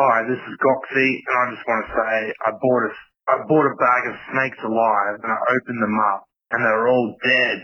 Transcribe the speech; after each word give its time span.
Hi, 0.00 0.24
this 0.24 0.40
is 0.40 0.56
Goxie, 0.64 1.12
and 1.28 1.36
I 1.36 1.44
just 1.52 1.68
want 1.68 1.84
to 1.84 1.92
say 1.92 2.14
I 2.48 2.50
bought 2.56 2.84
a 2.88 2.92
I 3.28 3.36
bought 3.44 3.68
a 3.68 3.76
bag 3.76 4.02
of 4.08 4.16
snakes 4.32 4.56
alive, 4.64 5.20
and 5.20 5.28
I 5.28 5.36
opened 5.36 5.82
them 5.84 5.98
up, 6.16 6.24
and 6.56 6.64
they 6.64 6.72
were 6.72 6.88
all 6.88 7.08
dead. 7.20 7.58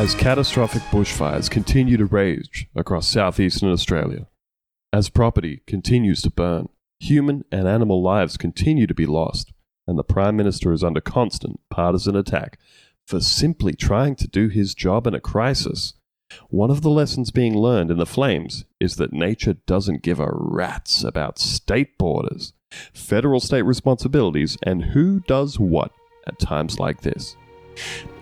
As 0.00 0.14
catastrophic 0.14 0.80
bushfires 0.84 1.50
continue 1.50 1.98
to 1.98 2.06
rage 2.06 2.66
across 2.74 3.06
southeastern 3.06 3.70
Australia, 3.70 4.28
as 4.94 5.10
property 5.10 5.60
continues 5.66 6.22
to 6.22 6.30
burn, 6.30 6.70
human 7.00 7.44
and 7.52 7.68
animal 7.68 8.02
lives 8.02 8.38
continue 8.38 8.86
to 8.86 8.94
be 8.94 9.04
lost, 9.04 9.52
and 9.86 9.98
the 9.98 10.02
Prime 10.02 10.38
Minister 10.38 10.72
is 10.72 10.82
under 10.82 11.02
constant 11.02 11.60
partisan 11.68 12.16
attack 12.16 12.58
for 13.06 13.20
simply 13.20 13.74
trying 13.74 14.16
to 14.16 14.26
do 14.26 14.48
his 14.48 14.74
job 14.74 15.06
in 15.06 15.12
a 15.12 15.20
crisis, 15.20 15.92
one 16.48 16.70
of 16.70 16.80
the 16.80 16.88
lessons 16.88 17.30
being 17.30 17.54
learned 17.54 17.90
in 17.90 17.98
the 17.98 18.06
flames 18.06 18.64
is 18.80 18.96
that 18.96 19.12
nature 19.12 19.56
doesn't 19.66 20.02
give 20.02 20.18
a 20.18 20.30
rat's 20.32 21.04
about 21.04 21.38
state 21.38 21.98
borders, 21.98 22.54
federal 22.94 23.38
state 23.38 23.66
responsibilities, 23.66 24.56
and 24.62 24.82
who 24.82 25.20
does 25.20 25.58
what 25.58 25.92
at 26.26 26.38
times 26.38 26.78
like 26.78 27.02
this. 27.02 27.36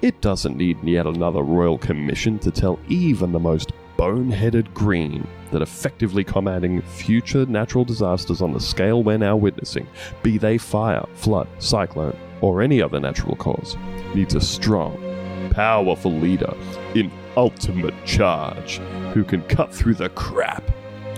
It 0.03 0.21
doesn't 0.21 0.57
need 0.57 0.83
yet 0.85 1.07
another 1.07 1.43
royal 1.43 1.79
commission 1.79 2.39
to 2.41 2.51
tell 2.51 2.79
even 2.89 3.33
the 3.33 3.41
most 3.41 3.73
boneheaded 3.99 4.73
green 4.73 5.27
that 5.51 5.61
effectively 5.61 6.23
combating 6.23 6.81
future 6.83 7.45
natural 7.47 7.85
disasters 7.85 8.41
on 8.41 8.53
the 8.53 8.61
scale 8.61 9.03
we're 9.03 9.19
now 9.19 9.37
witnessing, 9.37 9.87
be 10.23 10.39
they 10.39 10.57
fire, 10.57 11.05
flood, 11.15 11.49
cyclone, 11.59 12.17
or 12.41 12.63
any 12.63 12.81
other 12.81 13.01
natural 13.01 13.35
cause, 13.37 13.77
needs 14.15 14.37
a 14.37 14.41
strong, 14.41 14.97
powerful 15.51 16.13
leader 16.13 16.55
in 16.95 17.11
ultimate 17.37 17.95
charge 18.05 18.79
who 19.13 19.25
can 19.25 19.43
cut 19.43 19.75
through 19.75 19.95
the 19.95 20.09
crap, 20.11 20.63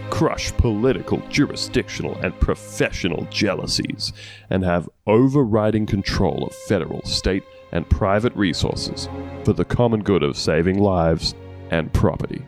crush 0.08 0.52
political, 0.52 1.18
jurisdictional, 1.28 2.16
and 2.18 2.38
professional 2.41 3.27
jealousies, 3.30 4.12
and 4.48 4.64
have 4.64 4.88
overriding 5.06 5.86
control 5.86 6.46
of 6.46 6.55
federal, 6.55 7.02
state, 7.05 7.44
and 7.72 7.88
private 7.88 8.34
resources 8.34 9.08
for 9.44 9.52
the 9.52 9.64
common 9.64 10.02
good 10.02 10.22
of 10.22 10.36
saving 10.36 10.78
lives 10.78 11.34
and 11.70 11.92
property. 11.92 12.44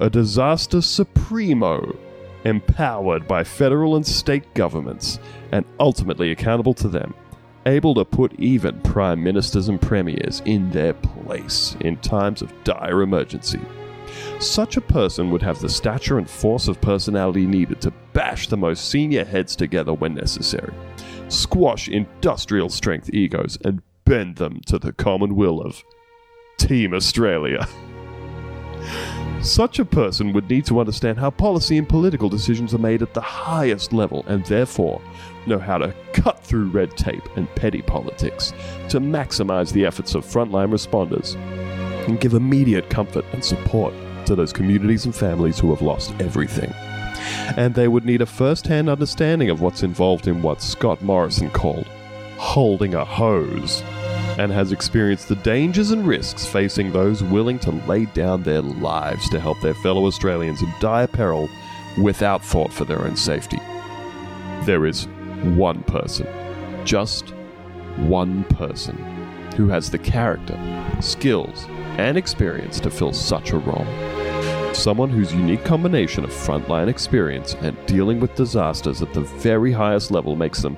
A 0.00 0.08
disaster 0.08 0.80
supremo, 0.80 1.96
empowered 2.44 3.28
by 3.28 3.44
federal 3.44 3.96
and 3.96 4.06
state 4.06 4.54
governments, 4.54 5.18
and 5.52 5.64
ultimately 5.78 6.30
accountable 6.30 6.74
to 6.74 6.88
them, 6.88 7.14
able 7.66 7.94
to 7.94 8.04
put 8.04 8.32
even 8.40 8.80
prime 8.80 9.22
ministers 9.22 9.68
and 9.68 9.80
premiers 9.80 10.42
in 10.44 10.70
their 10.70 10.94
place 10.94 11.76
in 11.80 11.96
times 11.98 12.42
of 12.42 12.52
dire 12.64 13.02
emergency. 13.02 13.60
Such 14.40 14.76
a 14.76 14.80
person 14.80 15.30
would 15.30 15.42
have 15.42 15.60
the 15.60 15.68
stature 15.68 16.18
and 16.18 16.28
force 16.28 16.68
of 16.68 16.80
personality 16.80 17.46
needed 17.46 17.80
to 17.82 17.92
bash 18.12 18.48
the 18.48 18.56
most 18.56 18.90
senior 18.90 19.24
heads 19.24 19.54
together 19.54 19.94
when 19.94 20.14
necessary, 20.14 20.74
squash 21.28 21.88
industrial 21.88 22.68
strength 22.68 23.10
egos, 23.12 23.56
and 23.64 23.80
bend 24.12 24.36
them 24.36 24.60
to 24.66 24.78
the 24.78 24.92
common 24.92 25.34
will 25.34 25.62
of 25.62 25.82
Team 26.58 26.92
Australia. 26.92 27.66
Such 29.40 29.78
a 29.78 29.86
person 29.86 30.34
would 30.34 30.50
need 30.50 30.66
to 30.66 30.80
understand 30.80 31.18
how 31.18 31.30
policy 31.30 31.78
and 31.78 31.88
political 31.88 32.28
decisions 32.28 32.74
are 32.74 32.78
made 32.78 33.00
at 33.00 33.14
the 33.14 33.22
highest 33.22 33.90
level 33.94 34.22
and 34.28 34.44
therefore 34.44 35.00
know 35.46 35.58
how 35.58 35.78
to 35.78 35.94
cut 36.12 36.44
through 36.44 36.66
red 36.66 36.94
tape 36.94 37.26
and 37.36 37.48
petty 37.54 37.80
politics 37.80 38.52
to 38.90 39.00
maximize 39.00 39.72
the 39.72 39.86
efforts 39.86 40.14
of 40.14 40.26
frontline 40.26 40.68
responders 40.68 41.34
and 42.06 42.20
give 42.20 42.34
immediate 42.34 42.90
comfort 42.90 43.24
and 43.32 43.42
support 43.42 43.94
to 44.26 44.34
those 44.34 44.52
communities 44.52 45.06
and 45.06 45.16
families 45.16 45.58
who 45.58 45.70
have 45.70 45.80
lost 45.80 46.12
everything. 46.20 46.70
And 47.56 47.74
they 47.74 47.88
would 47.88 48.04
need 48.04 48.20
a 48.20 48.26
first 48.26 48.66
hand 48.66 48.90
understanding 48.90 49.48
of 49.48 49.62
what's 49.62 49.82
involved 49.82 50.28
in 50.28 50.42
what 50.42 50.60
Scott 50.60 51.00
Morrison 51.00 51.48
called 51.48 51.88
holding 52.36 52.92
a 52.92 53.04
hose 53.04 53.82
and 54.42 54.50
has 54.50 54.72
experienced 54.72 55.28
the 55.28 55.36
dangers 55.36 55.92
and 55.92 56.04
risks 56.04 56.44
facing 56.44 56.90
those 56.90 57.22
willing 57.22 57.60
to 57.60 57.70
lay 57.86 58.06
down 58.06 58.42
their 58.42 58.60
lives 58.60 59.28
to 59.28 59.38
help 59.38 59.60
their 59.60 59.74
fellow 59.74 60.04
Australians 60.06 60.60
in 60.60 60.74
dire 60.80 61.06
peril 61.06 61.48
without 62.02 62.44
thought 62.44 62.72
for 62.72 62.84
their 62.84 63.02
own 63.02 63.14
safety. 63.14 63.58
There 64.64 64.84
is 64.84 65.06
one 65.54 65.84
person, 65.84 66.26
just 66.84 67.30
one 67.98 68.42
person, 68.44 68.96
who 69.56 69.68
has 69.68 69.92
the 69.92 69.98
character, 69.98 70.58
skills, 71.00 71.66
and 71.98 72.16
experience 72.16 72.80
to 72.80 72.90
fill 72.90 73.12
such 73.12 73.52
a 73.52 73.58
role. 73.58 73.86
Someone 74.74 75.10
whose 75.10 75.32
unique 75.32 75.64
combination 75.64 76.24
of 76.24 76.30
frontline 76.30 76.88
experience 76.88 77.54
and 77.60 77.76
dealing 77.86 78.18
with 78.18 78.34
disasters 78.34 79.02
at 79.02 79.14
the 79.14 79.20
very 79.20 79.70
highest 79.70 80.10
level 80.10 80.34
makes 80.34 80.62
them 80.62 80.76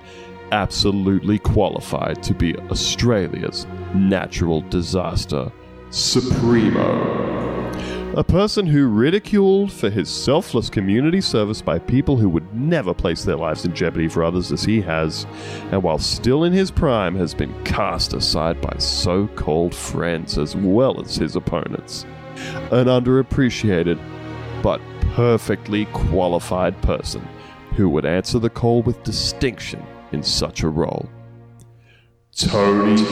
absolutely 0.55 1.37
qualified 1.37 2.23
to 2.23 2.33
be 2.33 2.55
Australia's 2.71 3.67
natural 3.93 4.61
disaster 4.61 5.51
supremo. 5.91 7.73
A 8.17 8.23
person 8.23 8.65
who 8.65 8.87
ridiculed 8.87 9.73
for 9.73 9.91
his 9.91 10.09
selfless 10.09 10.71
community 10.71 11.21
service 11.21 11.61
by 11.61 11.81
people 11.81 12.17
who 12.17 12.29
would 12.29 12.55
never 12.55 12.95
place 12.95 13.25
their 13.25 13.35
lives 13.35 13.65
in 13.65 13.75
jeopardy 13.75 14.07
for 14.07 14.23
others 14.23 14.53
as 14.53 14.63
he 14.63 14.81
has, 14.83 15.27
and 15.73 15.83
while 15.83 15.99
still 15.99 16.45
in 16.45 16.53
his 16.53 16.71
prime 16.71 17.17
has 17.17 17.35
been 17.35 17.65
cast 17.65 18.13
aside 18.13 18.61
by 18.61 18.77
so 18.79 19.27
called 19.35 19.75
friends 19.75 20.39
as 20.39 20.55
well 20.55 21.01
as 21.01 21.17
his 21.17 21.35
opponents. 21.35 22.05
An 22.71 22.87
underappreciated 22.87 23.99
but 24.63 24.81
perfectly 25.17 25.87
qualified 25.87 26.81
person 26.83 27.27
who 27.75 27.89
would 27.89 28.05
answer 28.05 28.39
the 28.39 28.49
call 28.49 28.83
with 28.83 29.03
distinction 29.03 29.85
in 30.15 30.23
such 30.23 30.63
a 30.63 30.69
role. 30.69 31.09
Tony 32.37 33.03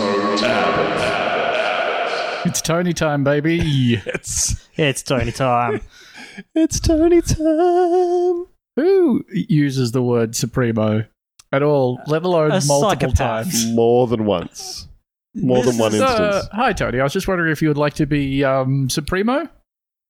Abbott. 0.42 2.46
It's 2.46 2.60
Tony 2.60 2.92
time, 2.92 3.22
baby. 3.24 4.00
It's, 4.06 4.68
It's 4.76 5.02
Tony 5.02 5.32
time. 5.32 5.80
it's 6.54 6.80
Tony 6.80 7.20
time. 7.22 8.46
Who 8.76 9.24
uses 9.30 9.92
the 9.92 10.02
word 10.02 10.34
supremo 10.34 11.04
at 11.52 11.62
all, 11.62 12.00
let 12.06 12.22
alone 12.24 12.50
A 12.52 12.60
multiple 12.64 13.10
psychopath. 13.10 13.44
times? 13.44 13.66
More 13.72 14.06
than 14.06 14.24
once. 14.24 14.88
More 15.34 15.62
than 15.62 15.78
one 15.78 15.92
So, 15.92 16.06
instance. 16.06 16.48
hi, 16.52 16.72
Tony. 16.72 17.00
I 17.00 17.04
was 17.04 17.12
just 17.12 17.28
wondering 17.28 17.52
if 17.52 17.62
you 17.62 17.69
would 17.69 17.78
like 17.78 17.94
to 17.94 18.06
be 18.06 18.44
um, 18.44 18.88
supremo. 18.90 19.48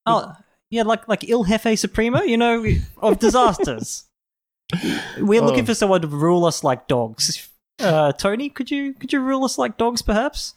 oh, 0.06 0.32
yeah, 0.70 0.82
like 0.84 1.06
like 1.09 1.28
Il 1.28 1.44
Jefe 1.44 1.78
Supremo, 1.78 2.22
you 2.22 2.36
know, 2.38 2.64
of 3.03 3.19
disasters. 3.19 4.04
We're 5.19 5.41
looking 5.43 5.62
Oh. 5.65 5.66
for 5.66 5.75
someone 5.75 6.00
to 6.03 6.09
rule 6.09 6.44
us 6.44 6.65
like 6.65 6.88
dogs. 6.88 7.49
Uh, 7.78 8.12
Tony, 8.12 8.49
could 8.49 8.71
you 8.71 8.94
could 8.94 9.12
you 9.12 9.21
rule 9.21 9.44
us 9.44 9.59
like 9.59 9.77
dogs, 9.77 10.03
perhaps? 10.03 10.55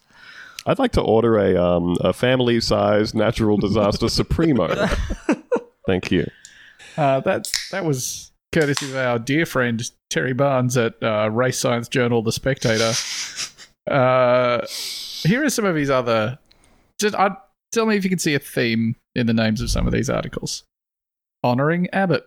I'd 0.67 0.79
like 0.79 0.93
to 0.93 1.01
order 1.01 1.37
a 1.37 1.55
um, 1.61 1.97
a 2.01 2.13
family 2.13 2.59
sized 2.61 3.13
natural 3.15 3.57
disaster 3.57 4.09
supremo. 4.21 4.67
Thank 5.87 6.11
you. 6.11 6.25
Uh, 6.97 7.19
that 7.21 7.51
that 7.71 7.85
was 7.85 8.31
courtesy 8.53 8.89
of 8.89 8.95
our 8.95 9.19
dear 9.19 9.45
friend 9.45 9.81
Terry 10.09 10.33
Barnes 10.33 10.77
at 10.77 10.95
uh, 11.03 11.29
Race 11.31 11.59
Science 11.59 11.87
Journal, 11.89 12.21
The 12.21 12.31
Spectator. 12.31 12.93
Uh, 13.89 14.65
here 15.23 15.43
are 15.43 15.49
some 15.49 15.65
of 15.65 15.75
his 15.75 15.89
other. 15.89 16.39
Just 16.99 17.15
I, 17.15 17.35
tell 17.71 17.85
me 17.85 17.95
if 17.97 18.03
you 18.03 18.09
can 18.09 18.19
see 18.19 18.33
a 18.33 18.39
theme 18.39 18.95
in 19.13 19.27
the 19.27 19.33
names 19.33 19.61
of 19.61 19.69
some 19.69 19.85
of 19.85 19.93
these 19.93 20.09
articles. 20.09 20.63
Honoring 21.43 21.87
Abbott. 21.91 22.25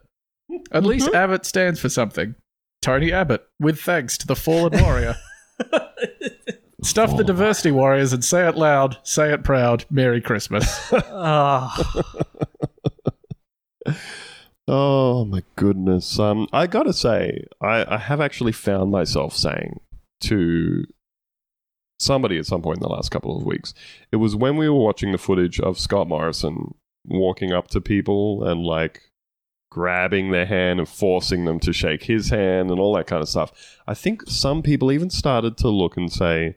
At 0.72 0.84
least 0.84 1.08
Abbott 1.14 1.44
stands 1.44 1.80
for 1.80 1.88
something. 1.88 2.34
Tony 2.80 3.12
Abbott, 3.12 3.46
with 3.58 3.80
thanks 3.80 4.16
to 4.18 4.26
the 4.26 4.36
fallen 4.36 4.80
warrior. 4.82 5.16
Stuff 6.82 7.16
the 7.16 7.24
diversity 7.24 7.72
warriors 7.72 8.12
and 8.12 8.24
say 8.24 8.46
it 8.46 8.54
loud, 8.56 8.98
say 9.02 9.32
it 9.32 9.42
proud. 9.42 9.84
Merry 9.90 10.20
Christmas. 10.20 10.92
Ah, 11.10 12.04
Oh 14.70 15.24
my 15.24 15.42
goodness. 15.56 16.18
Um, 16.18 16.46
I 16.52 16.66
gotta 16.66 16.92
say, 16.92 17.46
I, 17.60 17.94
I 17.94 17.96
have 17.96 18.20
actually 18.20 18.52
found 18.52 18.90
myself 18.90 19.34
saying 19.34 19.80
to 20.22 20.84
somebody 21.98 22.38
at 22.38 22.44
some 22.46 22.60
point 22.60 22.76
in 22.76 22.82
the 22.82 22.88
last 22.88 23.10
couple 23.10 23.36
of 23.36 23.44
weeks. 23.46 23.72
It 24.12 24.16
was 24.16 24.36
when 24.36 24.56
we 24.58 24.68
were 24.68 24.78
watching 24.78 25.10
the 25.12 25.18
footage 25.18 25.58
of 25.58 25.78
Scott 25.78 26.06
Morrison 26.06 26.74
walking 27.06 27.50
up 27.52 27.68
to 27.68 27.80
people 27.80 28.44
and 28.44 28.62
like 28.62 29.10
grabbing 29.78 30.32
their 30.32 30.44
hand 30.46 30.80
and 30.80 30.88
forcing 30.88 31.44
them 31.44 31.60
to 31.60 31.72
shake 31.72 32.02
his 32.02 32.30
hand 32.30 32.68
and 32.68 32.80
all 32.80 32.94
that 32.96 33.06
kind 33.06 33.22
of 33.22 33.28
stuff. 33.28 33.52
I 33.86 33.94
think 33.94 34.22
some 34.26 34.60
people 34.60 34.90
even 34.90 35.08
started 35.08 35.56
to 35.58 35.68
look 35.68 35.96
and 35.96 36.12
say, 36.12 36.56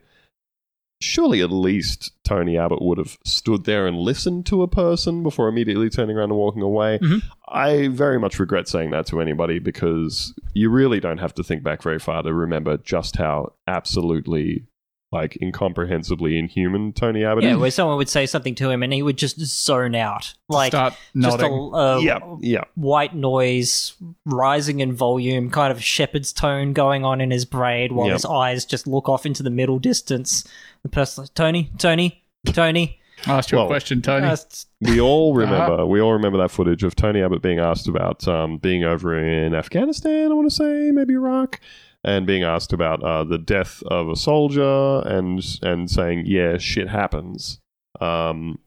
surely 1.00 1.40
at 1.42 1.52
least 1.52 2.14
Tony 2.24 2.58
Abbott 2.58 2.82
would 2.82 2.98
have 2.98 3.20
stood 3.24 3.66
there 3.66 3.86
and 3.86 3.96
listened 3.96 4.48
to 4.48 4.64
a 4.64 4.68
person 4.68 5.22
before 5.22 5.48
immediately 5.48 5.88
turning 5.88 6.18
around 6.18 6.32
and 6.32 6.40
walking 6.40 6.64
away. 6.64 6.98
Mhm. 7.00 7.22
I 7.48 7.90
very 7.90 8.20
much 8.20 8.40
regret 8.40 8.68
saying 8.68 8.90
that 8.90 9.06
to 9.08 9.22
anybody 9.22 9.60
because 9.60 10.34
you 10.56 10.72
really 10.72 11.00
don't 11.00 11.20
have 11.20 11.36
to 11.36 11.44
think 11.44 11.62
back 11.62 11.84
very 11.84 12.00
far 12.00 12.24
to 12.24 12.34
remember 12.34 12.78
just 12.78 13.18
how 13.18 13.54
absolutely 13.68 14.66
like 15.12 15.36
incomprehensibly 15.42 16.38
inhuman 16.40 16.94
Tony 16.94 17.26
Abbott 17.26 17.44
Yeah, 17.44 17.56
where 17.56 17.70
someone 17.72 17.98
would 17.98 18.08
say 18.08 18.26
something 18.26 18.56
to 18.56 18.70
him 18.70 18.82
and 18.82 18.94
he 18.94 19.02
would 19.04 19.18
just 19.18 19.38
zone 19.40 19.94
out, 19.94 20.34
like 20.48 20.72
Start 20.72 20.94
just 21.16 21.40
a 21.40 21.42
nodding. 21.50 21.72
uh, 21.74 21.98
yeah, 22.00 22.20
yeah. 22.40 22.64
white 22.76 23.14
noise 23.14 23.94
rising 24.26 24.80
in 24.80 24.94
volume, 24.94 25.50
kind 25.50 25.72
of 25.72 25.84
shepherd's 25.84 26.32
tone 26.32 26.72
going 26.74 27.04
on 27.04 27.20
in 27.20 27.30
his 27.32 27.44
brain, 27.46 27.94
while 27.94 28.08
Yep. 28.08 28.14
his 28.14 28.26
eyes 28.26 28.66
just 28.66 28.88
look 28.88 29.10
off 29.10 29.26
into 29.26 29.44
the 29.44 29.50
middle 29.50 29.80
distance. 29.80 30.48
The 30.84 30.90
person, 30.90 31.24
like, 31.26 31.34
Tony, 31.34 31.70
Tony, 31.78 32.24
Tony. 32.46 32.98
I 33.28 33.34
asked 33.38 33.52
you 33.52 33.58
Well, 33.58 33.66
a 33.66 33.70
question, 33.70 34.02
Tony. 34.02 34.26
Uh, 34.26 34.36
We 34.80 35.00
all 35.00 35.32
Uh-huh. 35.32 35.42
remember. 35.52 35.86
We 35.86 36.00
all 36.02 36.14
remember 36.14 36.40
that 36.40 36.50
footage 36.50 36.84
of 36.84 36.96
Tony 36.96 37.22
Abbott 37.22 37.42
being 37.44 37.60
asked 37.60 37.88
about 37.88 38.28
um, 38.28 38.58
being 38.58 38.84
over 38.84 39.16
in 39.16 39.54
Afghanistan. 39.54 40.32
I 40.32 40.34
want 40.34 40.50
to 40.50 40.56
say 40.56 40.90
maybe 40.92 41.14
Iraq, 41.14 41.60
and 42.04 42.26
being 42.26 42.44
asked 42.44 42.74
about 42.74 43.04
uh, 43.04 43.24
the 43.24 43.38
death 43.38 43.84
of 43.88 44.10
a 44.10 44.16
soldier, 44.16 45.00
and 45.06 45.44
and 45.62 45.90
saying, 45.90 46.24
"Yeah, 46.26 46.58
shit 46.58 46.90
happens." 46.90 47.60
Um, 48.00 48.60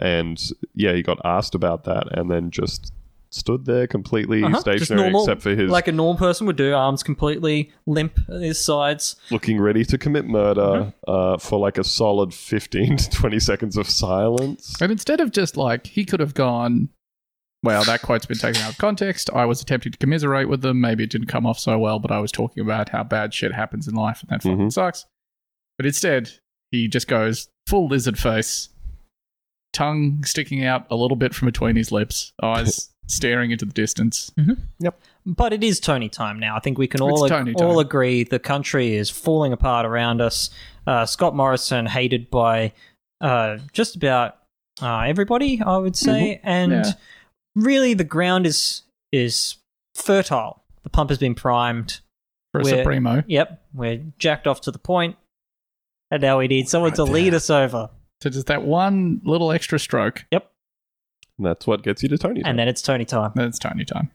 and 0.00 0.42
yeah, 0.74 0.92
he 0.92 1.02
got 1.02 1.18
asked 1.24 1.54
about 1.54 1.84
that, 1.84 2.16
and 2.16 2.30
then 2.30 2.50
just 2.50 2.92
stood 3.30 3.64
there 3.64 3.86
completely 3.86 4.42
Uh-huh, 4.44 4.60
stationary, 4.60 5.04
normal, 5.04 5.22
except 5.22 5.40
for 5.40 5.50
his 5.56 5.70
like 5.70 5.88
a 5.88 5.92
normal 5.92 6.18
person 6.18 6.46
would 6.46 6.56
do, 6.56 6.74
arms 6.74 7.02
completely 7.02 7.72
limp 7.86 8.18
at 8.28 8.42
his 8.42 8.62
sides. 8.62 9.16
looking 9.30 9.58
ready 9.58 9.86
to 9.86 9.96
commit 9.96 10.26
murder 10.26 10.60
Mm-hmm. 10.60 11.10
uh, 11.10 11.38
for 11.38 11.58
like 11.58 11.78
a 11.78 11.84
solid 11.84 12.34
fifteen 12.34 12.98
to 12.98 13.08
twenty 13.10 13.40
seconds 13.40 13.78
of 13.78 13.88
silence. 13.88 14.74
And 14.82 14.92
instead 14.92 15.20
of 15.20 15.30
just 15.30 15.56
like, 15.56 15.86
he 15.86 16.04
could 16.04 16.20
have 16.20 16.34
gone, 16.34 16.90
well, 17.62 17.84
that 17.84 18.02
quote's 18.02 18.26
been 18.26 18.38
taken 18.38 18.60
out 18.62 18.70
of 18.72 18.78
context. 18.78 19.30
I 19.34 19.44
was 19.44 19.60
attempting 19.62 19.92
to 19.92 19.98
commiserate 19.98 20.48
with 20.48 20.62
them. 20.62 20.80
Maybe 20.80 21.04
it 21.04 21.10
didn't 21.10 21.28
come 21.28 21.46
off 21.46 21.58
so 21.58 21.78
well, 21.78 21.98
but 21.98 22.10
I 22.10 22.18
was 22.18 22.32
talking 22.32 22.62
about 22.62 22.88
how 22.88 23.04
bad 23.04 23.32
shit 23.32 23.52
happens 23.52 23.86
in 23.86 23.94
life 23.94 24.20
and 24.22 24.30
that 24.30 24.42
fucking 24.42 24.58
Mhm. 24.58 24.72
sucks. 24.72 25.06
But 25.78 25.86
instead, 25.86 26.30
he 26.70 26.88
just 26.88 27.06
goes 27.08 27.48
full 27.68 27.86
lizard 27.86 28.18
face, 28.18 28.68
tongue 29.72 30.22
sticking 30.24 30.64
out 30.64 30.86
a 30.90 30.96
little 30.96 31.16
bit 31.16 31.34
from 31.34 31.46
between 31.46 31.76
his 31.76 31.90
lips, 31.92 32.32
eyes 32.42 32.90
staring 33.06 33.50
into 33.50 33.64
the 33.64 33.72
distance. 33.72 34.30
Yep. 34.80 34.98
But 35.24 35.52
it 35.52 35.62
is 35.64 35.80
Tony 35.80 36.08
time 36.08 36.38
now. 36.38 36.56
I 36.56 36.60
think 36.60 36.78
we 36.78 36.86
can 36.86 37.00
all 37.00 37.24
It's 37.24 37.30
Tony 37.30 37.54
time. 37.54 37.66
all 37.66 37.78
agree 37.80 38.24
the 38.24 38.38
country 38.38 38.94
is 38.96 39.08
falling 39.10 39.52
apart 39.52 39.86
around 39.86 40.20
us. 40.20 40.50
Uh, 40.86 41.06
Scott 41.06 41.34
Morrison 41.34 41.86
hated 41.86 42.30
by 42.30 42.72
uh, 43.20 43.58
just 43.72 43.94
about 43.96 44.36
uh, 44.82 45.00
everybody, 45.00 45.60
I 45.64 45.76
would 45.76 45.94
say, 45.96 46.40
and 46.42 46.72
Yeah. 46.72 46.92
Really 47.54 47.94
the 47.94 48.04
ground 48.04 48.46
is 48.46 48.82
is 49.12 49.56
fertile. 49.94 50.62
The 50.82 50.90
pump 50.90 51.10
has 51.10 51.18
been 51.18 51.34
primed. 51.34 52.00
For 52.52 52.60
a 52.60 52.64
We're- 52.64 52.78
Supremo. 52.78 53.22
Yep, 53.26 53.62
we're 53.72 54.04
jacked 54.18 54.46
off 54.46 54.60
to 54.62 54.70
the 54.70 54.78
point, 54.78 55.16
and 56.10 56.20
now 56.20 56.38
we 56.38 56.48
need 56.48 56.68
someone 56.68 56.90
Right 56.90 56.96
to 56.96 57.04
lead 57.04 57.32
us 57.32 57.48
over. 57.48 57.88
So 58.22 58.28
just 58.28 58.46
that 58.48 58.62
one 58.62 59.22
little 59.24 59.50
extra 59.52 59.78
stroke, 59.78 60.26
Yep. 60.30 60.50
And 61.38 61.46
that's 61.46 61.66
what 61.66 61.82
gets 61.82 62.02
you 62.02 62.10
to 62.10 62.18
Tony. 62.18 62.42
Time. 62.42 62.50
And 62.50 62.58
then 62.58 62.68
it's 62.68 62.82
Tony 62.82 63.06
time. 63.06 63.32
then 63.34 63.48
it's 63.48 63.58
Tony 63.58 63.86
time. 63.86 64.10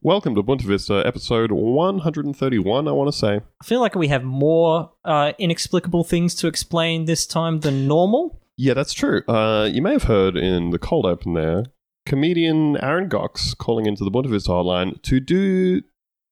Welcome 0.00 0.34
to 0.34 0.42
Bunta 0.42 0.62
Vista, 0.62 1.02
episode 1.06 1.52
131, 1.52 2.88
I 2.88 2.90
want 2.92 3.12
to 3.12 3.16
say. 3.18 3.40
I 3.60 3.64
feel 3.64 3.80
like 3.80 3.94
we 3.94 4.08
have 4.08 4.24
more 4.24 4.90
uh, 5.04 5.32
inexplicable 5.38 6.04
things 6.04 6.34
to 6.36 6.46
explain 6.46 7.04
this 7.04 7.26
time 7.26 7.60
than 7.60 7.86
normal. 7.86 8.40
Yeah, 8.56 8.72
that's 8.72 8.94
true. 8.94 9.22
Uh, 9.28 9.68
you 9.70 9.82
may 9.82 9.92
have 9.92 10.04
heard 10.04 10.36
in 10.38 10.70
the 10.70 10.78
cold 10.78 11.04
open 11.04 11.34
there, 11.34 11.64
comedian 12.06 12.76
Aaron 12.82 13.08
Gocs 13.08 13.56
calling 13.56 13.86
into 13.86 14.04
the 14.04 14.10
Bunta 14.10 14.28
Vista 14.28 14.50
hotline 14.50 15.00
to 15.02 15.20
do 15.20 15.82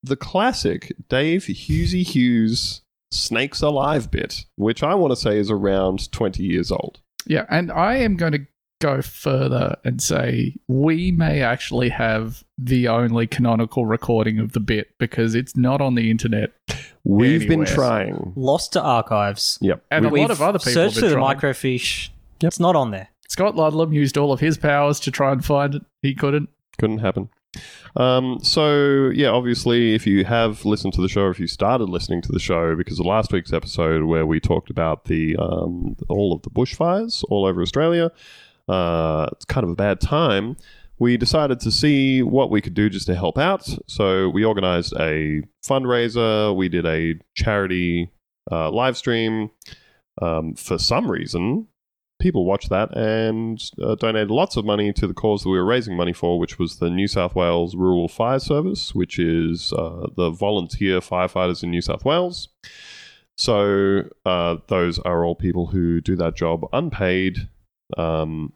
the 0.02 0.16
classic 0.16 0.92
Dave 1.08 1.42
Hughesy 1.44 2.02
Hughes 2.04 2.82
Snakes 3.10 3.60
Alive 3.62 4.10
bit, 4.10 4.44
which 4.56 4.82
I 4.82 4.94
want 4.94 5.12
to 5.12 5.16
say 5.16 5.38
is 5.38 5.50
around 5.50 6.10
20 6.12 6.42
years 6.42 6.70
old. 6.72 7.00
Yeah, 7.26 7.44
and 7.50 7.70
I 7.70 7.96
am 7.96 8.16
going 8.16 8.32
to 8.32 8.46
go 8.80 9.00
further 9.00 9.76
and 9.84 10.02
say 10.02 10.56
we 10.66 11.12
may 11.12 11.40
actually 11.40 11.88
have 11.90 12.42
the 12.58 12.88
only 12.88 13.28
canonical 13.28 13.86
recording 13.86 14.40
of 14.40 14.52
the 14.52 14.60
bit 14.60 14.88
because 14.98 15.36
it's 15.36 15.56
not 15.56 15.80
on 15.80 15.94
the 15.94 16.10
internet. 16.10 16.50
We've 17.04 17.46
been 17.48 17.64
trying. 17.64 18.32
Lost 18.34 18.72
to 18.72 18.82
archives. 18.82 19.58
Yep. 19.60 19.84
And 19.90 20.06
a 20.06 20.08
We- 20.08 20.20
lot 20.20 20.30
of 20.32 20.42
other 20.42 20.58
people 20.58 20.72
searched 20.72 20.94
have 20.96 21.00
through 21.00 21.08
the 21.10 21.14
trying. 21.16 21.36
microfiche. 21.38 22.08
Yep. 22.40 22.48
It's 22.48 22.58
not 22.60 22.74
on 22.74 22.90
there. 22.90 23.10
Scott 23.32 23.56
Ludlam 23.56 23.94
used 23.94 24.18
all 24.18 24.30
of 24.30 24.40
his 24.40 24.58
powers 24.58 25.00
to 25.00 25.10
try 25.10 25.32
and 25.32 25.42
find 25.42 25.74
it. 25.74 25.82
He 26.02 26.14
couldn't. 26.14 26.50
couldn't 26.78 26.98
happen. 26.98 27.30
Um, 27.96 28.40
so 28.42 29.08
yeah, 29.08 29.28
obviously, 29.28 29.94
if 29.94 30.06
you 30.06 30.26
have 30.26 30.66
listened 30.66 30.92
to 30.94 31.00
the 31.00 31.08
show, 31.08 31.22
or 31.22 31.30
if 31.30 31.40
you 31.40 31.46
started 31.46 31.88
listening 31.88 32.20
to 32.22 32.32
the 32.32 32.38
show 32.38 32.76
because 32.76 33.00
of 33.00 33.06
last 33.06 33.32
week's 33.32 33.50
episode 33.50 34.04
where 34.04 34.26
we 34.26 34.38
talked 34.38 34.68
about 34.68 35.06
the 35.06 35.34
um, 35.36 35.96
all 36.10 36.34
of 36.34 36.42
the 36.42 36.50
bushfires 36.50 37.24
all 37.30 37.46
over 37.46 37.62
Australia, 37.62 38.10
uh, 38.68 39.28
it's 39.32 39.46
kind 39.46 39.64
of 39.64 39.70
a 39.70 39.76
bad 39.76 39.98
time. 39.98 40.54
We 40.98 41.16
decided 41.16 41.58
to 41.60 41.70
see 41.70 42.22
what 42.22 42.50
we 42.50 42.60
could 42.60 42.74
do 42.74 42.90
just 42.90 43.06
to 43.06 43.14
help 43.14 43.38
out. 43.38 43.66
So 43.86 44.28
we 44.28 44.44
organized 44.44 44.92
a 45.00 45.40
fundraiser. 45.64 46.54
We 46.54 46.68
did 46.68 46.84
a 46.84 47.14
charity 47.34 48.10
uh, 48.50 48.70
live 48.70 48.98
stream. 48.98 49.50
Um, 50.20 50.54
for 50.54 50.76
some 50.76 51.10
reason, 51.10 51.68
people 52.22 52.44
watched 52.44 52.70
that 52.70 52.96
and 52.96 53.70
uh, 53.82 53.96
donated 53.96 54.30
lots 54.30 54.56
of 54.56 54.64
money 54.64 54.92
to 54.92 55.06
the 55.06 55.12
cause 55.12 55.42
that 55.42 55.48
we 55.48 55.58
were 55.58 55.64
raising 55.64 55.96
money 55.96 56.12
for, 56.12 56.38
which 56.38 56.58
was 56.58 56.78
the 56.78 56.88
New 56.88 57.08
South 57.08 57.34
Wales 57.34 57.74
Rural 57.74 58.08
Fire 58.08 58.38
Service, 58.38 58.94
which 58.94 59.18
is 59.18 59.72
uh, 59.72 60.06
the 60.16 60.30
volunteer 60.30 61.00
firefighters 61.00 61.62
in 61.62 61.70
New 61.70 61.82
South 61.82 62.04
Wales. 62.04 62.48
So 63.36 64.04
uh, 64.24 64.56
those 64.68 65.00
are 65.00 65.24
all 65.24 65.34
people 65.34 65.66
who 65.66 66.00
do 66.00 66.14
that 66.16 66.36
job 66.36 66.64
unpaid, 66.72 67.48
um, 67.96 68.52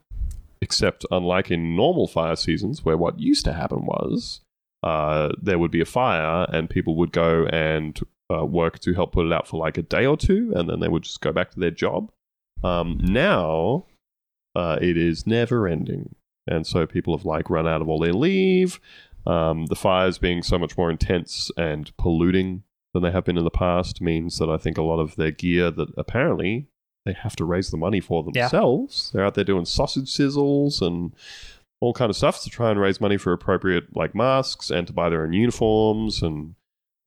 except 0.61 1.05
unlike 1.11 1.51
in 1.51 1.75
normal 1.75 2.07
fire 2.07 2.37
seasons, 2.37 2.85
where 2.85 2.97
what 2.97 3.19
used 3.19 3.43
to 3.45 3.53
happen 3.53 3.85
was 3.85 4.39
uh, 4.81 5.29
there 5.41 5.59
would 5.59 5.71
be 5.71 5.81
a 5.81 5.85
fire 5.85 6.47
and 6.53 6.69
people 6.69 6.95
would 6.95 7.11
go 7.11 7.45
and 7.47 7.99
uh, 8.33 8.45
work 8.45 8.79
to 8.79 8.93
help 8.93 9.11
put 9.11 9.25
it 9.25 9.33
out 9.33 9.47
for 9.47 9.57
like 9.57 9.77
a 9.77 9.81
day 9.81 10.05
or 10.05 10.15
two, 10.15 10.53
and 10.55 10.69
then 10.69 10.79
they 10.79 10.87
would 10.87 11.03
just 11.03 11.21
go 11.21 11.33
back 11.33 11.51
to 11.51 11.59
their 11.59 11.71
job. 11.71 12.11
Um, 12.63 12.97
now 13.01 13.85
uh, 14.55 14.77
it 14.81 14.97
is 14.97 15.27
never 15.27 15.67
ending, 15.67 16.15
and 16.47 16.65
so 16.65 16.85
people 16.87 17.15
have 17.17 17.25
like 17.25 17.49
run 17.49 17.67
out 17.67 17.81
of 17.81 17.89
all 17.89 17.99
their 17.99 18.13
leave. 18.13 18.79
Um, 19.25 19.65
the 19.65 19.75
fires 19.75 20.17
being 20.17 20.41
so 20.41 20.57
much 20.57 20.77
more 20.77 20.89
intense 20.89 21.51
and 21.57 21.91
polluting 21.97 22.63
than 22.93 23.03
they 23.03 23.11
have 23.11 23.25
been 23.25 23.37
in 23.37 23.43
the 23.43 23.49
past 23.49 24.01
means 24.01 24.37
that 24.39 24.49
I 24.49 24.55
think 24.57 24.77
a 24.77 24.81
lot 24.83 24.99
of 24.99 25.15
their 25.17 25.31
gear 25.31 25.69
that 25.71 25.89
apparently 25.97 26.67
they 27.05 27.11
have 27.13 27.35
to 27.37 27.45
raise 27.45 27.69
the 27.69 27.77
money 27.77 27.99
for 27.99 28.23
Yeah. 28.33 28.43
themselves. 28.43 29.11
They're 29.13 29.25
out 29.25 29.35
there 29.35 29.43
doing 29.43 29.65
sausage 29.65 30.07
sizzles 30.07 30.81
and 30.81 31.13
all 31.81 31.93
kind 31.93 32.09
of 32.09 32.15
stuff 32.15 32.41
to 32.43 32.49
try 32.49 32.71
and 32.71 32.79
raise 32.79 32.99
money 33.01 33.17
for 33.17 33.33
appropriate 33.33 33.95
like 33.95 34.15
masks 34.15 34.71
and 34.71 34.87
to 34.87 34.93
buy 34.93 35.09
their 35.09 35.23
own 35.23 35.33
uniforms 35.33 36.23
and 36.23 36.55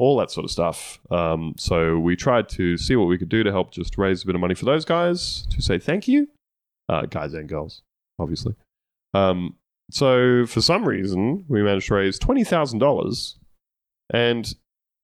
all 0.01 0.17
that 0.17 0.31
sort 0.31 0.45
of 0.45 0.51
stuff. 0.51 0.99
Um, 1.11 1.55
so 1.59 1.99
we 1.99 2.17
tried 2.17 2.49
to 2.51 2.77
see 2.77 2.97
what 2.97 3.05
we 3.05 3.19
could 3.19 3.29
do 3.29 3.43
to 3.43 3.51
help 3.53 3.71
just 3.71 3.99
raise 3.99 4.23
a 4.23 4.27
bit 4.27 4.35
of 4.35 4.41
money 4.41 4.55
for 4.55 4.65
those 4.65 4.85
guys 4.85 5.47
to 5.51 5.61
say 5.61 5.79
thank 5.79 6.09
you, 6.09 6.29
uh, 6.89 7.03
guys 7.07 7.35
and 7.35 7.49
girls, 7.49 7.83
obviously. 8.19 8.55
Um, 9.13 9.57
so 9.91 10.47
for 10.47 10.61
some 10.61 10.85
reason, 10.85 11.45
we 11.49 11.63
managed 11.63 11.89
to 11.89 11.95
raise 11.95 12.19
twenty 12.19 12.45
thousand 12.45 12.79
dollars, 12.79 13.39
and 14.13 14.55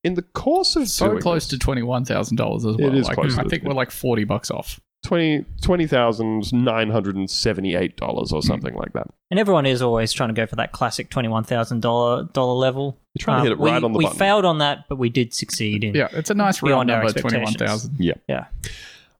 in 0.02 0.14
the 0.14 0.22
course 0.22 0.76
of 0.76 0.88
So 0.88 1.18
close 1.18 1.46
to 1.48 1.58
twenty 1.58 1.82
one 1.82 2.04
thousand 2.04 2.36
dollars 2.36 2.64
as 2.64 2.76
well. 2.76 2.94
is 2.94 3.06
Like, 3.06 3.16
close 3.16 3.38
I 3.38 3.44
think 3.44 3.64
we're 3.64 3.74
like 3.74 3.90
forty 3.90 4.24
bucks 4.24 4.50
off. 4.50 4.80
20 5.06 5.44
$20,978 5.62 8.32
or 8.32 8.42
something 8.42 8.74
like 8.74 8.92
that. 8.92 9.06
And 9.30 9.38
everyone 9.40 9.66
is 9.66 9.82
always 9.82 10.12
trying 10.12 10.28
to 10.30 10.34
go 10.34 10.46
for 10.46 10.56
that 10.56 10.72
classic 10.72 11.10
twenty-one 11.10 11.44
thousand 11.44 11.80
dollar 11.80 12.24
dollar 12.32 12.54
level. 12.54 12.96
You're 13.14 13.24
trying 13.24 13.44
to 13.44 13.50
hit 13.50 13.58
Um, 13.58 13.60
it 13.60 13.64
right 13.64 13.80
we, 13.80 13.86
on 13.86 13.92
the 13.92 13.98
We 13.98 14.04
button. 14.04 14.18
failed 14.18 14.44
on 14.44 14.58
that, 14.58 14.84
but 14.88 14.96
we 14.96 15.08
did 15.08 15.32
succeed 15.34 15.84
in. 15.84 15.94
Yeah, 15.94 16.08
it's 16.12 16.30
a 16.30 16.34
nice 16.34 16.62
round 16.62 16.88
Beyond 16.88 16.90
our 16.90 17.04
number, 17.04 17.20
twenty 17.20 17.38
one 17.38 17.44
expectations. 17.48 17.88
thousand. 17.88 17.96
Yeah. 18.28 18.46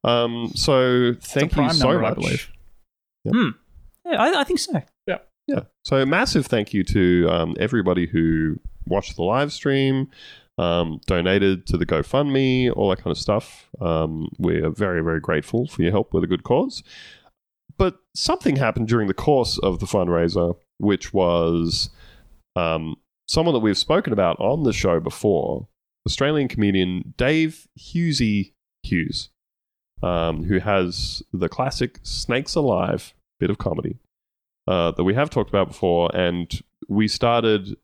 Um, 0.05 0.53
so 0.55 1.15
thank 1.21 1.53
you 1.53 1.57
prime 1.57 1.73
so 1.73 1.89
number, 1.91 2.05
I 2.05 2.09
much. 2.11 2.19
believe. 2.19 2.51
Yeah, 3.25 4.21
I, 4.23 4.41
I 4.41 4.45
think 4.45 4.59
so. 4.61 4.83
Yeah. 5.49 5.61
So 5.85 6.05
massive 6.05 6.47
thank 6.47 6.75
you 6.75 6.83
to 6.83 7.29
um, 7.31 7.55
everybody 7.61 8.07
who 8.07 8.59
watched 8.89 9.15
the 9.15 9.23
live 9.23 9.53
stream, 9.53 10.09
um, 10.59 11.01
donated 11.07 11.67
to 11.67 11.77
the 11.77 11.87
GoFundMe, 11.87 12.73
all 12.75 12.91
that 12.91 13.03
kind 13.03 13.11
of 13.11 13.19
stuff. 13.19 13.69
Um, 13.81 14.29
we're 14.39 14.71
very, 14.71 15.03
very 15.03 15.21
grateful 15.21 15.67
for 15.67 15.83
your 15.83 15.93
help 15.93 16.13
with 16.13 16.25
a 16.25 16.27
good 16.27 16.45
cause. 16.45 16.83
But 17.79 17.99
something 18.15 18.57
happened 18.57 18.89
during 18.89 19.07
the 19.07 19.15
course 19.15 19.59
of 19.59 19.81
the 19.81 19.87
fundraiser, 19.87 20.57
which 20.79 21.13
was 21.13 21.91
um, 22.55 22.97
someone 23.29 23.53
that 23.53 23.61
we've 23.61 23.77
spoken 23.77 24.13
about 24.13 24.39
on 24.41 24.63
the 24.63 24.73
show 24.73 24.99
before, 24.99 25.69
Australian 26.07 26.49
comedian 26.49 27.15
Dave 27.17 27.69
Hughesy 27.79 28.53
Hughes, 28.83 29.29
um, 30.03 30.45
who 30.45 30.59
has 30.59 31.23
the 31.33 31.49
classic 31.49 31.99
Snakes 32.03 32.55
Alive 32.55 33.13
bit 33.39 33.51
of 33.51 33.59
comedy 33.59 33.99
uh, 34.67 34.93
that 34.93 35.05
we 35.05 35.15
have 35.15 35.31
talked 35.31 35.51
about 35.51 35.69
before, 35.69 36.11
and 36.15 36.63
we 36.89 37.09
started. 37.09 37.77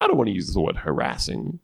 I 0.00 0.06
don't 0.06 0.16
want 0.16 0.28
to 0.28 0.34
use 0.34 0.52
the 0.52 0.60
word 0.60 0.76
harassing, 0.76 1.60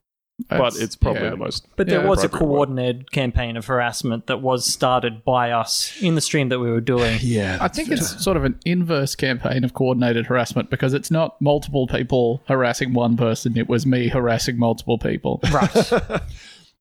but 0.48 0.76
it's 0.76 0.96
probably 0.96 1.22
yeah. 1.22 1.30
the 1.30 1.36
most. 1.36 1.66
But 1.76 1.86
there 1.86 2.02
Yeah, 2.02 2.08
was 2.08 2.22
a 2.22 2.26
appropriate 2.26 2.48
word. 2.48 2.54
coordinated 2.56 3.12
campaign 3.12 3.56
of 3.56 3.66
harassment 3.66 4.26
that 4.26 4.40
was 4.40 4.64
started 4.66 5.24
by 5.24 5.50
us 5.50 5.92
in 6.00 6.14
the 6.14 6.20
stream 6.20 6.48
that 6.50 6.58
we 6.60 6.70
were 6.70 6.80
doing. 6.80 7.18
Yeah, 7.22 7.58
I 7.60 7.68
think 7.68 7.90
it's 7.90 8.22
sort 8.22 8.36
of 8.36 8.44
an 8.44 8.58
inverse 8.64 9.14
campaign 9.14 9.64
of 9.64 9.74
coordinated 9.74 10.26
harassment 10.26 10.70
because 10.70 10.92
it's 10.92 11.10
not 11.10 11.40
multiple 11.40 11.86
people 11.86 12.42
harassing 12.48 12.92
one 12.92 13.16
person. 13.16 13.56
It 13.56 13.68
was 13.68 13.86
me 13.86 14.08
harassing 14.08 14.58
multiple 14.58 14.98
people. 14.98 15.40
Right. 15.52 15.70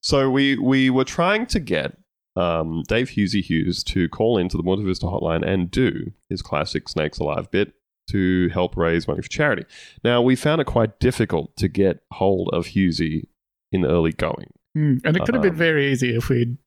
so 0.02 0.30
we 0.30 0.58
we 0.58 0.90
were 0.90 1.04
trying 1.04 1.46
to 1.48 1.60
get 1.60 1.98
um, 2.36 2.84
Dave 2.88 3.10
Hughesy 3.10 3.44
Hughes 3.44 3.84
to 3.86 4.08
call 4.10 4.38
into 4.38 4.58
the 4.58 4.64
Bunta 4.64 4.86
Vista 4.86 5.06
hotline 5.06 5.46
and 5.46 5.70
do 5.70 6.12
his 6.30 6.42
classic 6.42 6.88
Snakes 6.88 7.20
Alive 7.20 7.52
bit 7.52 7.74
to 8.10 8.50
help 8.50 8.76
raise 8.78 9.08
money 9.08 9.22
for 9.22 9.30
charity. 9.30 9.66
Now 10.04 10.22
we 10.22 10.36
found 10.36 10.62
it 10.62 10.66
quite 10.66 11.00
difficult 11.00 11.56
to 11.58 11.68
get 11.68 12.02
hold 12.12 12.50
of 12.54 12.68
Hughesy 12.68 13.28
in 13.72 13.82
the 13.82 13.90
early 13.90 14.12
going. 14.12 14.52
Hmm. 14.76 14.98
And 15.04 15.18
it 15.18 15.24
could 15.26 15.36
have 15.36 15.42
been 15.44 15.52
Um, 15.52 15.58
very 15.58 15.92
easy 15.92 16.16
if 16.16 16.30
we'd 16.30 16.58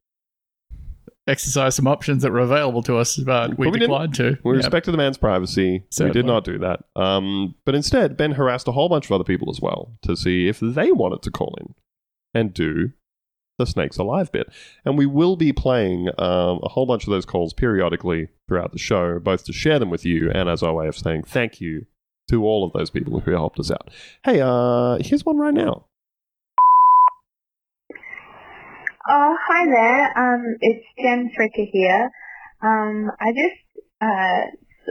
exercised 1.27 1.77
some 1.77 1.87
options 1.87 2.23
that 2.23 2.33
were 2.33 2.41
available 2.41 2.83
to 2.83 2.97
us, 2.99 3.17
but 3.17 3.59
we 3.59 3.67
But 3.67 3.73
we 3.75 3.79
declined 3.81 4.15
to. 4.17 4.37
We 4.45 4.53
Yeah. 4.53 4.57
respected 4.59 4.91
the 4.93 4.99
man's 4.99 5.17
privacy. 5.17 5.85
We 5.99 6.11
did 6.11 6.27
not 6.27 6.45
do 6.45 6.59
that. 6.59 6.85
Um, 6.97 7.55
but 7.65 7.75
instead, 7.75 8.17
Ben 8.17 8.33
harassed 8.33 8.69
a 8.69 8.73
whole 8.73 8.89
bunch 8.91 9.07
of 9.07 9.13
other 9.13 9.25
people 9.25 9.49
as 9.51 9.61
well 9.61 9.97
to 10.03 10.17
see 10.17 10.49
if 10.49 10.61
they 10.61 10.93
wanted 10.93 11.23
to 11.23 11.31
call 11.31 11.55
in 11.61 11.75
and 12.35 12.53
do 12.53 12.93
the 13.59 13.65
Snakes 13.65 13.97
Alive 13.97 14.33
bit. 14.33 14.49
And 14.85 14.99
we 14.99 15.07
will 15.07 15.37
be 15.37 15.53
playing 15.53 16.09
um, 16.19 16.61
a 16.63 16.69
whole 16.71 16.85
bunch 16.87 17.05
of 17.05 17.11
those 17.11 17.25
calls 17.25 17.55
periodically 17.55 18.29
throughout 18.49 18.73
the 18.73 18.79
show, 18.79 19.19
both 19.19 19.45
to 19.45 19.53
share 19.53 19.79
them 19.79 19.89
with 19.91 20.05
you 20.05 20.31
and 20.31 20.49
as 20.51 20.63
our 20.63 20.75
way 20.75 20.89
of 20.89 20.97
saying 20.97 21.23
thank 21.23 21.59
you 21.61 21.87
to 22.29 22.45
all 22.45 22.65
of 22.67 22.73
those 22.73 22.91
people 22.91 23.21
who 23.21 23.31
helped 23.31 23.59
us 23.61 23.71
out. 23.71 23.91
Hey, 24.25 24.41
uh, 24.43 24.99
here's 25.01 25.25
one 25.25 25.39
right 25.39 25.55
now. 25.55 25.87
Oh, 29.07 29.37
hi 29.39 29.67
there. 29.67 30.17
Um, 30.17 30.57
it's 30.63 30.87
Jen 30.97 31.31
Fricker 31.37 31.69
here. 31.71 32.11
Um, 32.63 33.11
I 33.21 33.33
just, 33.33 33.85
uh, 34.01 34.49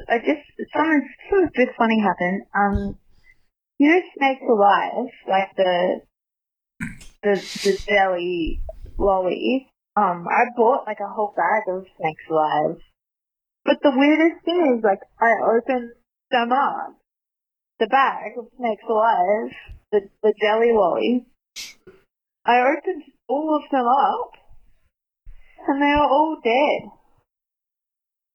I 0.07 0.19
just, 0.19 0.45
something, 0.71 1.09
something 1.31 1.49
bit 1.55 1.69
funny 1.75 1.99
happened. 1.99 2.43
Um, 2.53 2.99
you 3.79 3.89
know 3.89 4.01
Snakes 4.15 4.43
Alive, 4.47 5.09
like 5.27 5.55
the, 5.57 6.01
the, 7.23 7.35
the 7.63 7.77
jelly 7.89 8.61
lollies? 8.99 9.63
Um, 9.97 10.27
I 10.29 10.45
bought 10.55 10.85
like 10.85 10.99
a 11.01 11.11
whole 11.11 11.33
bag 11.35 11.63
of 11.75 11.87
Snakes 11.97 12.23
Alive. 12.29 12.77
But 13.65 13.77
the 13.81 13.93
weirdest 13.95 14.45
thing 14.45 14.75
is, 14.77 14.83
like, 14.83 15.01
I 15.19 15.57
opened 15.57 15.89
them 16.29 16.51
up, 16.51 16.97
the 17.79 17.87
bag 17.87 18.33
of 18.37 18.45
Snakes 18.59 18.83
Alive, 18.87 19.49
the, 19.91 20.01
the 20.21 20.35
jelly 20.39 20.71
lollies. 20.71 21.23
I 22.45 22.59
opened 22.59 23.03
all 23.29 23.55
of 23.55 23.63
them 23.71 23.87
up, 23.87 24.31
and 25.67 25.81
they 25.81 25.85
are 25.85 26.09
all 26.09 26.35
dead. 26.43 26.89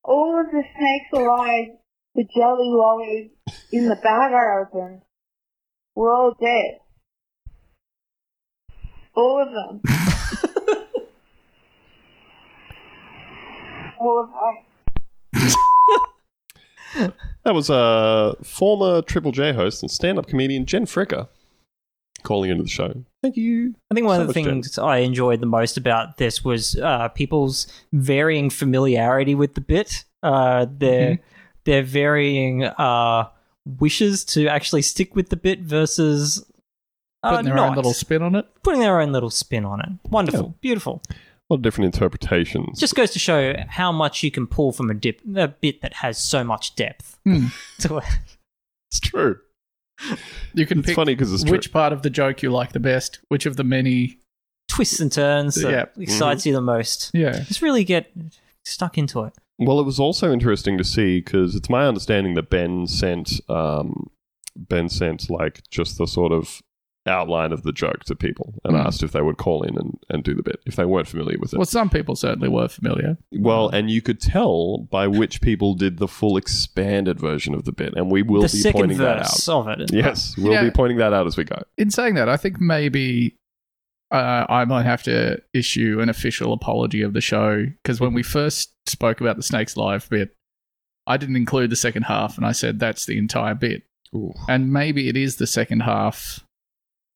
All 0.02 0.40
of 0.40 0.46
the 0.50 0.62
snakes 0.62 1.12
alive, 1.12 1.76
the 2.14 2.24
jelly 2.34 2.70
lollies 2.70 3.28
in 3.70 3.86
the 3.88 3.96
bag 3.96 4.32
I 4.32 4.62
opened, 4.62 5.02
were 5.94 6.10
all 6.10 6.34
dead. 6.40 6.78
All 9.14 9.42
of 9.42 9.52
them. 9.52 9.82
all 14.00 14.24
of 14.24 14.30
them. 14.30 14.64
That 17.44 17.54
was 17.54 17.68
uh, 17.68 18.36
former 18.42 19.02
Triple 19.02 19.32
J 19.32 19.52
host 19.52 19.82
and 19.82 19.90
stand 19.90 20.18
up 20.18 20.26
comedian 20.26 20.64
Jen 20.64 20.86
Fricker 20.86 21.28
calling 22.28 22.50
into 22.50 22.62
the 22.62 22.68
show. 22.68 22.94
Thank 23.22 23.36
you. 23.36 23.74
I 23.90 23.94
think 23.94 24.06
one 24.06 24.18
So 24.18 24.22
of 24.22 24.28
the 24.28 24.32
much, 24.34 24.44
Jen. 24.44 24.62
things 24.62 24.78
I 24.78 24.98
enjoyed 24.98 25.40
the 25.40 25.46
most 25.46 25.76
about 25.76 26.18
this 26.18 26.44
was 26.44 26.76
uh, 26.78 27.08
people's 27.08 27.66
varying 27.92 28.50
familiarity 28.50 29.34
with 29.34 29.54
the 29.54 29.60
bit. 29.60 30.04
Uh, 30.22 30.66
their 30.70 31.12
Mm-hmm. 31.14 31.22
their 31.64 31.82
varying 31.82 32.64
uh, 32.64 33.28
wishes 33.80 34.24
to 34.26 34.46
actually 34.48 34.82
stick 34.82 35.14
with 35.16 35.28
the 35.30 35.36
bit 35.36 35.60
versus 35.60 36.44
uh, 37.22 37.30
Putting 37.30 37.46
their 37.46 37.54
not. 37.56 37.70
own 37.70 37.76
little 37.76 37.92
spin 37.92 38.22
on 38.22 38.34
it. 38.36 38.46
putting 38.62 38.80
their 38.80 39.00
own 39.00 39.12
little 39.12 39.30
spin 39.30 39.64
on 39.64 39.80
it. 39.80 39.88
Wonderful, 40.10 40.54
beautiful. 40.60 41.02
A 41.10 41.14
lot 41.54 41.56
of 41.58 41.62
different 41.62 41.94
interpretations. 41.94 42.78
Just 42.78 42.94
goes 42.94 43.10
to 43.12 43.18
show 43.18 43.54
how 43.68 43.90
much 43.90 44.22
you 44.22 44.30
can 44.30 44.46
pull 44.46 44.70
from 44.72 44.90
a 44.90 44.94
dip, 44.94 45.20
a 45.36 45.48
bit 45.48 45.80
that 45.82 45.94
has 45.94 46.18
so 46.18 46.44
much 46.44 46.74
depth 46.76 47.18
to 47.80 48.00
it's 48.90 49.00
true. 49.00 49.38
You 50.54 50.66
can 50.66 50.78
It's 50.80 50.86
pick 50.86 50.96
funny 50.96 51.14
because 51.14 51.32
it's 51.32 51.42
true. 51.42 51.52
which 51.52 51.72
part 51.72 51.92
of 51.92 52.02
the 52.02 52.10
joke 52.10 52.42
you 52.42 52.50
like 52.50 52.72
the 52.72 52.80
best, 52.80 53.20
which 53.28 53.46
of 53.46 53.56
the 53.56 53.64
many. 53.64 54.18
Twists 54.68 55.00
and 55.00 55.10
turns 55.10 55.54
that 55.56 55.70
Yeah. 55.96 56.02
excites 56.02 56.42
Mm-hmm. 56.42 56.48
you 56.50 56.54
the 56.54 56.60
most. 56.60 57.10
Yeah. 57.14 57.40
Just 57.44 57.62
really 57.62 57.84
get 57.84 58.12
stuck 58.66 58.98
into 58.98 59.22
it. 59.24 59.32
Well, 59.58 59.80
it 59.80 59.84
was 59.84 59.98
also 59.98 60.30
interesting 60.30 60.76
to 60.78 60.84
see 60.84 61.20
because 61.20 61.54
it's 61.56 61.70
my 61.70 61.86
understanding 61.86 62.34
that 62.34 62.50
Ben 62.50 62.86
sent 62.86 63.40
um, 63.48 64.10
Ben 64.56 64.88
sent 64.90 65.30
like 65.30 65.62
just 65.70 65.96
the 65.98 66.06
sort 66.06 66.32
of 66.32 66.60
outline 67.08 67.52
of 67.52 67.62
the 67.62 67.72
joke 67.72 68.04
to 68.04 68.14
people 68.14 68.54
and 68.64 68.74
Mm. 68.76 68.84
asked 68.86 69.02
if 69.02 69.12
they 69.12 69.22
would 69.22 69.36
call 69.38 69.62
in 69.62 69.76
and, 69.78 69.98
and 70.10 70.22
do 70.22 70.34
the 70.34 70.42
bit 70.42 70.60
if 70.66 70.76
they 70.76 70.84
weren't 70.84 71.08
familiar 71.08 71.38
with 71.38 71.52
it. 71.52 71.56
Well, 71.56 71.66
some 71.66 71.90
people 71.90 72.14
certainly 72.16 72.48
were 72.48 72.68
familiar. 72.68 73.16
well, 73.32 73.68
and 73.70 73.90
you 73.90 74.00
could 74.02 74.20
tell 74.20 74.78
by 74.90 75.06
which 75.08 75.40
people 75.40 75.74
did 75.74 75.98
the 75.98 76.08
full 76.08 76.36
expanded 76.36 77.18
version 77.18 77.54
of 77.54 77.64
the 77.64 77.72
bit, 77.72 77.94
and 77.96 78.10
we 78.10 78.22
will 78.22 78.42
the 78.42 78.48
be 78.48 78.58
second 78.58 78.80
pointing 78.80 78.98
that 78.98 79.18
out. 79.22 79.48
of 79.48 79.80
it. 79.80 79.92
Yes, 79.92 80.36
we'll 80.38 80.52
Yeah. 80.52 80.62
be 80.64 80.70
pointing 80.70 80.98
that 80.98 81.12
out 81.12 81.26
as 81.26 81.36
we 81.36 81.44
go. 81.44 81.62
In 81.76 81.90
saying 81.90 82.14
that, 82.14 82.28
I 82.28 82.36
think 82.36 82.60
maybe 82.60 83.34
uh, 84.10 84.46
I 84.48 84.64
might 84.64 84.84
have 84.84 85.02
to 85.02 85.42
issue 85.52 85.98
an 86.00 86.08
official 86.08 86.52
apology 86.54 87.02
of 87.02 87.12
the 87.12 87.20
show 87.20 87.66
because 87.82 88.00
when 88.00 88.14
we 88.14 88.22
first 88.22 88.70
spoke 88.86 89.20
about 89.20 89.36
the 89.36 89.42
Snakes 89.42 89.76
Live 89.76 90.08
bit, 90.08 90.34
I 91.06 91.16
didn't 91.18 91.36
include 91.36 91.70
the 91.70 91.76
second 91.76 92.04
half, 92.04 92.36
and 92.38 92.46
I 92.46 92.52
said 92.52 92.78
that's 92.78 93.04
the 93.06 93.18
entire 93.18 93.54
bit. 93.54 93.82
Ooh, 94.14 94.32
And 94.48 94.72
maybe 94.72 95.08
it 95.10 95.16
is 95.18 95.36
the 95.36 95.46
second 95.46 95.80
half 95.80 96.42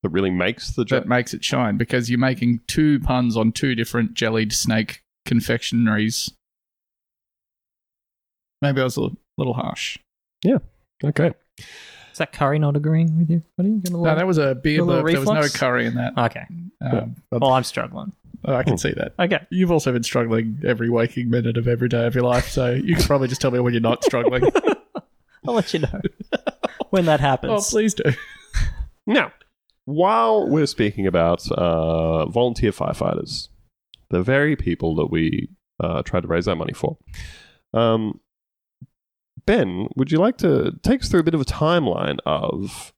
that 0.03 0.09
really 0.11 0.31
makes 0.31 0.73
the 0.73 0.85
joke. 0.85 1.05
that 1.05 1.09
makes 1.09 1.33
it 1.35 1.45
shine 1.45 1.77
because 1.77 2.11
you're 2.11 2.19
making 2.19 2.61
two 2.67 2.99
puns 3.01 3.37
on 3.37 3.53
two 3.53 3.75
different 3.75 4.15
jellied 4.15 4.53
snake 4.53 5.03
confectionaries. 5.27 6.31
Maybe 8.61 8.81
I 8.81 8.85
was 8.85 8.97
a 8.97 9.09
little 9.39 9.55
harsh. 9.55 9.99
Yeah. 10.45 10.59
Okay. 11.05 11.33
Is 11.59 12.19
that 12.19 12.33
curry 12.33 12.59
not 12.59 12.77
agreeing 12.77 13.19
with 13.19 13.31
you? 13.31 13.43
What 13.57 13.65
are 13.65 13.69
you 13.69 13.79
gonna 13.79 13.97
No, 13.97 14.03
look? 14.03 14.17
that 14.17 14.27
was 14.27 14.39
a 14.39 14.55
beer 14.55 14.81
A 14.81 14.85
little 14.85 15.03
burp. 15.03 15.13
There 15.13 15.21
was 15.21 15.29
no 15.55 15.59
curry 15.59 15.87
in 15.87 15.95
that. 15.95 16.17
Okay. 16.17 16.45
Um, 16.81 17.17
Well, 17.31 17.53
I'm 17.53 17.65
struggling. 17.65 18.13
I 18.45 18.63
can 18.65 18.77
see 18.77 18.93
that. 18.93 19.15
Okay. 19.21 19.39
You've 19.51 19.71
also 19.71 19.93
been 19.93 20.03
struggling 20.03 20.59
every 20.67 20.91
waking 20.91 21.31
minute 21.31 21.57
of 21.57 21.69
every 21.69 21.89
day 21.89 22.07
of 22.07 22.15
your 22.15 22.25
life, 22.25 22.49
so 22.49 22.73
you 22.73 22.97
can 22.97 23.05
probably 23.05 23.29
just 23.29 23.41
tell 23.41 23.53
me 23.53 23.61
when 23.61 23.73
you're 23.73 23.81
not 23.81 24.03
struggling. 24.05 24.43
I'll 25.47 25.55
let 25.55 25.73
you 25.73 25.81
know 25.81 26.01
when 26.91 27.05
that 27.07 27.21
happens. 27.31 27.53
oh, 27.53 27.71
please 27.71 27.95
do. 27.95 28.05
Now, 29.07 29.33
while 29.85 30.49
we're 30.49 30.67
speaking 30.67 31.07
about 31.07 31.51
uh, 31.51 32.27
volunteer 32.27 32.71
firefighters, 32.71 33.49
the 34.11 34.23
very 34.23 34.57
people 34.57 34.95
that 34.97 35.11
we 35.11 35.49
uh, 35.81 36.03
tried 36.03 36.23
to 36.23 36.29
raise 36.29 36.47
our 36.47 36.57
money 36.57 36.73
for, 36.73 36.99
um, 37.75 38.21
Ben, 39.45 39.89
would 39.97 40.13
you 40.13 40.19
like 40.19 40.39
to 40.39 40.73
take 40.83 41.03
us 41.03 41.09
through 41.09 41.21
a 41.21 41.25
bit 41.25 41.35
of 41.35 41.41
a 41.41 41.45
timeline 41.45 42.19
of 42.25 42.93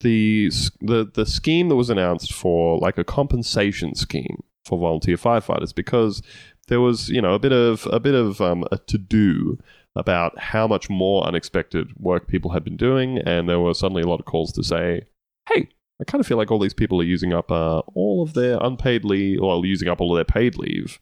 the 0.00 0.50
the 0.80 1.10
the 1.12 1.26
scheme 1.26 1.68
that 1.68 1.76
was 1.76 1.90
announced 1.90 2.32
for 2.32 2.78
like 2.78 2.98
a 2.98 3.04
compensation 3.04 3.94
scheme 3.94 4.42
for 4.64 4.78
volunteer 4.78 5.16
firefighters? 5.16 5.74
Because 5.74 6.22
there 6.68 6.80
was, 6.80 7.08
you 7.08 7.20
know, 7.20 7.34
a 7.34 7.38
bit 7.40 7.52
of 7.52 7.88
a 7.90 7.98
bit 7.98 8.14
of 8.14 8.40
um, 8.40 8.64
a 8.70 8.78
to 8.78 8.98
do 8.98 9.58
about 9.96 10.38
how 10.38 10.66
much 10.66 10.88
more 10.88 11.24
unexpected 11.24 11.88
work 11.98 12.28
people 12.28 12.52
had 12.52 12.62
been 12.62 12.76
doing, 12.76 13.18
and 13.18 13.48
there 13.48 13.60
were 13.60 13.74
suddenly 13.74 14.02
a 14.02 14.06
lot 14.06 14.20
of 14.20 14.26
calls 14.26 14.52
to 14.52 14.62
say, 14.62 15.02
"Hey, 15.48 15.70
I 16.06 16.10
kind 16.10 16.20
of 16.20 16.26
feel 16.26 16.36
like 16.36 16.50
all 16.50 16.58
these 16.58 16.74
people 16.74 17.00
are 17.00 17.04
using 17.04 17.32
up 17.32 17.50
uh, 17.50 17.78
all 17.94 18.22
of 18.22 18.34
their 18.34 18.58
unpaid 18.60 19.04
leave, 19.04 19.40
or 19.40 19.64
using 19.64 19.88
up 19.88 20.00
all 20.00 20.12
of 20.12 20.16
their 20.16 20.24
paid 20.24 20.56
leave, 20.58 21.00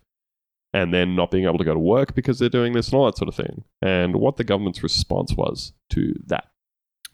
and 0.72 0.94
then 0.94 1.16
not 1.16 1.32
being 1.32 1.44
able 1.44 1.58
to 1.58 1.64
go 1.64 1.74
to 1.74 1.80
work 1.80 2.14
because 2.14 2.38
they're 2.38 2.48
doing 2.48 2.72
this 2.72 2.88
and 2.88 2.94
all 2.94 3.06
that 3.06 3.18
sort 3.18 3.28
of 3.28 3.34
thing." 3.34 3.64
And 3.80 4.16
what 4.16 4.36
the 4.36 4.44
government's 4.44 4.82
response 4.82 5.34
was 5.34 5.72
to 5.90 6.14
that. 6.26 6.44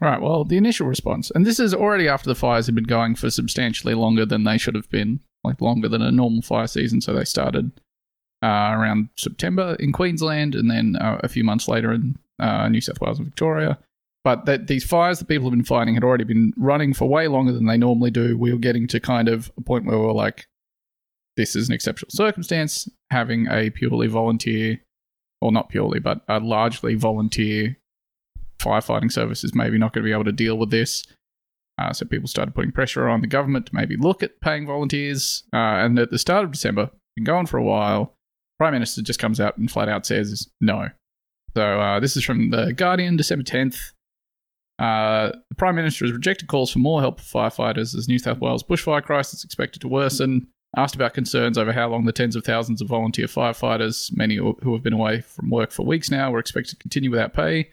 Right. 0.00 0.20
Well, 0.20 0.44
the 0.44 0.58
initial 0.58 0.86
response, 0.86 1.32
and 1.34 1.46
this 1.46 1.58
is 1.58 1.72
already 1.72 2.08
after 2.08 2.28
the 2.28 2.34
fires 2.34 2.66
had 2.66 2.74
been 2.74 2.84
going 2.84 3.14
for 3.14 3.30
substantially 3.30 3.94
longer 3.94 4.26
than 4.26 4.44
they 4.44 4.58
should 4.58 4.74
have 4.74 4.90
been, 4.90 5.20
like 5.42 5.60
longer 5.60 5.88
than 5.88 6.02
a 6.02 6.12
normal 6.12 6.42
fire 6.42 6.66
season. 6.66 7.00
So 7.00 7.14
they 7.14 7.24
started 7.24 7.72
uh, 8.42 8.76
around 8.76 9.08
September 9.16 9.76
in 9.80 9.92
Queensland, 9.92 10.54
and 10.54 10.70
then 10.70 10.96
uh, 10.96 11.20
a 11.24 11.28
few 11.28 11.42
months 11.42 11.68
later 11.68 11.90
in 11.90 12.16
uh, 12.38 12.68
New 12.68 12.82
South 12.82 13.00
Wales 13.00 13.18
and 13.18 13.26
Victoria. 13.26 13.78
But 14.24 14.44
that 14.46 14.66
these 14.66 14.84
fires 14.84 15.18
that 15.18 15.28
people 15.28 15.48
have 15.48 15.56
been 15.56 15.64
fighting 15.64 15.94
had 15.94 16.04
already 16.04 16.24
been 16.24 16.52
running 16.56 16.92
for 16.92 17.08
way 17.08 17.28
longer 17.28 17.52
than 17.52 17.66
they 17.66 17.78
normally 17.78 18.10
do. 18.10 18.36
We 18.36 18.52
were 18.52 18.58
getting 18.58 18.86
to 18.88 19.00
kind 19.00 19.28
of 19.28 19.50
a 19.56 19.60
point 19.60 19.86
where 19.86 19.98
we 19.98 20.04
were 20.04 20.12
like, 20.12 20.46
this 21.36 21.54
is 21.54 21.68
an 21.68 21.74
exceptional 21.74 22.10
circumstance. 22.10 22.88
Having 23.10 23.46
a 23.48 23.70
purely 23.70 24.08
volunteer, 24.08 24.80
or 25.40 25.52
not 25.52 25.68
purely, 25.68 26.00
but 26.00 26.22
a 26.28 26.40
largely 26.40 26.94
volunteer 26.94 27.76
firefighting 28.58 29.10
service 29.10 29.44
is 29.44 29.54
maybe 29.54 29.78
not 29.78 29.92
going 29.92 30.02
to 30.02 30.08
be 30.08 30.12
able 30.12 30.24
to 30.24 30.32
deal 30.32 30.58
with 30.58 30.70
this. 30.70 31.06
Uh, 31.78 31.92
so 31.92 32.04
people 32.04 32.26
started 32.26 32.54
putting 32.54 32.72
pressure 32.72 33.08
on 33.08 33.20
the 33.20 33.26
government 33.28 33.66
to 33.66 33.74
maybe 33.74 33.96
look 33.96 34.22
at 34.22 34.40
paying 34.40 34.66
volunteers. 34.66 35.44
Uh, 35.52 35.78
and 35.78 35.98
at 35.98 36.10
the 36.10 36.18
start 36.18 36.44
of 36.44 36.50
December, 36.50 36.90
been 37.14 37.24
going 37.24 37.46
for 37.46 37.56
a 37.56 37.64
while. 37.64 38.14
Prime 38.58 38.72
Minister 38.72 39.02
just 39.02 39.20
comes 39.20 39.38
out 39.40 39.56
and 39.56 39.70
flat 39.70 39.88
out 39.88 40.04
says 40.04 40.48
no. 40.60 40.88
So 41.56 41.80
uh, 41.80 42.00
this 42.00 42.16
is 42.16 42.24
from 42.24 42.50
the 42.50 42.72
Guardian, 42.72 43.16
December 43.16 43.44
tenth. 43.44 43.92
Uh, 44.78 45.32
the 45.48 45.54
Prime 45.56 45.74
Minister 45.74 46.04
has 46.04 46.12
rejected 46.12 46.48
calls 46.48 46.70
for 46.70 46.78
more 46.78 47.00
help 47.00 47.20
for 47.20 47.42
firefighters 47.42 47.96
as 47.96 48.08
New 48.08 48.18
South 48.18 48.38
Wales 48.38 48.62
bushfire 48.62 49.02
crisis 49.02 49.40
is 49.40 49.44
expected 49.44 49.80
to 49.80 49.88
worsen. 49.88 50.48
Asked 50.76 50.94
about 50.94 51.14
concerns 51.14 51.56
over 51.56 51.72
how 51.72 51.88
long 51.88 52.04
the 52.04 52.12
tens 52.12 52.36
of 52.36 52.44
thousands 52.44 52.82
of 52.82 52.88
volunteer 52.88 53.26
firefighters, 53.26 54.14
many 54.14 54.36
who 54.36 54.72
have 54.72 54.82
been 54.82 54.92
away 54.92 55.22
from 55.22 55.50
work 55.50 55.72
for 55.72 55.84
weeks 55.84 56.10
now, 56.10 56.30
were 56.30 56.38
expected 56.38 56.72
to 56.72 56.76
continue 56.76 57.10
without 57.10 57.32
pay, 57.32 57.70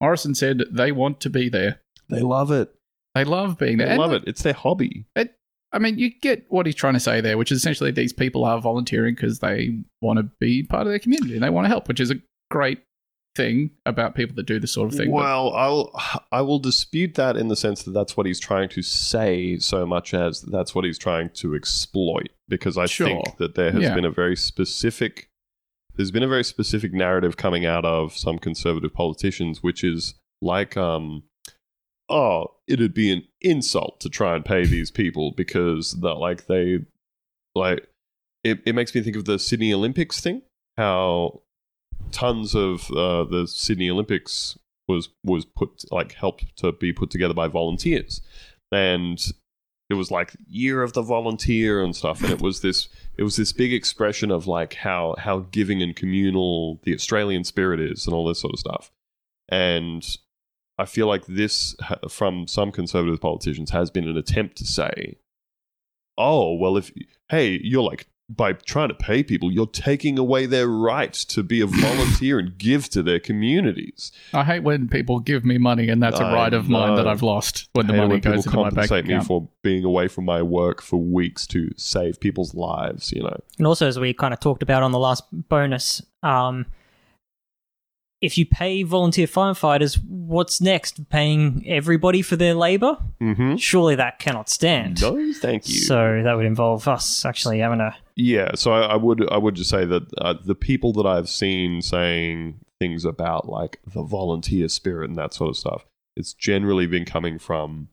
Morrison 0.00 0.34
said 0.34 0.62
they 0.70 0.92
want 0.92 1.20
to 1.20 1.30
be 1.30 1.48
there. 1.48 1.80
They 2.08 2.20
love 2.20 2.50
it. 2.50 2.74
They 3.14 3.24
love 3.24 3.58
being 3.58 3.78
there. 3.78 3.88
They 3.88 3.92
And 3.92 4.00
love 4.00 4.12
it. 4.12 4.24
It's 4.26 4.42
their 4.42 4.52
hobby. 4.52 5.06
I 5.72 5.78
mean, 5.78 5.98
you 5.98 6.10
get 6.10 6.46
what 6.48 6.66
he's 6.66 6.74
trying 6.74 6.94
to 6.94 7.00
say 7.00 7.20
there, 7.20 7.36
which 7.36 7.52
is 7.52 7.58
essentially 7.58 7.90
these 7.90 8.12
people 8.12 8.44
are 8.44 8.60
volunteering 8.60 9.14
because 9.14 9.40
they 9.40 9.78
want 10.00 10.18
to 10.18 10.22
be 10.40 10.62
part 10.62 10.86
of 10.86 10.88
their 10.88 10.98
community 10.98 11.34
and 11.34 11.42
they 11.42 11.50
want 11.50 11.66
to 11.66 11.68
help, 11.68 11.88
which 11.88 12.00
is 12.00 12.10
a 12.10 12.16
great 12.50 12.80
thing 13.38 13.70
about 13.86 14.14
people 14.14 14.34
that 14.36 14.46
do 14.46 14.58
this 14.58 14.72
sort 14.72 14.92
of 14.92 14.98
thing. 14.98 15.10
Well, 15.10 15.52
I'll 15.54 15.90
I 16.30 16.42
will 16.42 16.58
dispute 16.58 17.14
that 17.14 17.36
in 17.36 17.48
the 17.48 17.56
sense 17.56 17.82
that 17.84 17.92
that's 17.92 18.16
what 18.16 18.26
he's 18.26 18.40
trying 18.40 18.68
to 18.70 18.82
say, 18.82 19.58
so 19.58 19.86
much 19.86 20.12
as 20.12 20.42
that's 20.42 20.74
what 20.74 20.84
he's 20.84 20.98
trying 20.98 21.30
to 21.40 21.54
exploit. 21.54 22.28
Because 22.48 22.76
I 22.76 22.86
Sure. 22.86 23.06
think 23.06 23.36
that 23.38 23.54
there 23.54 23.72
has 23.72 23.82
Yeah. 23.84 23.94
been 23.94 24.04
a 24.04 24.10
very 24.10 24.36
specific, 24.36 25.30
there's 25.94 26.10
been 26.10 26.22
a 26.22 26.28
very 26.28 26.44
specific 26.44 26.92
narrative 26.92 27.36
coming 27.36 27.64
out 27.64 27.84
of 27.84 28.16
some 28.16 28.38
conservative 28.38 28.92
politicians, 28.92 29.62
which 29.62 29.82
is 29.82 30.14
like, 30.42 30.76
um, 30.76 31.22
oh, 32.08 32.54
it'd 32.66 32.94
be 32.94 33.10
an 33.12 33.22
insult 33.40 34.00
to 34.00 34.08
try 34.08 34.34
and 34.34 34.44
pay 34.44 34.64
these 34.66 34.90
people 34.90 35.32
because 35.36 35.92
that 36.00 36.14
like 36.14 36.46
they 36.46 36.80
like 37.54 37.86
it, 38.44 38.60
it 38.66 38.74
makes 38.74 38.94
me 38.94 39.00
think 39.02 39.16
of 39.16 39.24
the 39.24 39.38
Sydney 39.38 39.72
Olympics 39.74 40.20
thing, 40.20 40.42
how 40.76 41.42
tons 42.12 42.54
of 42.54 42.90
uh, 42.90 43.24
the 43.24 43.46
Sydney 43.46 43.90
Olympics 43.90 44.58
was 44.86 45.10
was 45.24 45.44
put 45.44 45.84
like 45.90 46.12
helped 46.14 46.56
to 46.56 46.72
be 46.72 46.92
put 46.92 47.10
together 47.10 47.34
by 47.34 47.48
volunteers, 47.48 48.20
and 48.72 49.20
it 49.90 49.94
was 49.94 50.10
like 50.10 50.36
year 50.46 50.82
of 50.82 50.92
the 50.92 51.02
volunteer 51.02 51.82
and 51.82 51.96
stuff, 51.96 52.22
and 52.22 52.32
it 52.32 52.40
was 52.40 52.60
this 52.60 52.88
it 53.16 53.22
was 53.22 53.36
this 53.36 53.52
big 53.52 53.72
expression 53.72 54.30
of 54.30 54.46
like 54.46 54.74
how 54.74 55.14
how 55.18 55.40
giving 55.50 55.82
and 55.82 55.96
communal 55.96 56.80
the 56.84 56.94
Australian 56.94 57.44
spirit 57.44 57.80
is 57.80 58.06
and 58.06 58.14
all 58.14 58.26
this 58.26 58.40
sort 58.40 58.54
of 58.54 58.60
stuff, 58.60 58.90
and 59.48 60.18
I 60.78 60.84
feel 60.84 61.06
like 61.06 61.26
this 61.26 61.74
from 62.08 62.46
some 62.46 62.72
conservative 62.72 63.20
politicians 63.20 63.70
has 63.70 63.90
been 63.90 64.08
an 64.08 64.16
attempt 64.16 64.56
to 64.58 64.64
say, 64.64 65.18
oh 66.16 66.54
well 66.54 66.76
if 66.76 66.92
hey 67.30 67.60
you're 67.62 67.82
like 67.82 68.08
by 68.28 68.52
trying 68.52 68.88
to 68.88 68.94
pay 68.94 69.22
people, 69.22 69.50
you're 69.50 69.66
taking 69.66 70.18
away 70.18 70.44
their 70.44 70.66
right 70.68 71.12
to 71.12 71.42
be 71.42 71.60
a 71.60 71.66
volunteer 71.66 72.38
and 72.38 72.58
give 72.58 72.88
to 72.90 73.02
their 73.02 73.18
communities. 73.18 74.12
I 74.34 74.44
hate 74.44 74.62
when 74.62 74.88
people 74.88 75.20
give 75.20 75.44
me 75.44 75.56
money 75.56 75.88
and 75.88 76.02
that's 76.02 76.20
a 76.20 76.24
I 76.24 76.34
right 76.34 76.52
of 76.52 76.68
mine 76.68 76.96
that. 76.96 77.08
I've 77.08 77.22
lost 77.22 77.68
when 77.72 77.86
the 77.86 77.94
I 77.94 77.96
hate 77.96 78.02
money 78.02 78.12
when 78.14 78.20
people 78.20 78.32
goes 78.36 78.46
into 78.46 78.56
my 78.56 78.62
bank 78.64 78.74
compensate 78.74 79.06
me 79.06 79.14
account. 79.14 79.26
for 79.26 79.48
being 79.62 79.84
away 79.84 80.08
from 80.08 80.26
my 80.26 80.42
work 80.42 80.82
for 80.82 80.98
weeks 80.98 81.46
to 81.48 81.70
save 81.76 82.20
people's 82.20 82.54
lives. 82.54 83.12
You 83.12 83.22
know, 83.22 83.40
And 83.56 83.66
also, 83.66 83.86
as 83.86 83.98
we 83.98 84.12
kind 84.12 84.34
of 84.34 84.40
talked 84.40 84.62
about 84.62 84.82
on 84.82 84.92
the 84.92 84.98
last 84.98 85.24
bonus, 85.32 86.02
um, 86.22 86.66
if 88.20 88.36
you 88.36 88.46
pay 88.46 88.82
volunteer 88.82 89.26
firefighters, 89.26 90.02
what's 90.06 90.60
next? 90.60 91.08
Paying 91.08 91.64
everybody 91.66 92.22
for 92.22 92.36
their 92.36 92.54
labor? 92.54 92.98
mm-hmm. 93.20 93.56
Surely 93.56 93.94
that 93.94 94.18
cannot 94.18 94.48
stand. 94.48 95.00
no, 95.00 95.32
thank 95.34 95.68
you. 95.68 95.80
So 95.80 96.22
that 96.24 96.34
would 96.34 96.46
involve 96.46 96.88
us 96.88 97.24
actually 97.24 97.60
having 97.60 97.80
a. 97.80 97.96
Yeah, 98.16 98.54
so 98.54 98.72
I, 98.72 98.80
I 98.80 98.96
would 98.96 99.30
I 99.30 99.38
would 99.38 99.54
just 99.54 99.70
say 99.70 99.84
that 99.84 100.02
uh, 100.18 100.34
the 100.44 100.56
people 100.56 100.92
that 100.94 101.06
I've 101.06 101.28
seen 101.28 101.82
saying 101.82 102.58
things 102.80 103.04
about 103.04 103.48
like 103.48 103.80
the 103.86 104.02
volunteer 104.02 104.68
spirit 104.68 105.08
and 105.08 105.18
that 105.18 105.34
sort 105.34 105.50
of 105.50 105.56
stuff, 105.56 105.84
it's 106.16 106.34
generally 106.34 106.86
been 106.86 107.04
coming 107.04 107.38
from 107.38 107.88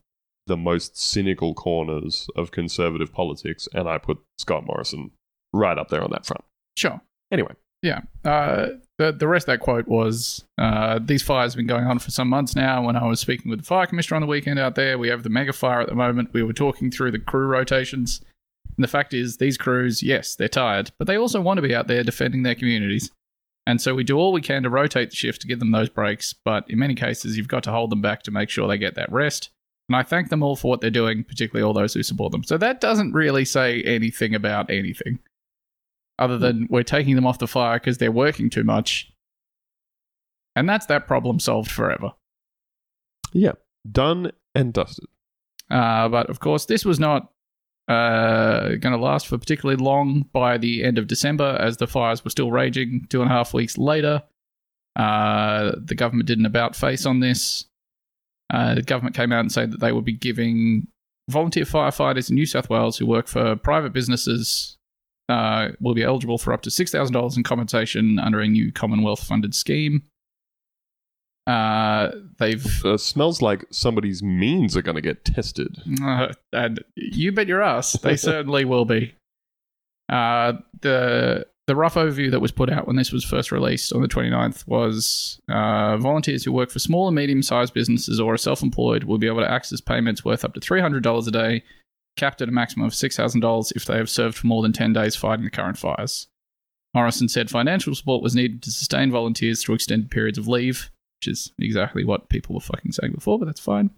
the 0.46 0.56
most 0.56 0.98
cynical 0.98 1.54
corners 1.54 2.28
of 2.36 2.50
conservative 2.50 3.12
politics, 3.12 3.68
and 3.72 3.88
I 3.88 3.98
put 3.98 4.18
Scott 4.38 4.64
Morrison 4.66 5.10
right 5.52 5.78
up 5.78 5.88
there 5.88 6.02
on 6.02 6.10
that 6.10 6.26
front. 6.26 6.44
Sure. 6.76 7.00
Anyway, 7.32 7.54
Yeah. 7.82 8.00
Uh, 8.24 8.68
the, 8.98 9.12
the 9.12 9.28
rest 9.28 9.44
of 9.48 9.52
that 9.52 9.60
quote 9.60 9.86
was 9.86 10.44
uh, 10.58 10.98
These 11.02 11.22
fires 11.22 11.52
have 11.52 11.58
been 11.58 11.66
going 11.66 11.86
on 11.86 11.98
for 11.98 12.10
some 12.10 12.28
months 12.28 12.56
now. 12.56 12.82
When 12.82 12.96
I 12.96 13.06
was 13.06 13.20
speaking 13.20 13.50
with 13.50 13.60
the 13.60 13.66
fire 13.66 13.86
commissioner 13.86 14.16
on 14.16 14.22
the 14.22 14.28
weekend 14.28 14.58
out 14.58 14.74
there, 14.74 14.98
we 14.98 15.08
have 15.08 15.22
the 15.22 15.28
mega 15.28 15.52
fire 15.52 15.80
at 15.80 15.88
the 15.88 15.94
moment. 15.94 16.32
We 16.32 16.42
were 16.42 16.52
talking 16.52 16.90
through 16.90 17.10
the 17.10 17.18
crew 17.18 17.46
rotations. 17.46 18.22
And 18.76 18.84
the 18.84 18.88
fact 18.88 19.14
is, 19.14 19.36
these 19.36 19.58
crews, 19.58 20.02
yes, 20.02 20.34
they're 20.34 20.48
tired, 20.48 20.90
but 20.98 21.06
they 21.06 21.16
also 21.16 21.40
want 21.40 21.58
to 21.58 21.62
be 21.62 21.74
out 21.74 21.86
there 21.86 22.02
defending 22.02 22.42
their 22.42 22.54
communities. 22.54 23.10
And 23.66 23.80
so 23.80 23.94
we 23.94 24.04
do 24.04 24.16
all 24.16 24.32
we 24.32 24.40
can 24.40 24.62
to 24.62 24.70
rotate 24.70 25.10
the 25.10 25.16
shift 25.16 25.40
to 25.42 25.48
give 25.48 25.58
them 25.58 25.72
those 25.72 25.88
breaks. 25.88 26.32
But 26.32 26.70
in 26.70 26.78
many 26.78 26.94
cases, 26.94 27.36
you've 27.36 27.48
got 27.48 27.64
to 27.64 27.72
hold 27.72 27.90
them 27.90 28.00
back 28.00 28.22
to 28.24 28.30
make 28.30 28.48
sure 28.48 28.68
they 28.68 28.78
get 28.78 28.94
that 28.94 29.10
rest. 29.10 29.50
And 29.88 29.96
I 29.96 30.02
thank 30.02 30.30
them 30.30 30.42
all 30.42 30.56
for 30.56 30.68
what 30.68 30.80
they're 30.80 30.90
doing, 30.90 31.24
particularly 31.24 31.66
all 31.66 31.72
those 31.72 31.94
who 31.94 32.02
support 32.02 32.32
them. 32.32 32.44
So 32.44 32.58
that 32.58 32.80
doesn't 32.80 33.12
really 33.12 33.44
say 33.44 33.82
anything 33.82 34.34
about 34.34 34.70
anything 34.70 35.18
other 36.18 36.38
than 36.38 36.66
we're 36.70 36.82
taking 36.82 37.14
them 37.14 37.26
off 37.26 37.38
the 37.38 37.46
fire 37.46 37.78
because 37.78 37.98
they're 37.98 38.12
working 38.12 38.50
too 38.50 38.64
much. 38.64 39.12
And 40.54 40.68
that's 40.68 40.86
that 40.86 41.06
problem 41.06 41.38
solved 41.38 41.70
forever. 41.70 42.12
yeah, 43.32 43.52
done 43.90 44.32
and 44.54 44.72
dusted. 44.72 45.06
Uh, 45.70 46.08
but 46.08 46.30
of 46.30 46.40
course, 46.40 46.66
this 46.66 46.84
was 46.84 46.98
not 46.98 47.30
uh, 47.88 48.68
going 48.68 48.92
to 48.92 48.96
last 48.96 49.26
for 49.26 49.36
particularly 49.38 49.82
long 49.82 50.24
by 50.32 50.56
the 50.58 50.82
end 50.82 50.98
of 50.98 51.06
December, 51.06 51.56
as 51.60 51.76
the 51.76 51.86
fires 51.86 52.24
were 52.24 52.30
still 52.30 52.50
raging 52.50 53.06
two 53.10 53.20
and 53.20 53.30
a 53.30 53.34
half 53.34 53.52
weeks 53.52 53.76
later. 53.76 54.22
Uh, 54.96 55.72
the 55.76 55.94
government 55.94 56.26
did 56.26 56.38
an 56.38 56.46
about 56.46 56.74
face 56.74 57.04
on 57.04 57.20
this. 57.20 57.66
Uh, 58.52 58.76
the 58.76 58.82
government 58.82 59.14
came 59.14 59.32
out 59.32 59.40
and 59.40 59.52
said 59.52 59.72
that 59.72 59.80
they 59.80 59.92
would 59.92 60.04
be 60.04 60.12
giving 60.12 60.86
volunteer 61.28 61.64
firefighters 61.64 62.30
in 62.30 62.36
New 62.36 62.46
South 62.46 62.70
Wales 62.70 62.96
who 62.96 63.04
work 63.04 63.26
for 63.26 63.56
private 63.56 63.92
businesses 63.92 64.78
uh, 65.28 65.68
will 65.80 65.94
be 65.94 66.02
eligible 66.02 66.38
for 66.38 66.52
up 66.52 66.62
to 66.62 66.70
$6,000 66.70 67.36
in 67.36 67.42
compensation 67.42 68.18
under 68.18 68.40
a 68.40 68.46
new 68.48 68.70
Commonwealth 68.72 69.22
funded 69.22 69.54
scheme. 69.54 70.02
Uh, 71.46 72.10
they've 72.38 72.84
Uh, 72.84 72.96
smells 72.96 73.40
like 73.40 73.64
somebody's 73.70 74.22
means 74.22 74.76
are 74.76 74.82
going 74.82 74.96
to 74.96 75.00
get 75.00 75.24
tested. 75.24 75.76
uh, 76.02 76.32
and 76.52 76.82
you 76.96 77.30
bet 77.30 77.46
your 77.46 77.62
ass, 77.62 77.92
they 78.00 78.16
certainly 78.16 78.64
will 78.64 78.84
be. 78.84 79.14
Uh, 80.08 80.54
the 80.82 81.46
the 81.68 81.74
rough 81.74 81.94
overview 81.94 82.30
that 82.30 82.38
was 82.40 82.52
put 82.52 82.70
out 82.70 82.86
when 82.86 82.94
this 82.94 83.10
was 83.10 83.24
first 83.24 83.50
released 83.50 83.92
on 83.92 84.00
the 84.00 84.06
29th 84.06 84.64
was 84.68 85.40
uh, 85.48 85.96
volunteers 85.96 86.44
who 86.44 86.52
work 86.52 86.70
for 86.70 86.78
small 86.78 87.08
and 87.08 87.16
medium 87.16 87.42
sized 87.42 87.74
businesses 87.74 88.20
or 88.20 88.34
are 88.34 88.38
self 88.38 88.62
employed 88.62 89.02
will 89.02 89.18
be 89.18 89.26
able 89.26 89.40
to 89.40 89.50
access 89.50 89.80
payments 89.80 90.24
worth 90.24 90.44
up 90.44 90.54
to 90.54 90.60
$300 90.60 91.26
a 91.26 91.30
day, 91.32 91.64
capped 92.16 92.40
at 92.42 92.48
a 92.48 92.52
maximum 92.52 92.86
of 92.86 92.92
$6,000 92.92 93.72
if 93.76 93.84
they 93.84 93.96
have 93.96 94.10
served 94.10 94.36
for 94.36 94.46
more 94.46 94.62
than 94.62 94.72
10 94.72 94.92
days 94.92 95.16
fighting 95.16 95.44
the 95.44 95.50
current 95.50 95.78
fires. 95.78 96.28
Morrison 96.94 97.28
said 97.28 97.50
financial 97.50 97.94
support 97.94 98.22
was 98.22 98.34
needed 98.34 98.62
to 98.62 98.70
sustain 98.70 99.10
volunteers 99.10 99.62
through 99.62 99.74
extended 99.74 100.10
periods 100.10 100.38
of 100.38 100.48
leave, 100.48 100.90
which 101.18 101.28
is 101.28 101.52
exactly 101.58 102.04
what 102.04 102.28
people 102.30 102.54
were 102.54 102.60
fucking 102.60 102.92
saying 102.92 103.12
before, 103.12 103.38
but 103.38 103.44
that's 103.44 103.60
fine. 103.60 103.90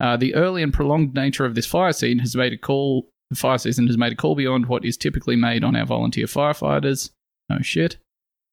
Uh, 0.00 0.16
the 0.16 0.34
early 0.34 0.62
and 0.62 0.72
prolonged 0.72 1.14
nature 1.14 1.44
of 1.44 1.54
this 1.54 1.66
fire 1.66 1.92
scene 1.92 2.20
has 2.20 2.36
made 2.36 2.52
a 2.52 2.58
call. 2.58 3.08
The 3.30 3.36
fire 3.36 3.58
season 3.58 3.88
has 3.88 3.98
made 3.98 4.12
a 4.12 4.16
call 4.16 4.36
beyond 4.36 4.66
what 4.66 4.84
is 4.84 4.96
typically 4.96 5.36
made 5.36 5.64
on 5.64 5.74
our 5.74 5.84
volunteer 5.84 6.26
firefighters. 6.26 7.10
No 7.48 7.58
shit. 7.60 7.96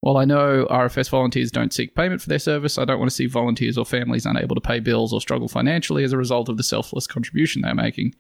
While 0.02 0.18
I 0.18 0.26
know 0.26 0.68
RFS 0.70 1.10
volunteers 1.10 1.52
don't 1.52 1.74
seek 1.74 1.96
payment 1.96 2.22
for 2.22 2.30
their 2.30 2.40
service, 2.40 2.78
I 2.78 2.86
don't 2.86 3.00
want 3.00 3.10
to 3.10 3.16
see 3.16 3.26
volunteers 3.26 3.78
or 3.78 3.86
families 3.86 4.26
unable 4.26 4.56
to 4.56 4.62
pay 4.62 4.80
bills 4.80 5.14
or 5.14 5.22
struggle 5.22 5.48
financially 5.48 6.04
as 6.04 6.14
a 6.14 6.18
result 6.18 6.50
of 6.50 6.58
the 6.58 6.64
selfless 6.64 7.08
contribution 7.08 7.62
they're 7.62 7.74
making. 7.74 8.14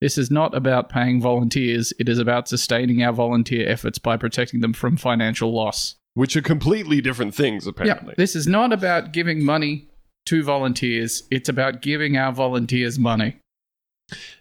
This 0.00 0.16
is 0.16 0.30
not 0.30 0.54
about 0.54 0.88
paying 0.88 1.20
volunteers, 1.20 1.92
it 1.98 2.08
is 2.08 2.18
about 2.18 2.48
sustaining 2.48 3.02
our 3.02 3.12
volunteer 3.12 3.68
efforts 3.68 3.98
by 3.98 4.16
protecting 4.16 4.60
them 4.60 4.72
from 4.72 4.96
financial 4.96 5.52
loss. 5.52 5.96
Which 6.14 6.36
are 6.36 6.42
completely 6.42 7.00
different 7.00 7.34
things, 7.34 7.66
apparently. 7.66 8.08
Yeah, 8.08 8.14
this 8.16 8.34
is 8.34 8.46
not 8.46 8.72
about 8.72 9.12
giving 9.12 9.44
money 9.44 9.88
to 10.26 10.42
volunteers, 10.42 11.24
it's 11.30 11.48
about 11.48 11.82
giving 11.82 12.16
our 12.16 12.32
volunteers 12.32 12.98
money. 12.98 13.36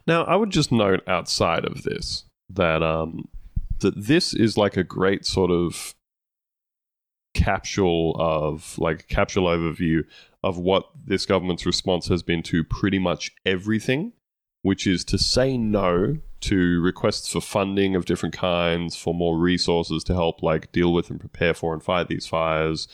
Now, 0.08 0.24
I 0.24 0.36
would 0.36 0.50
just 0.50 0.72
note 0.72 1.02
outside 1.08 1.66
of 1.66 1.84
this 1.84 2.24
that 2.50 2.82
um, 2.82 3.28
that 3.80 3.94
this 3.96 4.34
is 4.34 4.58
like 4.58 4.78
a 4.78 4.84
great 4.84 5.26
sort 5.26 5.52
of 5.52 5.94
capsule 7.34 8.16
of 8.20 8.78
like 8.80 9.08
capsule 9.08 9.46
overview 9.46 10.04
of 10.44 10.58
what 10.58 10.86
this 11.06 11.26
government's 11.26 11.66
response 11.66 12.08
has 12.08 12.24
been 12.24 12.42
to 12.44 12.64
pretty 12.64 12.98
much 12.98 13.32
everything, 13.46 14.14
which 14.62 14.86
is 14.86 15.04
to 15.06 15.18
say 15.18 15.58
no 15.58 16.18
to 16.42 16.82
requests 16.82 17.30
for 17.30 17.42
funding 17.42 17.96
of 17.96 18.06
different 18.06 18.36
kinds, 18.36 18.96
for 18.96 19.14
more 19.14 19.38
resources 19.38 20.04
to 20.06 20.14
help 20.14 20.42
like 20.42 20.72
deal 20.72 20.94
with 20.94 21.10
and 21.10 21.20
prepare 21.20 21.54
for 21.54 21.74
and 21.74 21.84
fight 21.84 22.08
these 22.08 22.28
fires, 22.28 22.88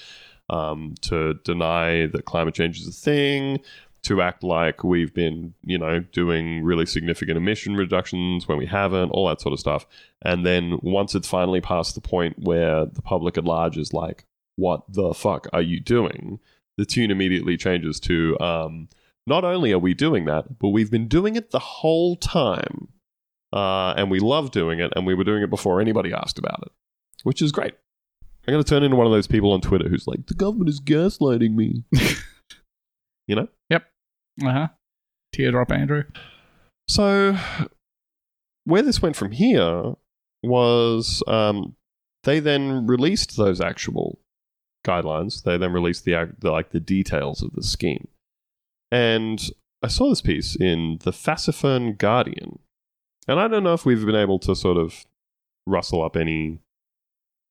um, 0.50 0.96
to 1.02 1.36
deny 1.44 2.08
that 2.08 2.26
climate 2.26 2.54
change 2.54 2.80
is 2.80 2.88
a 2.88 2.92
thing, 2.92 3.60
to 4.04 4.22
act 4.22 4.44
like 4.44 4.84
we've 4.84 5.14
been, 5.14 5.54
you 5.64 5.78
know, 5.78 6.00
doing 6.00 6.64
really 6.64 6.86
significant 6.86 7.38
emission 7.38 7.76
reductions 7.76 8.48
when 8.48 8.58
we 8.58 8.66
haven't, 8.68 9.10
all 9.10 9.28
that 9.28 9.42
sort 9.42 9.54
of 9.54 9.60
stuff. 9.60 9.88
And 10.22 10.46
then 10.46 10.80
once 10.84 11.16
it's 11.16 11.28
finally 11.28 11.62
past 11.62 11.96
the 11.96 12.02
point 12.02 12.38
where 12.40 12.86
the 12.86 13.02
public 13.02 13.38
at 13.38 13.46
large 13.46 13.78
is 13.78 13.94
like, 13.94 14.26
what 14.58 14.84
the 14.88 15.14
fuck 15.14 15.48
are 15.54 15.62
you 15.62 15.80
doing? 15.80 16.40
The 16.78 16.86
tune 16.86 17.10
immediately 17.10 17.58
changes 17.58 18.00
to, 18.02 18.40
um, 18.40 18.90
not 19.28 19.44
only 19.44 19.72
are 19.72 19.80
we 19.80 19.94
doing 19.94 20.26
that, 20.26 20.60
but 20.60 20.70
we've 20.70 20.92
been 20.92 21.08
doing 21.08 21.36
it 21.36 21.52
the 21.52 21.60
whole 21.60 22.16
time. 22.16 22.90
Uh, 23.54 23.94
and 23.96 24.12
we 24.12 24.20
love 24.20 24.52
doing 24.52 24.80
it, 24.80 24.92
and 24.96 25.06
we 25.06 25.14
were 25.14 25.24
doing 25.24 25.42
it 25.42 25.50
before 25.50 25.80
anybody 25.80 26.12
asked 26.14 26.38
about 26.38 26.62
it, 26.64 26.72
which 27.24 27.42
is 27.42 27.52
great. 27.52 27.74
I'm 28.48 28.54
going 28.54 28.64
to 28.64 28.70
turn 28.70 28.84
into 28.84 28.98
one 28.98 29.08
of 29.08 29.14
those 29.14 29.28
people 29.28 29.54
on 29.54 29.62
Twitter 29.62 29.88
who's 29.88 30.08
like, 30.08 30.28
the 30.28 30.34
government 30.34 30.70
is 30.70 30.82
gaslighting 30.82 31.56
me. 31.56 31.84
you 33.28 33.36
know? 33.36 33.48
Yep. 33.70 33.86
Uh 34.44 34.52
huh. 34.52 34.68
Teardrop 35.32 35.72
Andrew. 35.72 36.04
So, 36.88 37.38
where 38.66 38.82
this 38.82 39.02
went 39.02 39.16
from 39.16 39.32
here 39.32 39.96
was 40.44 41.24
um, 41.28 41.76
they 42.24 42.40
then 42.40 42.86
released 42.86 43.38
those 43.38 43.60
actual 43.60 44.20
guidelines. 44.86 45.44
They 45.44 45.58
then 45.58 45.72
released 45.72 46.06
the, 46.06 46.34
the 46.40 46.52
like 46.52 46.72
the 46.72 46.80
details 46.80 47.42
of 47.42 47.54
the 47.54 47.64
scheme, 47.64 48.08
and 48.96 49.50
I 49.84 49.88
saw 49.88 50.10
this 50.10 50.22
piece 50.22 50.56
in 50.56 51.00
the 51.04 51.12
Fassifern 51.12 51.98
Guardian, 51.98 52.60
and 53.28 53.40
I 53.40 53.48
don't 53.48 53.64
know 53.64 53.74
if 53.74 53.86
we've 53.86 54.06
been 54.06 54.16
able 54.16 54.40
to 54.40 54.56
sort 54.56 54.78
of 54.78 55.06
rustle 55.68 56.04
up 56.04 56.16
any 56.16 56.60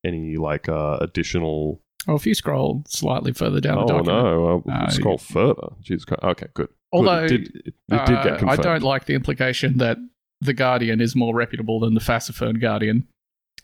any 0.04 0.36
like 0.36 0.68
uh, 0.68 0.98
additional. 1.00 1.80
Oh, 2.06 2.16
if 2.16 2.26
you 2.26 2.34
scroll 2.34 2.82
slightly 2.86 3.32
further 3.32 3.60
down 3.60 3.78
Oh 3.78 3.86
the 3.86 3.92
document. 3.94 4.24
no! 4.24 4.62
Uh, 4.68 4.72
Uh, 4.72 4.90
scroll 4.90 5.18
further. 5.18 5.68
Jesus 5.80 6.04
Christ. 6.04 6.22
Okay, 6.22 6.46
good. 6.54 6.66
Good. 6.68 6.74
Although, 6.92 7.24
it 7.24 7.28
did, 7.28 7.56
it, 7.56 7.66
it 7.66 7.74
Uh, 7.90 8.04
did 8.04 8.22
get 8.40 8.48
I 8.48 8.56
don't 8.56 8.82
like 8.82 9.06
the 9.06 9.14
implication 9.14 9.78
that 9.78 9.96
the 10.40 10.52
Guardian 10.52 11.00
is 11.00 11.16
more 11.16 11.34
reputable 11.34 11.80
than 11.80 11.94
the 11.94 12.00
Fassifern 12.00 12.60
Guardian. 12.60 13.08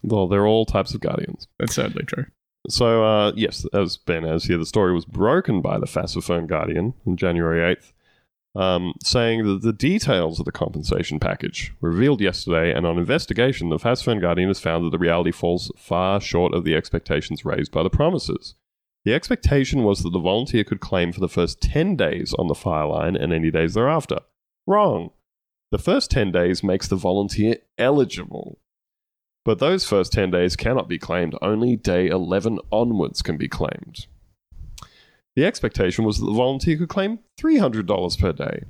Well, 0.02 0.26
they're 0.28 0.46
all 0.46 0.64
types 0.64 0.94
of 0.94 1.00
guardians. 1.02 1.46
That's 1.58 1.74
certainly 1.74 2.04
true. 2.04 2.24
So, 2.68 3.04
uh, 3.04 3.32
yes, 3.36 3.66
as 3.72 3.96
Ben 3.96 4.22
has 4.24 4.44
here, 4.44 4.58
the 4.58 4.66
story 4.66 4.92
was 4.92 5.04
broken 5.04 5.62
by 5.62 5.78
the 5.78 5.86
Fassifern 5.86 6.46
Guardian 6.46 6.94
on 7.06 7.16
January 7.16 7.74
8th, 7.74 7.92
um, 8.54 8.92
saying 9.02 9.46
that 9.46 9.62
the 9.62 9.72
details 9.72 10.38
of 10.38 10.44
the 10.44 10.52
compensation 10.52 11.18
package 11.18 11.72
revealed 11.80 12.20
yesterday, 12.20 12.72
and 12.72 12.86
on 12.86 12.98
investigation, 12.98 13.70
the 13.70 13.78
Fassifern 13.78 14.20
Guardian 14.20 14.48
has 14.48 14.60
found 14.60 14.84
that 14.84 14.90
the 14.90 14.98
reality 14.98 15.32
falls 15.32 15.72
far 15.76 16.20
short 16.20 16.52
of 16.52 16.64
the 16.64 16.74
expectations 16.74 17.44
raised 17.44 17.72
by 17.72 17.82
the 17.82 17.90
promises. 17.90 18.54
The 19.04 19.14
expectation 19.14 19.82
was 19.82 20.02
that 20.02 20.10
the 20.10 20.18
volunteer 20.18 20.62
could 20.62 20.80
claim 20.80 21.12
for 21.12 21.20
the 21.20 21.28
first 21.28 21.62
10 21.62 21.96
days 21.96 22.34
on 22.34 22.48
the 22.48 22.54
fire 22.54 22.86
line 22.86 23.16
and 23.16 23.32
any 23.32 23.50
days 23.50 23.72
thereafter. 23.72 24.18
Wrong. 24.66 25.10
The 25.70 25.78
first 25.78 26.10
10 26.10 26.32
days 26.32 26.62
makes 26.62 26.88
the 26.88 26.96
volunteer 26.96 27.56
eligible. 27.78 28.58
But 29.44 29.58
those 29.58 29.86
first 29.86 30.12
10 30.12 30.30
days 30.30 30.56
cannot 30.56 30.88
be 30.88 30.98
claimed, 30.98 31.34
only 31.40 31.76
day 31.76 32.08
11 32.08 32.58
onwards 32.70 33.22
can 33.22 33.36
be 33.36 33.48
claimed. 33.48 34.06
The 35.34 35.44
expectation 35.44 36.04
was 36.04 36.18
that 36.18 36.26
the 36.26 36.32
volunteer 36.32 36.76
could 36.76 36.88
claim 36.88 37.20
$300 37.40 38.18
per 38.18 38.32
day. 38.32 38.64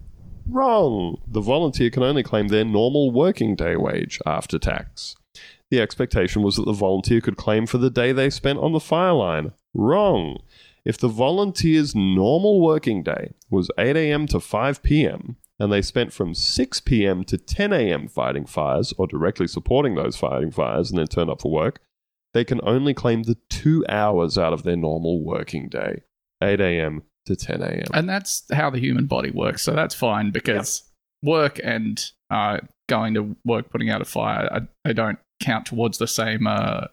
Wrong! 0.47 1.21
The 1.27 1.41
volunteer 1.41 1.91
can 1.91 2.03
only 2.03 2.23
claim 2.23 2.49
their 2.49 2.65
normal 2.65 3.11
working 3.11 3.57
day 3.57 3.77
wage 3.77 4.21
after 4.27 4.59
tax. 4.59 5.17
The 5.71 5.81
expectation 5.81 6.43
was 6.43 6.57
that 6.57 6.67
the 6.67 6.73
volunteer 6.73 7.21
could 7.21 7.37
claim 7.37 7.67
for 7.67 7.79
the 7.79 7.91
day 7.91 8.13
they 8.13 8.31
spent 8.31 8.59
on 8.59 8.73
the 8.73 8.81
fire 8.81 9.13
line. 9.13 9.53
Wrong! 9.75 10.39
If 10.85 10.99
the 10.99 11.09
volunteer's 11.09 11.95
normal 11.95 12.61
working 12.61 13.03
day 13.03 13.35
was 13.51 13.71
8 13.79 13.97
a.m. 13.97 14.27
to 14.29 14.41
5 14.41 14.83
p.m., 14.83 15.37
and 15.61 15.71
they 15.73 15.83
spent 15.83 16.13
from 16.13 16.35
6 16.35 16.81
p.m. 16.81 17.23
to 17.25 17.37
10 17.39 17.73
a.m. 17.73 18.09
fighting 18.09 18.47
fires 18.47 18.93
or 18.99 19.07
directly 19.07 19.47
supporting 19.47 19.95
those 19.95 20.17
fighting 20.17 20.51
fires 20.51 20.91
and 20.91 20.99
then 20.99 21.07
turned 21.07 21.31
up 21.31 21.41
for 21.43 21.53
work, 21.53 21.81
they 22.35 22.45
can 22.45 22.61
only 22.65 22.95
claim 22.95 23.23
the 23.25 23.37
two 23.51 23.85
hours 23.89 24.37
out 24.39 24.53
of 24.53 24.63
their 24.63 24.77
normal 24.77 25.23
working 25.23 25.69
day 25.69 26.03
8 26.43 26.61
a.m. 26.61 27.03
to 27.27 27.37
10 27.37 27.63
a.m. 27.63 27.85
And 27.93 28.09
that's 28.09 28.45
how 28.53 28.71
the 28.71 28.79
human 28.81 29.07
body 29.07 29.31
works. 29.31 29.63
So 29.63 29.73
that's 29.73 29.95
fine 29.95 30.31
because 30.31 30.83
work 31.23 31.61
and 31.63 32.03
uh, 32.31 32.59
going 32.89 33.15
to 33.15 33.37
work, 33.45 33.69
putting 33.71 33.91
out 33.91 34.01
a 34.01 34.07
fire, 34.07 34.49
I, 34.53 34.61
they 34.85 34.95
don't 34.95 35.19
count 35.43 35.67
towards 35.67 35.99
the 35.99 36.07
same 36.07 36.47
uh, 36.47 36.87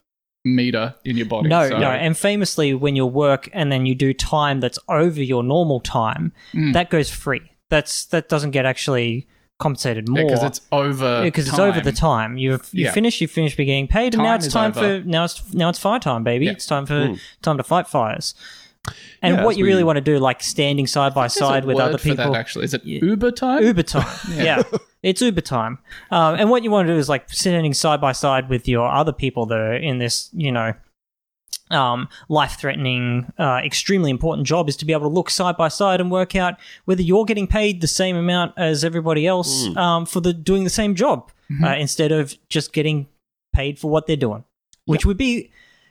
meter 0.43 0.95
in 1.05 1.15
your 1.17 1.25
body. 1.27 1.47
No, 1.49 1.69
So- 1.69 1.77
no. 1.77 1.89
And 1.91 2.17
famously, 2.17 2.73
when 2.73 2.95
you 2.97 3.05
work 3.05 3.49
and 3.53 3.71
then 3.71 3.85
you 3.85 3.95
do 3.95 4.13
time 4.13 4.59
that's 4.59 4.79
over 4.89 5.21
your 5.23 5.43
normal 5.43 5.79
time, 5.79 6.33
Mm. 6.53 6.73
that 6.73 6.89
goes 6.89 7.09
free. 7.09 7.41
That's 7.69 8.05
that 8.05 8.29
doesn't 8.29 8.51
get 8.51 8.65
actually 8.65 9.27
compensated 9.59 10.07
more 10.07 10.23
because 10.23 10.43
it's 10.43 10.61
over. 10.71 11.23
because 11.23 11.47
it's 11.47 11.57
over 11.59 11.81
the 11.81 11.91
time. 11.91 12.31
time. 12.31 12.37
You've 12.37 12.69
you 12.71 12.85
Yeah. 12.85 12.91
finished. 12.91 13.19
You 13.21 13.27
finished 13.27 13.57
being 13.57 13.87
paid, 13.87 14.13
and 14.13 14.23
now 14.23 14.35
it's 14.35 14.47
time 14.47 14.71
over. 14.71 15.01
for 15.01 15.07
now 15.07 15.23
it's 15.25 15.53
now 15.53 15.69
it's 15.69 15.79
fire 15.79 15.99
time, 15.99 16.23
baby. 16.23 16.45
Yeah. 16.45 16.51
It's 16.51 16.65
time 16.65 16.85
for 16.85 16.93
Mm. 16.93 17.19
time 17.41 17.57
to 17.57 17.63
fight 17.63 17.87
fires. 17.87 18.35
And 19.21 19.35
Yeah, 19.37 19.43
what 19.43 19.57
you 19.57 19.65
really 19.65 19.83
want 19.83 19.97
to 19.97 20.01
do, 20.01 20.17
like 20.17 20.41
standing 20.41 20.87
side 20.87 21.13
by 21.13 21.27
side 21.27 21.65
with 21.65 21.75
word 21.75 21.83
other 21.83 21.97
for 21.97 22.09
that, 22.09 22.17
people, 22.17 22.35
actually, 22.37 22.65
is 22.65 22.73
it 22.73 22.85
Yeah. 22.85 22.99
Uber 23.03 23.31
time? 23.31 23.63
Uber 23.63 23.83
time. 23.83 24.07
yeah. 24.33 24.63
it's 25.03 25.21
Uber 25.21 25.41
time. 25.41 25.79
Um, 26.11 26.35
and 26.35 26.49
what 26.49 26.63
you 26.63 26.71
want 26.71 26.87
to 26.87 26.93
do 26.93 26.97
is 26.97 27.09
like 27.09 27.29
standing 27.29 27.73
side 27.73 27.99
by 27.99 28.13
side 28.13 28.47
with 28.47 28.65
your 28.67 28.87
other 28.87 29.11
people 29.11 29.45
that 29.47 29.59
are 29.59 29.73
in 29.75 29.97
this, 29.97 30.29
you 30.33 30.51
know, 30.53 30.71
um, 31.71 32.07
life-threatening, 32.29 33.31
uh, 33.37 33.59
extremely 33.63 34.09
important 34.09 34.47
job 34.47 34.69
is 34.69 34.77
to 34.77 34.85
be 34.85 34.93
able 34.93 35.09
to 35.09 35.13
look 35.13 35.29
side 35.29 35.57
by 35.57 35.67
side 35.67 35.99
and 36.01 36.09
work 36.11 36.35
out 36.35 36.55
whether 36.85 37.01
you're 37.01 37.25
getting 37.25 37.47
paid 37.47 37.81
the 37.81 37.87
same 37.87 38.15
amount 38.15 38.53
as 38.57 38.83
everybody 38.83 39.27
else 39.27 39.65
um, 39.77 40.05
for 40.05 40.21
the 40.21 40.33
doing 40.33 40.63
the 40.63 40.69
same 40.69 40.95
job 40.95 41.31
uh, 41.63 41.75
instead 41.75 42.11
of 42.11 42.35
just 42.49 42.73
getting 42.73 43.07
paid 43.53 43.79
for 43.79 43.89
what 43.89 44.05
they're 44.07 44.15
doing, 44.15 44.43
which 44.85 45.05
would 45.05 45.17
be, 45.17 45.49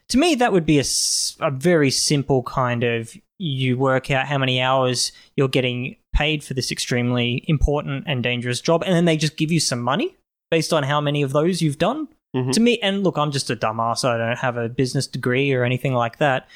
to 0.09 0.19
me, 0.19 0.35
that 0.35 0.53
would 0.53 0.67
be 0.67 0.79
a 0.79 1.51
very 1.51 1.91
simple 1.91 2.43
kind 2.43 2.85
of 2.85 3.17
you 3.39 3.77
work 3.77 4.11
out 4.11 4.27
how 4.27 4.39
many 4.39 4.61
hours 4.61 5.13
you're 5.37 5.49
getting 5.49 5.97
paid 6.15 6.43
for 6.43 6.55
this 6.55 6.71
extremely 6.73 7.45
important 7.49 8.05
and 8.07 8.23
dangerous 8.23 8.61
job, 8.61 8.83
and 8.85 8.95
then 8.95 9.05
they 9.05 9.17
just 9.17 9.37
give 9.37 9.51
you 9.53 9.61
some 9.61 9.81
money 9.81 10.17
based 10.51 10.73
on 10.73 10.83
how 10.83 11.01
many 11.01 11.23
of 11.23 11.33
those 11.33 11.61
you've 11.61 11.79
done. 11.79 12.09
Mhm. 12.35 12.53
To 12.53 12.61
me, 12.61 12.79
and 12.81 13.03
look, 13.05 13.17
I'm 13.17 13.31
just 13.31 13.51
a 13.51 13.57
dumbass. 13.57 14.05
I 14.05 14.19
don't 14.19 14.39
have 14.39 14.57
a 14.57 14.69
business 14.69 15.07
degree 15.07 15.53
or 15.53 15.65
anything 15.65 15.95
like 15.95 16.19
that. 16.19 16.49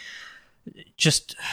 Just 0.97 1.37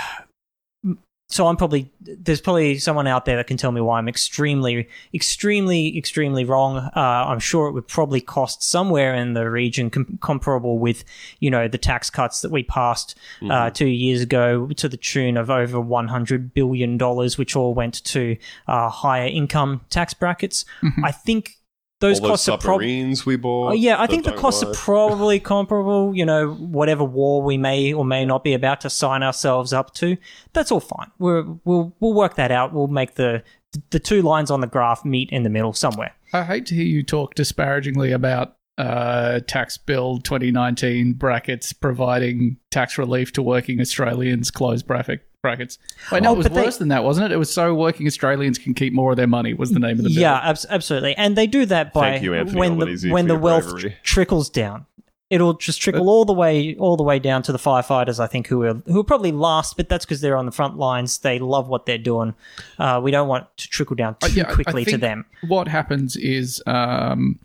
so 1.30 1.47
I'm 1.47 1.58
probably 1.58 1.91
there's 1.99 2.39
probably 2.39 2.77
someone 2.77 3.06
out 3.06 3.25
there 3.25 3.36
that 3.36 3.47
can 3.47 3.58
tell 3.58 3.71
me 3.73 3.82
why 3.82 3.97
I'm 3.97 4.08
extremely, 4.08 4.88
extremely, 5.13 5.97
extremely 5.97 6.45
wrong. 6.45 6.77
Uh, 6.77 6.91
I'm 6.95 7.39
sure 7.39 7.67
it 7.67 7.73
would 7.73 7.88
probably 7.88 8.21
cost 8.21 8.63
somewhere 8.63 9.13
in 9.13 9.34
the 9.34 9.49
region 9.49 9.89
com- 9.89 10.17
comparable 10.21 10.80
with 10.80 11.03
you 11.39 11.49
know 11.51 11.67
the 11.67 11.77
tax 11.77 12.10
cuts 12.10 12.41
that 12.41 12.51
we 12.51 12.63
passed 12.63 13.17
uh, 13.51 13.69
two 13.69 13.88
years 13.88 14.21
ago 14.21 14.67
to 14.67 14.88
the 14.88 14.95
tune 14.97 15.36
of 15.36 15.49
over 15.49 15.80
100 15.82 16.53
billion 16.53 16.97
dollars, 16.97 17.38
which 17.38 17.56
all 17.58 17.73
went 17.73 18.03
to 18.06 18.38
uh, 18.67 18.89
higher 18.89 19.27
income 19.27 19.82
tax 19.89 20.13
brackets. 20.13 20.63
I 21.03 21.12
think 21.12 21.56
those 21.99 22.19
All 22.19 22.27
those 22.27 22.31
costs 22.31 22.49
are 22.49 22.57
probably. 22.57 22.88
submarines 22.88 23.25
we 23.25 23.38
bought. 23.38 23.69
Oh, 23.69 23.73
yeah, 23.73 23.99
I 23.99 24.05
think 24.07 24.23
the 24.23 24.31
don't 24.31 24.39
costs 24.39 24.63
are 24.63 24.73
probably 24.73 25.39
comparable. 25.39 26.15
You 26.15 26.25
know, 26.25 26.53
whatever 26.53 27.03
war 27.03 27.41
we 27.41 27.57
may 27.57 27.93
or 27.93 28.05
may 28.05 28.25
not 28.25 28.43
be 28.43 28.53
about 28.53 28.81
to 28.81 28.89
sign 28.89 29.23
ourselves 29.23 29.73
up 29.73 29.93
to, 29.95 30.17
that's 30.53 30.71
all 30.71 30.79
fine. 30.79 31.12
We're, 31.17 31.43
we'll 31.65 31.95
we'll 31.99 32.13
work 32.13 32.36
that 32.36 32.51
out. 32.51 32.73
We'll 32.73 32.88
make 32.88 33.15
the 33.15 33.43
the 33.89 33.99
two 33.99 34.21
lines 34.21 34.51
on 34.51 34.62
the 34.62 34.67
graph 34.67 35.03
meet 35.05 35.29
in 35.31 35.43
the 35.43 35.49
middle 35.49 35.73
somewhere. 35.73 36.15
I 36.33 36.43
hate 36.43 36.65
to 36.67 36.75
hear 36.75 36.86
you 36.86 37.03
talk 37.03 37.36
disparagingly 37.36 38.12
about 38.12 38.55
uh, 38.77 39.39
tax 39.47 39.77
bill 39.77 40.19
2019 40.19 41.13
brackets 41.13 41.73
providing 41.73 42.57
tax 42.69 42.97
relief 42.97 43.33
to 43.33 43.41
working 43.41 43.81
Australians. 43.81 44.51
Close 44.51 44.83
bracket 44.83 45.26
brackets. 45.47 45.79
Wait, 46.12 46.23
no, 46.23 46.29
Oh, 46.29 46.33
it 46.33 46.38
was 46.38 46.45
but 46.47 46.53
they- 46.55 46.62
worse 46.63 46.77
than 46.77 46.89
that, 46.89 47.03
wasn't 47.03 47.25
it? 47.25 47.31
It 47.31 47.38
was 47.38 47.51
so 47.53 47.73
working 47.73 48.07
Australians 48.07 48.57
can 48.57 48.73
keep 48.73 48.93
more 48.93 49.12
of 49.12 49.17
their 49.17 49.27
money. 49.27 49.53
Was 49.53 49.71
the 49.71 49.79
name 49.79 49.97
of 49.99 50.03
the 50.05 50.10
bill? 50.10 50.21
Yeah, 50.21 50.39
abs- 50.43 50.65
absolutely. 50.69 51.15
And 51.15 51.36
they 51.36 51.47
do 51.47 51.65
that 51.65 51.93
by 51.93 52.17
you, 52.17 52.33
Anthony 52.33 52.60
when 52.60 52.77
the 52.79 53.10
when 53.12 53.27
the 53.27 53.38
wealth 53.38 53.77
tr- 53.79 53.88
trickles 54.03 54.49
down. 54.49 54.86
It'll 55.29 55.55
just 55.55 55.81
trickle 55.81 56.10
all 56.10 56.23
the 56.23 56.31
way 56.31 56.77
all 56.79 56.95
the 56.95 57.03
way 57.03 57.19
down 57.19 57.41
to 57.43 57.51
the 57.51 57.57
firefighters. 57.57 58.17
I 58.17 58.27
think 58.27 58.47
who 58.47 58.63
are 58.63 58.75
who 58.86 59.01
are 59.01 59.03
probably 59.03 59.33
last, 59.33 59.75
but 59.75 59.89
that's 59.89 60.05
because 60.05 60.21
they're 60.21 60.38
on 60.38 60.45
the 60.45 60.53
front 60.53 60.77
lines. 60.77 61.17
They 61.17 61.38
love 61.38 61.67
what 61.67 61.86
they're 61.86 61.97
doing. 61.97 62.33
Uh, 62.79 63.01
we 63.03 63.12
don't 63.12 63.27
want 63.27 63.45
to 63.57 63.67
trickle 63.69 63.97
down 63.97 64.15
Uh, 64.21 64.29
too 64.29 64.36
yeah, 64.36 64.47
I- 64.47 64.51
I 64.51 64.53
quickly 64.53 64.86
to 64.86 64.97
them. 64.97 65.25
What 65.45 65.67
happens 65.67 66.15
is 66.15 66.63
um, 66.65 67.39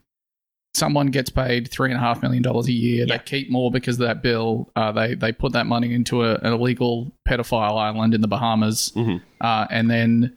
someone 0.75 1.09
gets 1.09 1.29
paid 1.31 1.71
three 1.71 1.91
and 1.91 1.97
a 1.99 2.01
half 2.01 2.23
million 2.23 2.43
dollars 2.43 2.67
a 2.69 2.73
year. 2.73 3.05
Yeah. 3.07 3.17
They 3.19 3.23
keep 3.25 3.51
more 3.51 3.71
because 3.71 4.01
of 4.01 4.07
that 4.07 4.23
bill. 4.23 4.71
Uh, 4.77 4.93
they 4.93 5.15
they 5.15 5.33
put 5.33 5.53
that 5.53 5.67
money 5.67 5.93
into 5.95 6.23
a, 6.25 6.35
an 6.37 6.53
illegal 6.53 7.13
pedophile 7.29 7.77
island 7.79 8.15
in 8.15 8.21
the 8.21 8.29
Bahamas, 8.29 8.93
Mhm. 8.97 9.21
uh, 9.41 9.67
and 9.71 9.91
then 9.91 10.37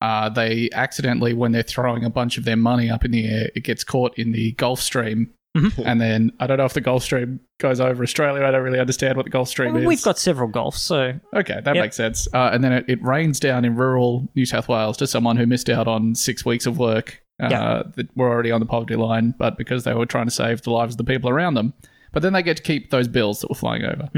uh, 0.00 0.28
they 0.28 0.68
accidentally, 0.74 1.32
when 1.32 1.52
they're 1.52 1.62
throwing 1.62 2.04
a 2.04 2.10
bunch 2.10 2.36
of 2.36 2.44
their 2.44 2.56
money 2.56 2.90
up 2.90 3.04
in 3.06 3.10
the 3.10 3.26
air, 3.26 3.48
it 3.54 3.64
gets 3.64 3.82
caught 3.84 4.12
in 4.18 4.32
the 4.32 4.52
Gulf 4.52 4.80
Stream. 4.80 5.30
Mhm. 5.56 5.82
And 5.86 6.00
then 6.00 6.32
I 6.40 6.46
don't 6.46 6.58
know 6.58 6.64
if 6.66 6.74
the 6.74 6.80
Gulf 6.82 7.04
Stream 7.04 7.40
goes 7.60 7.80
over 7.80 8.02
Australia. 8.02 8.44
I 8.44 8.50
don't 8.50 8.62
really 8.64 8.80
understand 8.80 9.16
what 9.16 9.22
the 9.24 9.30
Gulf 9.30 9.48
Stream 9.48 9.74
is. 9.76 9.86
We've 9.86 10.02
got 10.02 10.18
several 10.18 10.48
Gulfs, 10.48 10.80
so 10.82 11.14
Okay, 11.34 11.60
that 11.64 11.74
Yep. 11.74 11.82
makes 11.84 11.96
sense. 11.96 12.28
Uh, 12.34 12.50
and 12.52 12.62
then 12.62 12.72
it, 12.72 12.84
it 12.88 13.02
rains 13.02 13.38
down 13.40 13.64
in 13.64 13.76
rural 13.76 14.28
New 14.34 14.44
South 14.44 14.68
Wales 14.68 14.96
to 14.98 15.06
someone 15.06 15.36
who 15.36 15.46
missed 15.46 15.70
out 15.70 15.86
on 15.88 16.14
six 16.16 16.44
weeks 16.44 16.66
of 16.66 16.76
work 16.78 17.22
uh, 17.42 17.48
Yeah. 17.50 17.82
that 17.96 18.16
were 18.16 18.28
already 18.28 18.50
on 18.50 18.60
the 18.60 18.66
poverty 18.66 18.96
line, 18.96 19.34
but 19.38 19.56
because 19.56 19.84
they 19.84 19.94
were 19.94 20.06
trying 20.06 20.26
to 20.26 20.30
save 20.30 20.62
the 20.62 20.70
lives 20.70 20.94
of 20.94 20.98
the 20.98 21.04
people 21.04 21.30
around 21.30 21.54
them. 21.54 21.74
But 22.12 22.22
then 22.22 22.32
they 22.32 22.42
get 22.42 22.56
to 22.58 22.62
keep 22.62 22.90
those 22.90 23.08
bills 23.08 23.40
that 23.40 23.48
were 23.48 23.56
flying 23.56 23.84
over. 23.84 24.08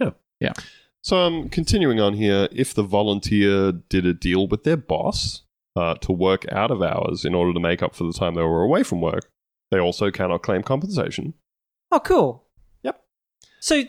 Yeah. 0.00 0.10
Yeah. 0.40 0.52
So 1.02 1.18
um, 1.18 1.48
continuing 1.48 2.00
on 2.00 2.14
here, 2.14 2.48
if 2.52 2.74
the 2.74 2.82
volunteer 2.82 3.72
did 3.72 4.06
a 4.06 4.14
deal 4.14 4.46
with 4.48 4.64
their 4.64 4.76
boss 4.76 5.42
uh, 5.76 5.94
to 5.96 6.12
work 6.12 6.44
out 6.52 6.70
of 6.70 6.80
hours 6.82 7.24
in 7.24 7.34
order 7.34 7.52
to 7.52 7.60
make 7.60 7.82
up 7.82 7.94
for 7.94 8.04
the 8.04 8.12
time 8.12 8.34
they 8.34 8.42
were 8.42 8.62
away 8.62 8.82
from 8.82 9.00
work, 9.00 9.30
they 9.70 9.78
also 9.78 10.10
cannot 10.10 10.42
claim 10.42 10.62
compensation. 10.62 11.34
oh, 11.90 12.00
cool. 12.00 12.44
Yep. 12.84 13.02
So, 13.60 13.82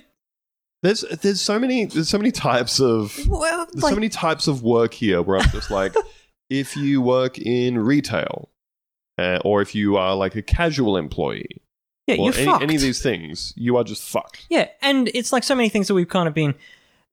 There's 0.82 1.02
there's 1.22 1.40
so 1.42 1.58
many 1.60 1.86
there's 1.86 2.10
so 2.10 2.18
many 2.18 2.32
types 2.32 2.80
of 2.82 3.18
well, 3.28 3.66
there's 3.72 3.84
like, 3.84 3.92
so 3.92 3.96
many 3.96 4.10
types 4.10 4.48
of 4.48 4.62
work 4.64 4.94
here 4.94 5.22
where 5.22 5.38
I'm 5.40 5.50
just 5.52 5.72
like, 5.72 5.94
if 6.50 6.76
you 6.76 7.02
work 7.02 7.38
in 7.40 7.80
retail, 7.80 8.50
uh, 9.18 9.40
or 9.44 9.62
if 9.62 9.76
you 9.76 9.98
are 9.98 10.16
like 10.16 10.36
a 10.36 10.42
casual 10.42 10.98
employee, 10.98 11.62
yeah, 12.08 12.16
or 12.16 12.26
you're 12.26 12.36
any, 12.36 12.46
fucked. 12.46 12.64
any 12.64 12.76
of 12.76 12.82
these 12.82 13.02
things, 13.02 13.54
you 13.56 13.78
are 13.78 13.84
just 13.84 14.04
fucked. 14.04 14.46
Yeah, 14.50 14.68
and 14.82 15.10
it's 15.14 15.32
like 15.32 15.44
so 15.44 15.56
many 15.56 15.70
things 15.70 15.88
that 15.88 15.94
we've 15.94 16.08
kind 16.08 16.28
of 16.28 16.34
been. 16.34 16.56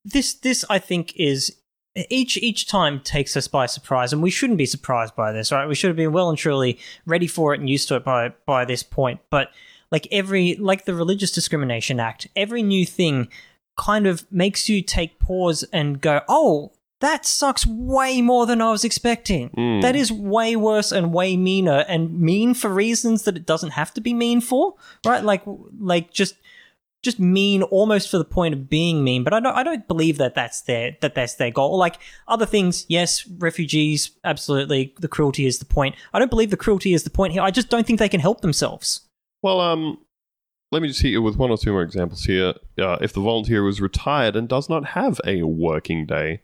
This, 0.05 0.33
this, 0.35 0.65
I 0.71 0.79
think, 0.79 1.15
is 1.17 1.57
each 2.09 2.37
each 2.39 2.67
time 2.67 3.01
takes 3.01 3.37
us 3.37 3.49
by 3.49 3.67
surprise, 3.67 4.13
and 4.13 4.23
we 4.23 4.31
shouldn't 4.31 4.59
be 4.59 4.67
surprised 4.67 5.15
by 5.15 5.33
this, 5.33 5.53
right? 5.53 5.69
We 5.69 5.75
should 5.75 5.89
have 5.89 5.97
been 5.97 6.13
well 6.13 6.29
and 6.29 6.39
truly 6.39 6.79
ready 7.05 7.27
for 7.27 7.53
it 7.53 7.61
and 7.61 7.69
used 7.69 7.89
to 7.89 7.97
it 7.97 8.05
by 8.05 8.33
by 8.47 8.65
this 8.65 8.83
point. 8.83 9.21
But 9.31 9.51
like 9.91 10.07
every, 10.13 10.55
like 10.55 10.85
the 10.85 10.95
Religious 10.95 11.33
Discrimination 11.33 11.99
Act, 11.99 12.29
every 12.37 12.63
new 12.63 12.87
thing 12.87 13.29
kind 13.77 14.07
of 14.07 14.31
makes 14.31 14.69
you 14.69 14.83
take 14.83 15.19
pause 15.19 15.65
and 15.73 16.01
go, 16.01 16.23
"Oh, 16.29 16.73
that 17.01 17.27
sucks 17.27 17.67
way 17.67 18.23
more 18.23 18.47
than 18.47 18.61
I 18.61 18.71
was 18.71 18.85
expecting." 18.85 19.51
Mm. 19.51 19.83
That 19.83 19.97
is 19.97 20.13
way 20.13 20.57
worse 20.57 20.93
and 20.93 21.13
way 21.13 21.37
meaner 21.37 21.85
and 21.89 22.21
mean 22.21 22.55
for 22.55 22.69
reasons 22.69 23.23
that 23.25 23.37
it 23.37 23.47
doesn't 23.47 23.71
have 23.71 23.93
to 23.95 24.01
be 24.01 24.15
mean 24.15 24.41
for, 24.41 24.75
right? 25.05 25.23
Like, 25.23 25.43
like 25.79 26.13
just 26.13 26.35
just 27.03 27.19
mean 27.19 27.63
almost 27.63 28.11
for 28.11 28.19
the 28.19 28.25
point 28.25 28.55
of 28.55 28.69
being 28.69 29.03
mean. 29.03 29.25
But 29.25 29.33
I 29.33 29.41
don't, 29.41 29.57
I 29.57 29.63
don't 29.63 29.89
believe 29.89 30.19
that 30.19 30.35
that's 30.35 30.63
their 30.63 30.97
that 31.01 31.15
that's 31.15 31.35
their 31.35 31.51
goal. 31.51 31.77
Like 31.79 31.97
other 32.29 32.47
things, 32.47 32.85
yes, 32.89 33.27
refugees, 33.27 34.11
absolutely, 34.25 34.95
the 35.01 35.09
cruelty 35.09 35.47
is 35.47 35.59
the 35.59 35.65
point. 35.65 35.95
I 36.13 36.19
don't 36.19 36.31
believe 36.31 36.51
the 36.51 36.57
cruelty 36.57 36.93
is 36.93 37.05
the 37.05 37.11
point 37.11 37.33
here. 37.33 37.43
I 37.43 37.51
just 37.51 37.71
don't 37.71 37.87
think 37.87 37.99
they 37.99 38.09
can 38.09 38.21
help 38.21 38.41
themselves. 38.41 39.01
Well, 39.43 39.61
um, 39.61 39.99
let 40.73 40.83
me 40.83 40.89
just 40.89 41.01
hit 41.01 41.11
you 41.11 41.23
with 41.23 41.37
one 41.37 41.51
or 41.51 41.57
two 41.57 41.73
more 41.73 41.83
examples 41.83 42.25
here. 42.25 42.55
Uh, 42.79 42.99
if 43.01 43.13
the 43.13 43.21
volunteer 43.21 43.63
was 43.63 43.81
retired 43.81 44.37
and 44.37 44.49
does 44.49 44.69
not 44.69 44.85
have 44.87 45.21
a 45.27 45.43
working 45.43 46.05
day, 46.07 46.43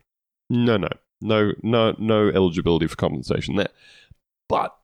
no, 0.48 0.76
no, 0.76 0.88
no, 1.20 1.52
no, 1.62 1.94
no 1.98 2.28
eligibility 2.28 2.86
for 2.86 2.96
compensation 2.96 3.56
there. 3.56 3.68
But 4.48 4.76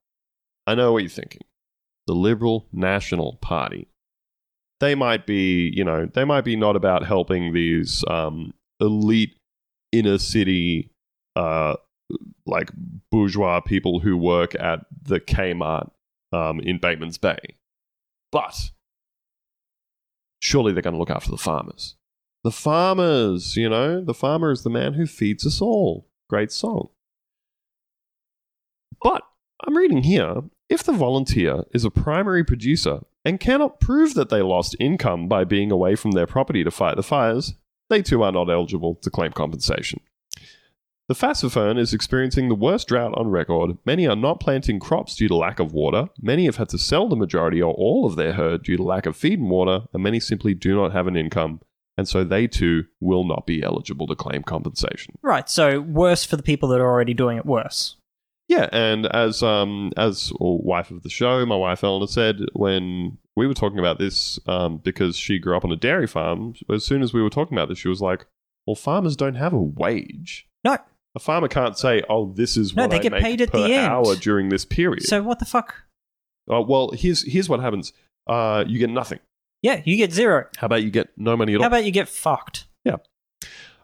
I 0.66 0.74
know 0.74 0.92
what 0.92 1.02
you're 1.02 1.10
thinking. 1.10 1.42
The 2.06 2.14
Liberal 2.14 2.66
National 2.72 3.34
Party. 3.40 3.88
They 4.80 4.94
might 4.96 5.26
be, 5.26 5.72
you 5.74 5.84
know, 5.84 6.06
they 6.06 6.24
might 6.24 6.44
be 6.44 6.56
not 6.56 6.74
about 6.74 7.06
helping 7.06 7.52
these 7.52 8.04
um, 8.08 8.52
elite 8.80 9.36
inner 9.92 10.18
city, 10.18 10.90
uh, 11.36 11.76
like 12.46 12.70
bourgeois 13.10 13.60
people 13.60 14.00
who 14.00 14.16
work 14.16 14.56
at 14.56 14.80
the 15.00 15.20
Kmart 15.20 15.90
um, 16.32 16.58
in 16.60 16.78
Bateman's 16.78 17.18
Bay. 17.18 17.38
But 18.32 18.72
surely 20.40 20.72
they're 20.72 20.82
going 20.82 20.94
to 20.94 20.98
look 20.98 21.10
after 21.10 21.30
the 21.30 21.38
farmers. 21.38 21.94
The 22.44 22.50
farmers, 22.50 23.56
you 23.56 23.68
know, 23.68 24.04
the 24.04 24.14
farmer 24.14 24.50
is 24.50 24.62
the 24.62 24.70
man 24.70 24.94
who 24.94 25.06
feeds 25.06 25.46
us 25.46 25.60
all. 25.60 26.08
Great 26.28 26.50
song. 26.50 26.88
But 29.00 29.22
I'm 29.64 29.76
reading 29.76 30.02
here 30.02 30.42
if 30.68 30.82
the 30.82 30.92
volunteer 30.92 31.64
is 31.72 31.84
a 31.84 31.90
primary 31.90 32.42
producer 32.42 33.00
and 33.24 33.38
cannot 33.38 33.78
prove 33.78 34.14
that 34.14 34.28
they 34.30 34.42
lost 34.42 34.74
income 34.80 35.28
by 35.28 35.44
being 35.44 35.70
away 35.70 35.94
from 35.94 36.12
their 36.12 36.26
property 36.26 36.64
to 36.64 36.70
fight 36.70 36.96
the 36.96 37.02
fires, 37.02 37.54
they 37.90 38.02
too 38.02 38.22
are 38.22 38.32
not 38.32 38.50
eligible 38.50 38.96
to 39.02 39.10
claim 39.10 39.32
compensation. 39.32 40.00
The 41.08 41.14
Fassifern 41.14 41.78
is 41.78 41.92
experiencing 41.92 42.48
the 42.48 42.54
worst 42.54 42.88
drought 42.88 43.12
on 43.16 43.28
record. 43.28 43.76
Many 43.84 44.08
are 44.08 44.16
not 44.16 44.40
planting 44.40 44.80
crops 44.80 45.14
due 45.14 45.28
to 45.28 45.36
lack 45.36 45.60
of 45.60 45.72
water. 45.72 46.08
Many 46.20 46.46
have 46.46 46.56
had 46.56 46.70
to 46.70 46.78
sell 46.78 47.08
the 47.08 47.16
majority 47.16 47.60
or 47.60 47.74
all 47.74 48.06
of 48.06 48.16
their 48.16 48.32
herd 48.32 48.62
due 48.62 48.78
to 48.78 48.82
lack 48.82 49.04
of 49.04 49.16
feed 49.16 49.38
and 49.38 49.50
water, 49.50 49.86
and 49.92 50.02
many 50.02 50.18
simply 50.18 50.54
do 50.54 50.74
not 50.74 50.92
have 50.92 51.06
an 51.06 51.16
income, 51.16 51.60
and 51.98 52.08
so 52.08 52.24
they 52.24 52.46
too 52.46 52.84
will 53.00 53.24
not 53.24 53.46
be 53.46 53.62
eligible 53.62 54.06
to 54.06 54.14
claim 54.14 54.42
compensation. 54.42 55.16
Right. 55.22 55.48
So 55.48 55.80
worse 55.80 56.24
for 56.24 56.36
the 56.36 56.42
people 56.42 56.68
that 56.70 56.80
are 56.80 56.90
already 56.90 57.14
doing 57.14 57.36
it 57.38 57.46
worse. 57.46 57.96
Yeah, 58.48 58.68
and 58.72 59.06
as 59.06 59.42
um 59.42 59.92
as 59.96 60.32
wife 60.38 60.90
of 60.90 61.02
the 61.02 61.08
show, 61.08 61.46
my 61.46 61.56
wife 61.56 61.82
Eleanor 61.84 62.06
said 62.08 62.36
when 62.54 63.18
we 63.36 63.46
were 63.46 63.54
talking 63.54 63.78
about 63.78 63.98
this, 63.98 64.38
um, 64.46 64.76
because 64.78 65.16
she 65.16 65.38
grew 65.38 65.56
up 65.56 65.64
on 65.64 65.72
a 65.72 65.76
dairy 65.76 66.06
farm, 66.06 66.54
as 66.70 66.84
soon 66.84 67.02
as 67.02 67.14
we 67.14 67.22
were 67.22 67.30
talking 67.30 67.56
about 67.56 67.68
this, 67.70 67.78
she 67.78 67.88
was 67.88 68.02
like, 68.02 68.26
"Well, 68.66 68.74
farmers 68.76 69.16
don't 69.16 69.36
have 69.36 69.54
a 69.54 69.60
wage. 69.62 70.46
No. 70.64 70.76
A 71.14 71.18
farmer 71.18 71.48
can't 71.48 71.78
say, 71.78 72.02
"Oh, 72.10 72.32
this 72.34 72.56
is 72.58 72.74
No, 72.76 72.82
what 72.82 72.90
they 72.90 72.96
I 72.98 73.02
get 73.02 73.12
paid 73.14 73.40
at 73.40 73.52
the 73.52 73.64
end. 73.72 73.86
hour 73.86 74.16
during 74.16 74.48
this 74.50 74.64
period." 74.66 75.04
So 75.04 75.22
what 75.22 75.38
the 75.38 75.44
fuck? 75.46 75.84
Uh, 76.52 76.60
well, 76.60 76.90
here's 76.90 77.22
here's 77.30 77.48
what 77.48 77.60
happens. 77.60 77.92
Uh, 78.26 78.64
you 78.66 78.78
get 78.78 78.90
nothing. 78.90 79.20
Yeah, 79.62 79.80
you 79.84 79.96
get 79.96 80.12
zero. 80.12 80.46
How 80.58 80.66
about 80.66 80.82
you 80.82 80.90
get 80.90 81.10
no 81.16 81.36
money 81.36 81.54
at 81.54 81.58
all? 81.58 81.62
How 81.62 81.68
about 81.68 81.84
you 81.84 81.92
get 81.92 82.08
fucked? 82.08 82.66
Yeah. 82.84 82.96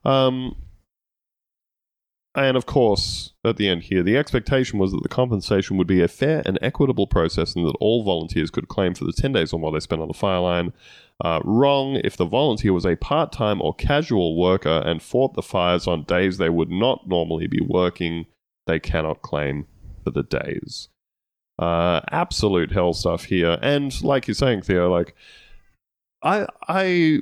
Um, 0.05 0.57
and 2.35 2.57
of 2.57 2.67
course, 2.67 3.33
at 3.45 3.57
the 3.57 3.69
end 3.69 3.85
here, 3.85 4.03
the 4.03 4.17
expectation 4.17 4.79
was 4.79 4.93
that 4.93 5.03
the 5.03 5.09
compensation 5.09 5.77
would 5.77 5.87
be 5.87 6.03
a 6.03 6.09
fair 6.09 6.43
and 6.45 6.59
equitable 6.63 7.07
process 7.07 7.57
and 7.57 7.67
that 7.67 7.77
all 7.81 8.05
volunteers 8.05 8.51
could 8.51 8.69
claim 8.69 8.95
for 8.95 9.05
the 9.05 9.13
10 9.13 9.33
days 9.33 9.53
or 9.53 9.59
more 9.59 9.73
they 9.73 9.81
spent 9.81 10.03
on 10.03 10.09
the 10.09 10.15
fire 10.15 10.41
line. 10.41 10.73
Uh, 11.25 11.41
wrong. 11.45 12.01
If 12.05 12.17
the 12.17 12.27
volunteer 12.27 12.73
was 12.73 12.87
a 12.87 12.97
part 12.97 13.33
time 13.33 13.61
or 13.61 13.75
casual 13.75 14.37
worker 14.37 14.83
and 14.85 15.03
fought 15.03 15.35
the 15.35 15.43
fires 15.43 15.87
on 15.87 16.05
days 16.05 16.39
they 16.39 16.49
would 16.49 16.71
not 16.71 17.09
normally 17.09 17.47
be 17.47 17.61
working, 17.61 18.27
they 18.67 18.79
cannot 18.79 19.23
claim 19.23 19.67
for 20.05 20.11
the 20.11 20.23
days. 20.23 20.89
Uh, 21.59 22.03
absolute 22.13 22.71
hell 22.71 22.93
stuff 22.93 23.25
here. 23.25 23.59
And 23.63 24.01
like 24.05 24.29
you're 24.29 24.35
saying, 24.37 24.63
Theo, 24.63 24.89
like, 24.89 25.17
I, 26.23 26.47
I, 26.67 27.21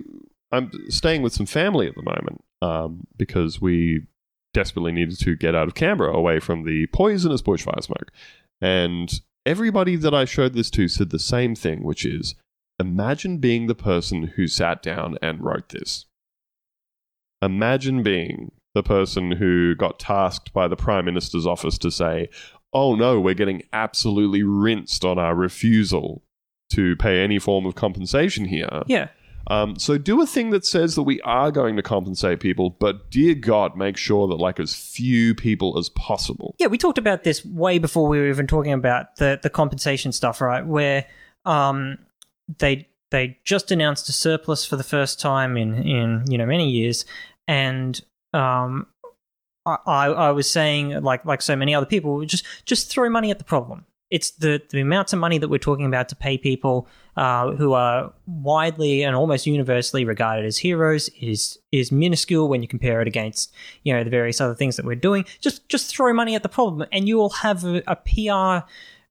I'm 0.53 0.71
staying 0.89 1.23
with 1.23 1.33
some 1.33 1.47
family 1.47 1.87
at 1.87 1.95
the 1.95 2.03
moment 2.03 2.45
um, 2.63 3.07
because 3.17 3.61
we 3.61 4.07
desperately 4.55 4.93
needed 4.93 5.19
to 5.21 5.37
get 5.37 5.55
out 5.55 5.69
of 5.69 5.75
Canberra 5.75 6.15
away 6.15 6.41
from 6.41 6.65
the 6.65 6.87
poisonous 6.89 7.43
bushfire 7.43 7.83
smoke. 7.83 8.11
And 8.61 9.13
everybody 9.45 9.97
that 9.97 10.15
I 10.15 10.25
showed 10.25 10.55
this 10.55 10.71
to 10.71 10.89
said 10.89 11.11
the 11.11 11.19
same 11.19 11.55
thing, 11.55 11.83
which 11.83 12.05
is 12.07 12.35
imagine 12.79 13.39
being 13.39 13.67
the 13.67 13.75
person 13.75 14.33
who 14.37 14.47
sat 14.47 14.83
down 14.83 15.19
and 15.21 15.45
wrote 15.45 15.71
this. 15.71 16.07
Imagine 17.43 18.03
being 18.03 18.53
the 18.75 18.83
person 18.83 19.33
who 19.33 19.75
got 19.75 19.99
tasked 19.99 20.53
by 20.53 20.69
the 20.69 20.77
Prime 20.77 21.05
Minister's 21.05 21.47
office 21.47 21.79
to 21.79 21.91
say, 21.91 22.29
oh 22.73 22.95
no, 22.95 23.21
we're 23.21 23.35
getting 23.35 23.63
absolutely 23.73 24.43
rinsed 24.43 25.05
on 25.05 25.19
our 25.19 25.35
refusal 25.35 26.23
to 26.71 26.97
pay 26.97 27.23
any 27.23 27.39
form 27.39 27.67
of 27.67 27.75
compensation 27.75 28.45
here. 28.45 28.83
Yeah. 28.87 29.09
Um, 29.49 29.79
so 29.79 29.97
do 29.97 30.21
a 30.21 30.27
thing 30.27 30.51
that 30.51 30.65
says 30.65 30.97
that 30.97 31.05
we 31.05 31.21
are 31.21 31.53
going 31.53 31.77
to 31.77 31.83
compensate 31.83 32.41
people, 32.41 32.71
but 32.71 33.11
dear 33.11 33.35
God, 33.35 33.77
make 33.77 33.97
sure 33.97 34.27
that 34.27 34.37
like 34.37 34.59
as 34.59 34.75
few 34.75 35.35
people 35.35 35.79
as 35.79 35.89
possible. 35.91 36.57
Yeah, 36.59 36.67
we 36.67 36.79
talked 36.79 36.99
about 36.99 37.23
this 37.23 37.45
way 37.45 37.79
before 37.79 38.09
we 38.09 38.19
were 38.19 38.29
even 38.29 38.47
talking 38.47 38.73
about 38.73 39.17
the 39.17 39.39
the 39.41 39.51
compensation 39.51 40.11
stuff, 40.11 40.41
right? 40.41 40.67
Where 40.67 41.07
um 41.45 41.99
they 42.59 42.89
they 43.11 43.39
just 43.45 43.71
announced 43.71 44.09
a 44.09 44.13
surplus 44.13 44.65
for 44.65 44.75
the 44.75 44.83
first 44.83 45.21
time 45.21 45.57
in 45.57 45.75
in 45.75 46.25
you 46.29 46.39
know 46.39 46.47
many 46.47 46.69
years, 46.69 47.05
and 47.47 48.01
um 48.33 48.89
I 49.65 50.07
I 50.07 50.31
was 50.33 50.51
saying 50.51 51.03
like 51.03 51.25
like 51.25 51.41
so 51.41 51.55
many 51.55 51.73
other 51.73 51.87
people 51.87 52.25
just 52.25 52.45
just 52.65 52.91
throw 52.91 53.09
money 53.09 53.31
at 53.31 53.39
the 53.39 53.45
problem. 53.45 53.87
It's 54.11 54.31
the 54.33 54.63
the 54.71 54.81
amounts 54.81 55.13
of 55.13 55.19
money 55.19 55.39
that 55.39 55.49
we're 55.49 55.59
talking 55.59 55.87
about 55.87 56.09
to 56.11 56.17
pay 56.17 56.39
people 56.39 56.89
uh, 57.17 57.53
who 57.53 57.73
are 57.73 58.13
widely 58.27 59.03
and 59.03 59.17
almost 59.17 59.47
universally 59.47 60.05
regarded 60.05 60.45
as 60.45 60.59
heroes 60.59 61.09
is 61.21 61.59
is 61.73 61.91
minuscule 61.91 62.49
when 62.49 62.63
you 62.63 62.69
compare 62.69 63.01
it 63.01 63.09
against 63.09 63.53
you 63.83 63.93
know 63.93 64.05
the 64.05 64.11
various 64.11 64.41
other 64.41 64.55
things 64.55 64.77
that 64.77 64.85
we're 64.85 64.95
doing. 64.95 65.25
Just 65.41 65.69
just 65.69 65.95
throw 65.95 66.13
money 66.13 66.35
at 66.35 66.43
the 66.43 66.49
problem, 66.49 66.89
and 66.93 67.09
you 67.09 67.17
will 67.17 67.31
have 67.31 67.65
a, 67.65 67.83
a 67.87 67.97
PR 67.97 68.67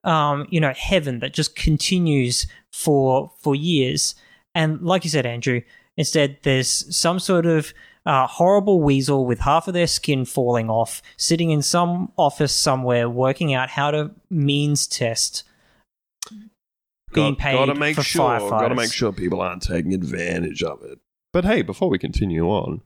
um, 0.05 0.47
you 0.49 0.59
know, 0.59 0.73
heaven 0.77 1.19
that 1.19 1.33
just 1.33 1.55
continues 1.55 2.47
for 2.71 3.31
for 3.39 3.55
years. 3.55 4.15
And 4.53 4.81
like 4.81 5.03
you 5.03 5.09
said, 5.09 5.25
Andrew, 5.25 5.61
instead 5.97 6.37
there's 6.43 6.95
some 6.95 7.19
sort 7.19 7.45
of 7.45 7.73
uh, 8.05 8.27
horrible 8.27 8.81
weasel 8.81 9.25
with 9.25 9.39
half 9.39 9.67
of 9.67 9.73
their 9.73 9.87
skin 9.87 10.25
falling 10.25 10.69
off, 10.69 11.01
sitting 11.17 11.49
in 11.49 11.61
some 11.61 12.11
office 12.17 12.53
somewhere, 12.53 13.09
working 13.09 13.53
out 13.53 13.69
how 13.69 13.89
to 13.91 14.11
means 14.29 14.85
test 14.85 15.43
being 17.13 17.33
Got- 17.33 17.39
paid 17.39 17.53
gotta 17.53 17.75
make 17.75 17.95
for 17.95 18.03
sure, 18.03 18.29
firefighters. 18.29 18.49
Gotta 18.49 18.75
make 18.75 18.93
sure 18.93 19.11
people 19.11 19.41
aren't 19.41 19.63
taking 19.63 19.93
advantage 19.93 20.61
of 20.61 20.83
it. 20.83 20.99
But 21.33 21.45
hey, 21.45 21.61
before 21.63 21.89
we 21.89 21.97
continue 21.97 22.45
on, 22.47 22.81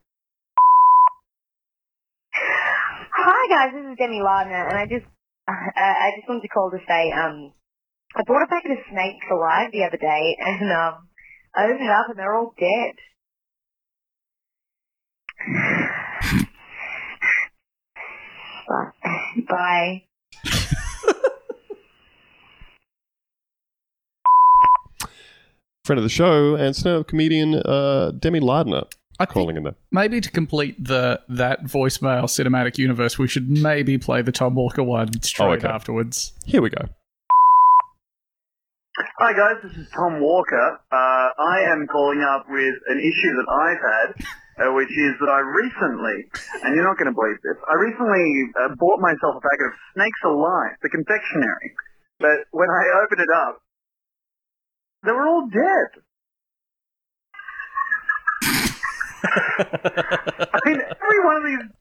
Hi 2.33 3.47
guys, 3.49 3.73
this 3.73 3.91
is 3.91 3.97
Demi 3.97 4.21
Lardner, 4.21 4.67
and 4.69 4.77
I 4.77 4.85
just 4.85 5.05
uh, 5.47 5.51
I 5.75 6.11
just 6.17 6.29
wanted 6.29 6.41
to 6.43 6.47
call 6.47 6.71
to 6.71 6.77
say 6.87 7.11
um 7.11 7.51
I 8.15 8.23
bought 8.25 8.43
a 8.43 8.47
packet 8.47 8.71
of 8.71 8.77
snakes 8.89 9.25
alive 9.31 9.69
the 9.71 9.83
other 9.83 9.97
day, 9.97 10.37
and 10.39 10.71
um 10.71 11.08
I 11.55 11.65
opened 11.65 11.81
it 11.81 11.89
up 11.89 12.09
and 12.09 12.17
they're 12.19 12.35
all 12.35 12.53
dead. 12.57 12.95
Bye. 18.67 18.91
Bye. 19.47 20.03
friend 25.85 25.97
of 25.97 26.03
the 26.03 26.09
show 26.09 26.55
and 26.55 26.75
stand-up 26.75 27.07
comedian 27.07 27.55
uh, 27.55 28.11
Demi 28.11 28.39
Lardner 28.39 28.83
I 29.19 29.25
think 29.25 29.33
calling 29.33 29.57
in 29.57 29.63
there. 29.63 29.75
maybe 29.91 30.21
to 30.21 30.29
complete 30.31 30.81
the 30.83 31.19
that 31.29 31.63
voicemail 31.63 32.23
cinematic 32.25 32.77
universe, 32.77 33.17
we 33.17 33.27
should 33.27 33.49
maybe 33.49 33.97
play 33.97 34.21
the 34.21 34.31
Tom 34.31 34.55
Walker 34.55 34.83
one 34.83 35.19
straight 35.23 35.47
Oh, 35.47 35.51
okay. 35.53 35.67
afterwards. 35.67 36.33
Here 36.45 36.61
we 36.61 36.69
go. 36.69 36.85
Hi 38.99 39.31
guys, 39.31 39.63
this 39.63 39.71
is 39.79 39.87
Tom 39.95 40.19
Walker. 40.19 40.67
Uh, 40.91 41.27
I 41.31 41.71
am 41.71 41.87
calling 41.87 42.19
up 42.19 42.43
with 42.51 42.75
an 42.91 42.99
issue 42.99 43.31
that 43.31 43.47
I've 43.47 43.79
had, 43.79 44.07
uh, 44.59 44.75
which 44.75 44.91
is 44.91 45.15
that 45.23 45.31
I 45.31 45.39
recently, 45.39 46.27
and 46.67 46.75
you're 46.75 46.83
not 46.83 46.99
going 46.99 47.07
to 47.07 47.15
believe 47.15 47.39
this, 47.39 47.55
I 47.63 47.79
recently 47.79 48.27
uh, 48.59 48.75
bought 48.75 48.99
myself 48.99 49.39
a 49.39 49.41
packet 49.47 49.71
of 49.71 49.75
Snakes 49.95 50.19
Alive, 50.27 50.75
the 50.83 50.91
confectionery. 50.91 51.79
But 52.19 52.51
when 52.51 52.67
I 52.67 52.83
opened 52.99 53.23
it 53.23 53.31
up, 53.39 53.63
they 55.07 55.15
were 55.15 55.31
all 55.31 55.47
dead. 55.47 55.89
I 60.43 60.59
mean, 60.67 60.83
every 60.83 61.21
one 61.23 61.39
of 61.39 61.47
these 61.47 61.71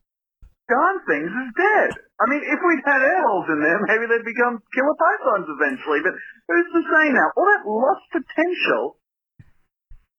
darn 0.69 0.97
things 1.09 1.27
is 1.33 1.49
dead. 1.57 1.91
I 2.21 2.25
mean, 2.29 2.45
if 2.45 2.59
we'd 2.61 2.85
had 2.85 3.01
holes 3.01 3.49
in 3.49 3.59
there, 3.59 3.79
maybe 3.89 4.05
they'd 4.05 4.27
become 4.27 4.61
killer 4.71 4.95
pythons 4.95 5.49
eventually. 5.49 6.05
But 6.05 6.13
who's 6.47 6.69
to 6.77 6.81
say 6.85 7.05
now? 7.09 7.27
All 7.33 7.47
that 7.49 7.65
lost 7.65 8.05
potential. 8.13 9.01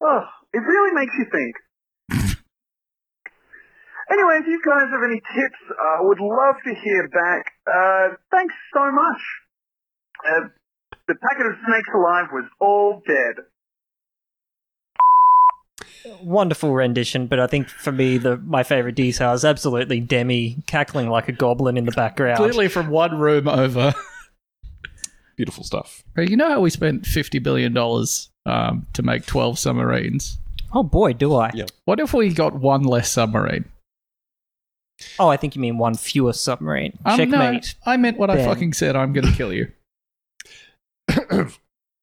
Oh, 0.03 0.25
it 0.53 0.63
really 0.65 0.93
makes 0.99 1.15
you 1.15 1.27
think. 1.31 1.55
anyway, 4.11 4.43
if 4.43 4.47
you 4.51 4.59
guys 4.67 4.91
have 4.91 5.05
any 5.07 5.21
tips, 5.23 5.61
I 5.71 6.03
would 6.03 6.19
love 6.19 6.57
to 6.67 6.73
hear 6.75 7.07
back. 7.09 7.45
Uh, 7.69 8.07
thanks 8.35 8.55
so 8.75 8.91
much. 8.91 9.23
Uh, 10.27 10.45
the 11.07 11.15
packet 11.15 11.47
of 11.47 11.55
snakes 11.67 11.93
alive 11.95 12.29
was 12.33 12.49
all 12.61 13.03
dead. 13.07 13.45
Wonderful 16.23 16.73
rendition, 16.73 17.27
but 17.27 17.41
I 17.41 17.47
think 17.47 17.69
for 17.69 17.93
me, 17.93 18.19
the 18.19 18.37
my 18.39 18.63
favorite 18.63 18.95
detail 18.95 19.33
is 19.33 19.45
absolutely 19.45 20.01
Demi 20.01 20.57
cackling 20.67 21.09
like 21.09 21.29
a 21.29 21.33
goblin 21.33 21.77
in 21.77 21.85
the 21.85 21.93
background. 21.93 22.39
Clearly 22.39 22.69
from 22.69 22.89
one 22.89 23.19
room 23.19 23.49
over. 23.49 23.95
Beautiful 25.37 25.65
stuff. 25.65 26.03
Hey, 26.17 26.27
you 26.29 26.37
know 26.37 26.49
how 26.49 26.61
we 26.61 26.71
spent 26.71 27.07
fifty 27.07 27.39
billion 27.39 27.73
dollars 27.73 28.31
um, 28.47 28.87
to 28.95 29.03
make 29.03 29.27
twelve 29.27 29.59
submarines? 29.59 30.39
Oh 30.73 30.83
boy, 30.83 31.13
do 31.13 31.35
I! 31.35 31.51
Yeah. 31.55 31.67
What 31.85 32.01
if 32.01 32.15
we 32.15 32.33
got 32.33 32.55
one 32.55 32.83
less 32.83 33.11
submarine? 33.11 33.65
Oh, 35.19 35.29
I 35.29 35.37
think 35.37 35.55
you 35.55 35.63
mean 35.63 35.79
one 35.79 35.95
fewer 35.95 36.33
submarine. 36.33 36.99
Um, 37.05 37.19
Checkmate. 37.19 37.75
No, 37.87 37.93
I 37.93 37.97
meant 37.97 38.19
what 38.19 38.31
I 38.31 38.45
fucking 38.45 38.75
said. 38.75 38.97
I'm 38.97 39.13
going 39.13 39.27
to 39.27 39.33
kill 39.33 39.53
you. 39.53 39.73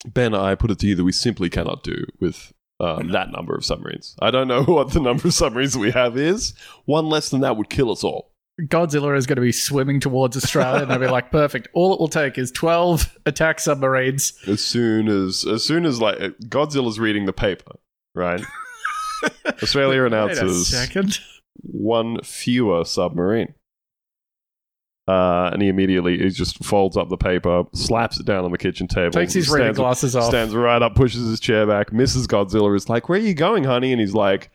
Ben, 0.06 0.34
I 0.34 0.56
put 0.56 0.72
it 0.72 0.80
to 0.80 0.88
you 0.88 0.96
that 0.96 1.04
we 1.04 1.12
simply 1.12 1.50
cannot 1.50 1.84
do 1.84 2.06
with 2.20 2.54
um, 2.80 3.12
that 3.12 3.32
number 3.32 3.56
of 3.56 3.66
submarines. 3.66 4.16
I 4.20 4.32
don't 4.32 4.48
know 4.48 4.64
what 4.68 4.92
the 4.92 5.00
number 5.00 5.28
of 5.28 5.34
submarines 5.34 5.78
we 5.78 5.92
have 5.92 6.18
is. 6.18 6.54
One 6.86 7.08
less 7.08 7.30
than 7.30 7.42
that 7.42 7.58
would 7.58 7.70
kill 7.70 7.92
us 7.92 8.04
all. 8.04 8.32
Godzilla 8.62 9.16
is 9.16 9.28
going 9.28 9.36
to 9.36 9.42
be 9.42 9.52
swimming 9.52 10.00
towards 10.00 10.36
Australia, 10.36 10.82
and 10.82 10.90
they'll 10.90 10.98
be 10.98 11.08
like, 11.08 11.32
"Perfect. 11.32 11.68
All 11.74 11.94
it 11.94 12.00
will 12.00 12.08
take 12.08 12.40
is 12.40 12.52
twelve 12.52 13.16
attack 13.28 13.60
submarines." 13.60 14.34
As 14.48 14.64
soon 14.64 15.08
as, 15.08 15.46
as 15.46 15.64
soon 15.64 15.86
as 15.86 16.02
like 16.02 16.18
Godzilla's 16.18 17.00
reading 17.00 17.28
the 17.28 17.34
paper, 17.34 17.74
right? 18.16 18.42
Australia 19.62 20.06
announces 20.06 20.74
one 21.62 22.22
fewer 22.24 22.84
submarine. 22.84 23.54
Uh, 25.08 25.50
and 25.54 25.62
he 25.62 25.70
immediately 25.70 26.18
he 26.18 26.30
just 26.30 26.64
folds 26.66 26.98
up 26.98 27.08
the 27.08 27.18
paper, 27.18 27.64
slaps 27.74 28.20
it 28.20 28.26
down 28.26 28.44
on 28.44 28.52
the 28.52 28.58
kitchen 28.58 28.88
table, 28.88 29.12
Takes 29.12 29.34
his 29.34 29.50
reading 29.50 29.68
stands, 29.68 29.78
glasses 29.80 30.16
off. 30.18 30.26
stands 30.26 30.54
right 30.54 30.82
up, 30.82 30.96
pushes 30.96 31.26
his 31.30 31.40
chair 31.40 31.66
back. 31.66 31.92
Mrs. 31.92 32.28
Godzilla 32.28 32.76
is 32.76 32.90
like, 32.90 33.08
"Where 33.08 33.18
are 33.18 33.22
you 33.22 33.34
going, 33.34 33.64
honey?" 33.64 33.94
And 33.94 34.02
he's 34.02 34.14
like, 34.14 34.52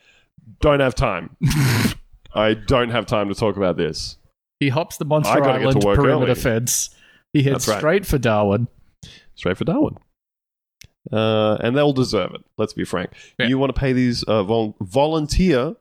"Don't 0.61 0.81
have 0.81 0.95
time. 0.95 1.37
I 2.35 2.53
don't 2.53 2.91
have 2.91 3.07
time 3.07 3.29
to 3.29 3.35
talk 3.35 3.57
about 3.57 3.79
this." 3.79 4.19
He 4.61 4.69
hops 4.69 4.99
the 4.99 5.07
Monster 5.07 5.41
gotta 5.41 5.59
get 5.59 5.73
to 5.73 5.89
Island 5.89 5.97
perimeter 5.97 6.33
early. 6.33 6.35
fence. 6.35 6.91
He 7.33 7.43
heads 7.43 7.67
right. 7.67 7.79
straight 7.79 8.05
for 8.05 8.19
Darwin. 8.19 8.69
Straight 9.35 9.57
for 9.57 9.65
Darwin. 9.65 9.97
Uh, 11.11 11.57
and 11.63 11.75
they'll 11.77 11.95
deserve 11.95 12.35
it. 12.35 12.43
Let's 12.59 12.75
be 12.75 12.85
frank. 12.85 13.11
Yeah. 13.39 13.47
You 13.47 13.59
want 13.59 13.75
to 13.75 13.81
pay 13.81 13.93
these 13.93 14.23
uh, 14.25 14.45
vol- 14.45 14.77
volunteer? 14.81 15.75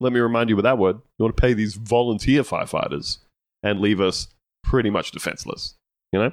Let 0.00 0.12
me 0.12 0.20
remind 0.20 0.50
you 0.50 0.56
with 0.56 0.64
that 0.64 0.78
word. 0.78 0.96
You 1.18 1.24
want 1.24 1.36
to 1.36 1.40
pay 1.40 1.54
these 1.54 1.74
volunteer 1.74 2.42
firefighters 2.42 3.18
and 3.62 3.80
leave 3.80 4.00
us 4.00 4.28
pretty 4.64 4.90
much 4.90 5.10
defenseless. 5.10 5.76
You 6.12 6.20
know. 6.20 6.32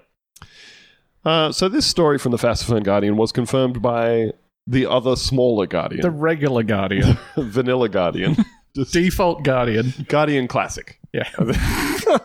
Uh, 1.23 1.51
so 1.51 1.67
this 1.67 1.87
story 1.87 2.19
from 2.19 2.31
the 2.31 2.37
Fastophone 2.37 2.83
Guardian 2.83 3.17
was 3.17 3.31
confirmed 3.31 3.81
by 3.81 4.31
the 4.67 4.85
other 4.85 5.15
smaller 5.15 5.65
Guardian, 5.65 6.01
The 6.01 6.11
regular 6.11 6.63
Guardian, 6.63 7.17
Vanilla 7.35 7.89
Guardian, 7.89 8.37
default 8.91 9.43
Guardian. 9.43 9.93
Guardian 10.07 10.47
Classic. 10.47 10.99
Yeah. 11.13 11.29
it 11.39 12.19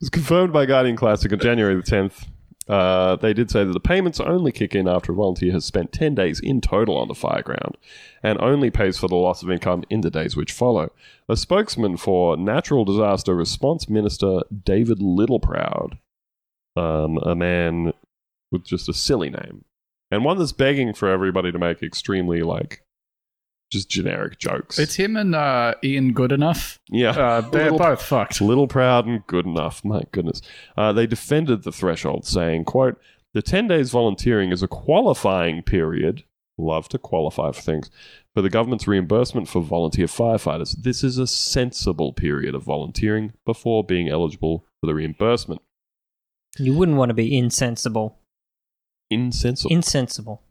was 0.00 0.10
confirmed 0.10 0.52
by 0.52 0.66
Guardian 0.66 0.96
Classic 0.96 1.32
on 1.32 1.38
January 1.38 1.76
the 1.76 1.82
10th. 1.82 2.26
Uh, 2.68 3.16
they 3.16 3.32
did 3.32 3.50
say 3.50 3.64
that 3.64 3.72
the 3.72 3.80
payments 3.80 4.20
only 4.20 4.52
kick 4.52 4.74
in 4.74 4.86
after 4.86 5.12
a 5.12 5.14
volunteer 5.14 5.52
has 5.52 5.64
spent 5.64 5.90
10 5.90 6.14
days 6.14 6.38
in 6.38 6.60
total 6.60 6.98
on 6.98 7.08
the 7.08 7.14
fireground 7.14 7.74
and 8.22 8.38
only 8.40 8.70
pays 8.70 8.98
for 8.98 9.08
the 9.08 9.16
loss 9.16 9.42
of 9.42 9.50
income 9.50 9.84
in 9.88 10.02
the 10.02 10.10
days 10.10 10.36
which 10.36 10.52
follow. 10.52 10.90
A 11.28 11.36
spokesman 11.36 11.96
for 11.96 12.36
Natural 12.36 12.84
Disaster 12.84 13.34
Response 13.34 13.88
Minister 13.88 14.40
David 14.64 14.98
Littleproud, 14.98 15.98
um, 16.76 17.16
a 17.18 17.34
man 17.34 17.94
with 18.50 18.64
just 18.64 18.88
a 18.88 18.94
silly 18.94 19.30
name, 19.30 19.64
and 20.10 20.24
one 20.24 20.38
that's 20.38 20.52
begging 20.52 20.92
for 20.92 21.08
everybody 21.08 21.50
to 21.50 21.58
make 21.58 21.82
extremely, 21.82 22.42
like, 22.42 22.82
just 23.70 23.88
generic 23.90 24.38
jokes. 24.38 24.78
It's 24.78 24.94
him 24.94 25.16
and 25.16 25.34
uh, 25.34 25.74
Ian 25.84 26.14
Goodenough. 26.14 26.78
yeah. 26.88 27.10
Uh, 27.10 27.40
they're 27.50 27.64
Little- 27.70 27.78
both 27.78 28.02
fucked. 28.02 28.40
little 28.40 28.66
proud 28.68 29.06
and 29.06 29.26
good 29.26 29.46
enough. 29.46 29.84
My 29.84 30.02
goodness. 30.12 30.40
Uh, 30.76 30.92
they 30.92 31.06
defended 31.06 31.62
the 31.64 31.72
threshold, 31.72 32.24
saying, 32.26 32.64
quote, 32.64 32.98
the 33.34 33.42
10 33.42 33.68
days 33.68 33.90
volunteering 33.90 34.52
is 34.52 34.62
a 34.62 34.68
qualifying 34.68 35.62
period. 35.62 36.24
Love 36.56 36.88
to 36.88 36.98
qualify 36.98 37.52
for 37.52 37.60
things. 37.60 37.90
For 38.34 38.42
the 38.42 38.50
government's 38.50 38.88
reimbursement 38.88 39.48
for 39.48 39.60
volunteer 39.62 40.06
firefighters, 40.06 40.74
this 40.82 41.04
is 41.04 41.18
a 41.18 41.26
sensible 41.26 42.12
period 42.12 42.54
of 42.54 42.62
volunteering 42.62 43.32
before 43.44 43.84
being 43.84 44.08
eligible 44.08 44.64
for 44.80 44.86
the 44.86 44.94
reimbursement. 44.94 45.60
You 46.58 46.74
wouldn't 46.74 46.96
want 46.98 47.10
to 47.10 47.14
be 47.14 47.36
insensible. 47.36 48.18
Insensible. 49.10 49.72
Insensible. 49.72 50.42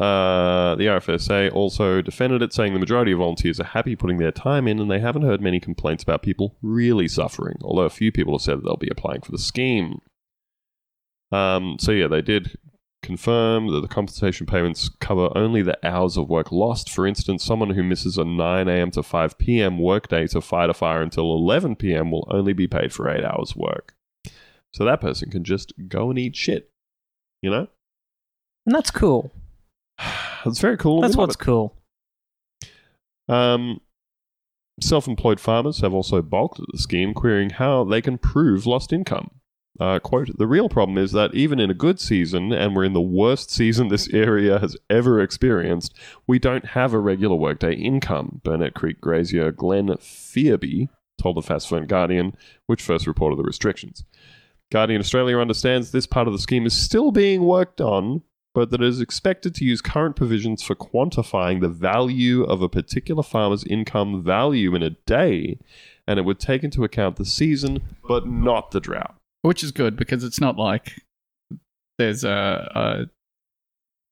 Uh, 0.00 0.76
the 0.76 0.86
RFSA 0.86 1.52
also 1.52 2.00
defended 2.00 2.40
it, 2.40 2.54
saying 2.54 2.72
the 2.72 2.78
majority 2.78 3.12
of 3.12 3.18
volunteers 3.18 3.60
are 3.60 3.64
happy 3.64 3.94
putting 3.94 4.16
their 4.16 4.32
time 4.32 4.66
in 4.66 4.78
and 4.78 4.90
they 4.90 4.98
haven't 4.98 5.26
heard 5.26 5.42
many 5.42 5.60
complaints 5.60 6.02
about 6.02 6.22
people 6.22 6.56
really 6.62 7.06
suffering, 7.06 7.58
although 7.60 7.82
a 7.82 7.90
few 7.90 8.10
people 8.10 8.32
have 8.32 8.40
said 8.40 8.56
that 8.56 8.64
they'll 8.64 8.76
be 8.78 8.88
applying 8.90 9.20
for 9.20 9.30
the 9.30 9.38
scheme. 9.38 10.00
Um, 11.30 11.76
so, 11.78 11.92
yeah, 11.92 12.08
they 12.08 12.22
did 12.22 12.56
confirm 13.02 13.66
that 13.72 13.82
the 13.82 13.88
compensation 13.88 14.46
payments 14.46 14.88
cover 15.00 15.28
only 15.36 15.60
the 15.60 15.78
hours 15.86 16.16
of 16.16 16.30
work 16.30 16.50
lost. 16.50 16.88
For 16.88 17.06
instance, 17.06 17.44
someone 17.44 17.70
who 17.70 17.82
misses 17.82 18.16
a 18.16 18.24
9 18.24 18.68
a.m. 18.68 18.90
to 18.92 19.02
5 19.02 19.36
p.m. 19.36 19.78
workday 19.78 20.26
to 20.28 20.40
fight 20.40 20.70
a 20.70 20.74
fire 20.74 21.02
until 21.02 21.34
11 21.34 21.76
p.m. 21.76 22.10
will 22.10 22.26
only 22.30 22.54
be 22.54 22.66
paid 22.66 22.94
for 22.94 23.10
eight 23.10 23.24
hours' 23.24 23.54
work. 23.54 23.94
So 24.72 24.86
that 24.86 25.02
person 25.02 25.30
can 25.30 25.44
just 25.44 25.74
go 25.88 26.08
and 26.08 26.18
eat 26.18 26.36
shit, 26.36 26.70
you 27.42 27.50
know? 27.50 27.68
And 28.64 28.74
that's 28.74 28.90
cool. 28.90 29.30
It's 30.46 30.58
very 30.58 30.78
cool. 30.78 31.02
That's 31.02 31.16
what's 31.16 31.34
it. 31.34 31.38
cool. 31.38 31.76
Um, 33.28 33.82
self 34.80 35.06
employed 35.06 35.38
farmers 35.38 35.80
have 35.80 35.92
also 35.92 36.22
balked 36.22 36.58
at 36.58 36.66
the 36.72 36.78
scheme, 36.78 37.12
querying 37.12 37.50
how 37.50 37.84
they 37.84 38.00
can 38.00 38.16
prove 38.16 38.64
lost 38.64 38.90
income. 38.90 39.32
Uh, 39.78 39.98
quote, 39.98 40.30
the 40.36 40.46
real 40.46 40.68
problem 40.68 40.98
is 40.98 41.12
that 41.12 41.34
even 41.34 41.58
in 41.58 41.70
a 41.70 41.74
good 41.74 42.00
season, 42.00 42.52
and 42.52 42.74
we're 42.74 42.84
in 42.84 42.92
the 42.92 43.00
worst 43.00 43.50
season 43.50 43.88
this 43.88 44.08
area 44.12 44.58
has 44.58 44.76
ever 44.90 45.20
experienced, 45.20 45.94
we 46.26 46.38
don't 46.38 46.66
have 46.68 46.92
a 46.92 46.98
regular 46.98 47.36
workday 47.36 47.74
income, 47.74 48.40
Burnett 48.44 48.74
Creek 48.74 49.00
grazier 49.00 49.52
Glenn 49.52 49.88
Fearby 49.88 50.88
told 51.18 51.36
the 51.36 51.42
Fast 51.42 51.68
Phone 51.68 51.86
Guardian, 51.86 52.34
which 52.66 52.82
first 52.82 53.06
reported 53.06 53.38
the 53.38 53.42
restrictions. 53.42 54.04
Guardian 54.70 55.00
Australia 55.00 55.38
understands 55.38 55.90
this 55.90 56.06
part 56.06 56.26
of 56.26 56.32
the 56.32 56.38
scheme 56.38 56.66
is 56.66 56.74
still 56.74 57.10
being 57.10 57.42
worked 57.42 57.80
on, 57.80 58.22
but 58.54 58.70
that 58.70 58.80
it 58.80 58.88
is 58.88 59.00
expected 59.00 59.54
to 59.54 59.64
use 59.64 59.80
current 59.80 60.16
provisions 60.16 60.62
for 60.62 60.74
quantifying 60.74 61.60
the 61.60 61.68
value 61.68 62.42
of 62.44 62.62
a 62.62 62.68
particular 62.68 63.22
farmer's 63.22 63.64
income 63.64 64.22
value 64.22 64.74
in 64.74 64.82
a 64.82 64.90
day, 64.90 65.58
and 66.06 66.18
it 66.18 66.22
would 66.22 66.40
take 66.40 66.64
into 66.64 66.84
account 66.84 67.16
the 67.16 67.24
season, 67.24 67.80
but 68.06 68.26
not 68.26 68.70
the 68.72 68.80
drought. 68.80 69.14
Which 69.42 69.62
is 69.62 69.72
good 69.72 69.96
because 69.96 70.24
it's 70.24 70.40
not 70.40 70.56
like 70.56 71.00
there's 71.98 72.24
a, 72.24 72.70
a 72.74 73.06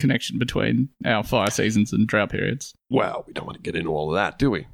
connection 0.00 0.38
between 0.38 0.90
our 1.04 1.24
fire 1.24 1.50
seasons 1.50 1.92
and 1.92 2.06
drought 2.06 2.30
periods. 2.30 2.74
Well, 2.90 3.24
we 3.26 3.32
don't 3.32 3.46
want 3.46 3.56
to 3.56 3.62
get 3.62 3.76
into 3.76 3.90
all 3.90 4.10
of 4.10 4.14
that, 4.14 4.38
do 4.38 4.50
we? 4.50 4.66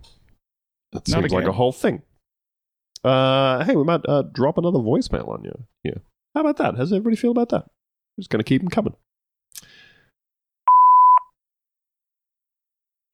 That 0.93 1.09
Not 1.09 1.21
seems 1.21 1.33
like 1.33 1.47
a 1.47 1.53
whole 1.53 1.73
thing. 1.73 2.03
Uh, 3.03 3.65
hey, 3.65 3.77
we 3.77 3.85
might 3.85 4.01
uh, 4.09 4.23
drop 4.23 4.59
another 4.59 4.79
voicemail 4.79 5.29
on 5.29 5.45
you 5.45 5.65
here. 5.83 6.01
How 6.35 6.41
about 6.41 6.57
that? 6.59 6.77
How's 6.77 6.93
everybody 6.93 7.17
feel 7.17 7.33
about 7.33 7.51
that? 7.51 7.65
We're 8.17 8.23
just 8.23 8.31
going 8.31 8.41
to 8.41 8.45
keep 8.45 8.63
them 8.63 8.71
coming. 8.71 8.95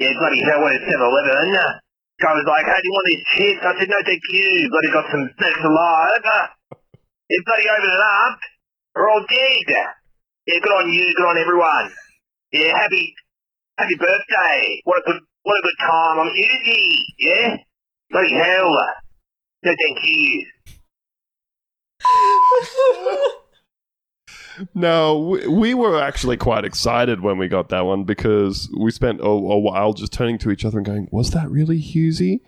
Yeah, 0.01 0.17
bloody 0.17 0.41
hell, 0.49 0.65
when 0.65 0.73
it's 0.73 0.89
7-Eleven, 0.89 1.53
uh, 1.61 1.77
guy 2.25 2.33
was 2.33 2.49
like, 2.49 2.65
hey, 2.65 2.81
do 2.81 2.89
you 2.89 2.95
want 2.97 3.05
these 3.13 3.25
chips? 3.37 3.61
I 3.61 3.73
said, 3.77 3.89
no, 3.93 4.01
thank 4.01 4.25
you. 4.33 4.49
Bloody 4.73 4.89
got 4.97 5.05
some 5.13 5.29
snacks 5.37 5.61
alive. 5.61 6.25
Yeah, 7.29 7.45
bloody 7.45 7.69
open 7.69 7.93
it 7.93 8.01
up. 8.01 8.41
We're 8.97 9.11
all 9.13 9.25
dead. 9.29 9.69
Yeah, 10.49 10.57
good 10.65 10.73
on 10.73 10.89
you, 10.89 11.05
good 11.05 11.29
on 11.29 11.37
everyone. 11.37 11.93
Yeah, 12.49 12.81
happy, 12.81 13.13
happy 13.77 13.97
birthday. 14.01 14.81
What 14.89 15.05
a 15.05 15.05
good, 15.05 15.21
what 15.45 15.61
a 15.61 15.63
good 15.69 15.77
time. 15.85 16.17
I'm 16.25 16.33
Hughie. 16.33 17.05
Yeah? 17.21 17.61
Bloody 18.09 18.35
hell. 18.41 18.73
No, 19.69 19.73
thank 19.77 20.01
you. 20.01 20.49
No, 24.75 25.19
we, 25.21 25.47
we 25.47 25.75
were 25.75 26.01
actually 26.01 26.37
quite 26.37 26.65
excited 26.65 27.21
when 27.21 27.39
we 27.39 27.49
got 27.49 27.69
that 27.71 27.83
one 27.87 28.05
because 28.05 28.69
we 28.79 28.91
spent 28.91 29.21
a, 29.21 29.25
a 29.25 29.59
while 29.59 29.93
just 29.93 30.13
turning 30.13 30.39
to 30.39 30.51
each 30.51 30.65
other 30.65 30.79
and 30.79 30.87
going, 30.87 31.09
"Was 31.11 31.31
that 31.31 31.51
really 31.51 31.81
Hughesy?" 31.81 32.41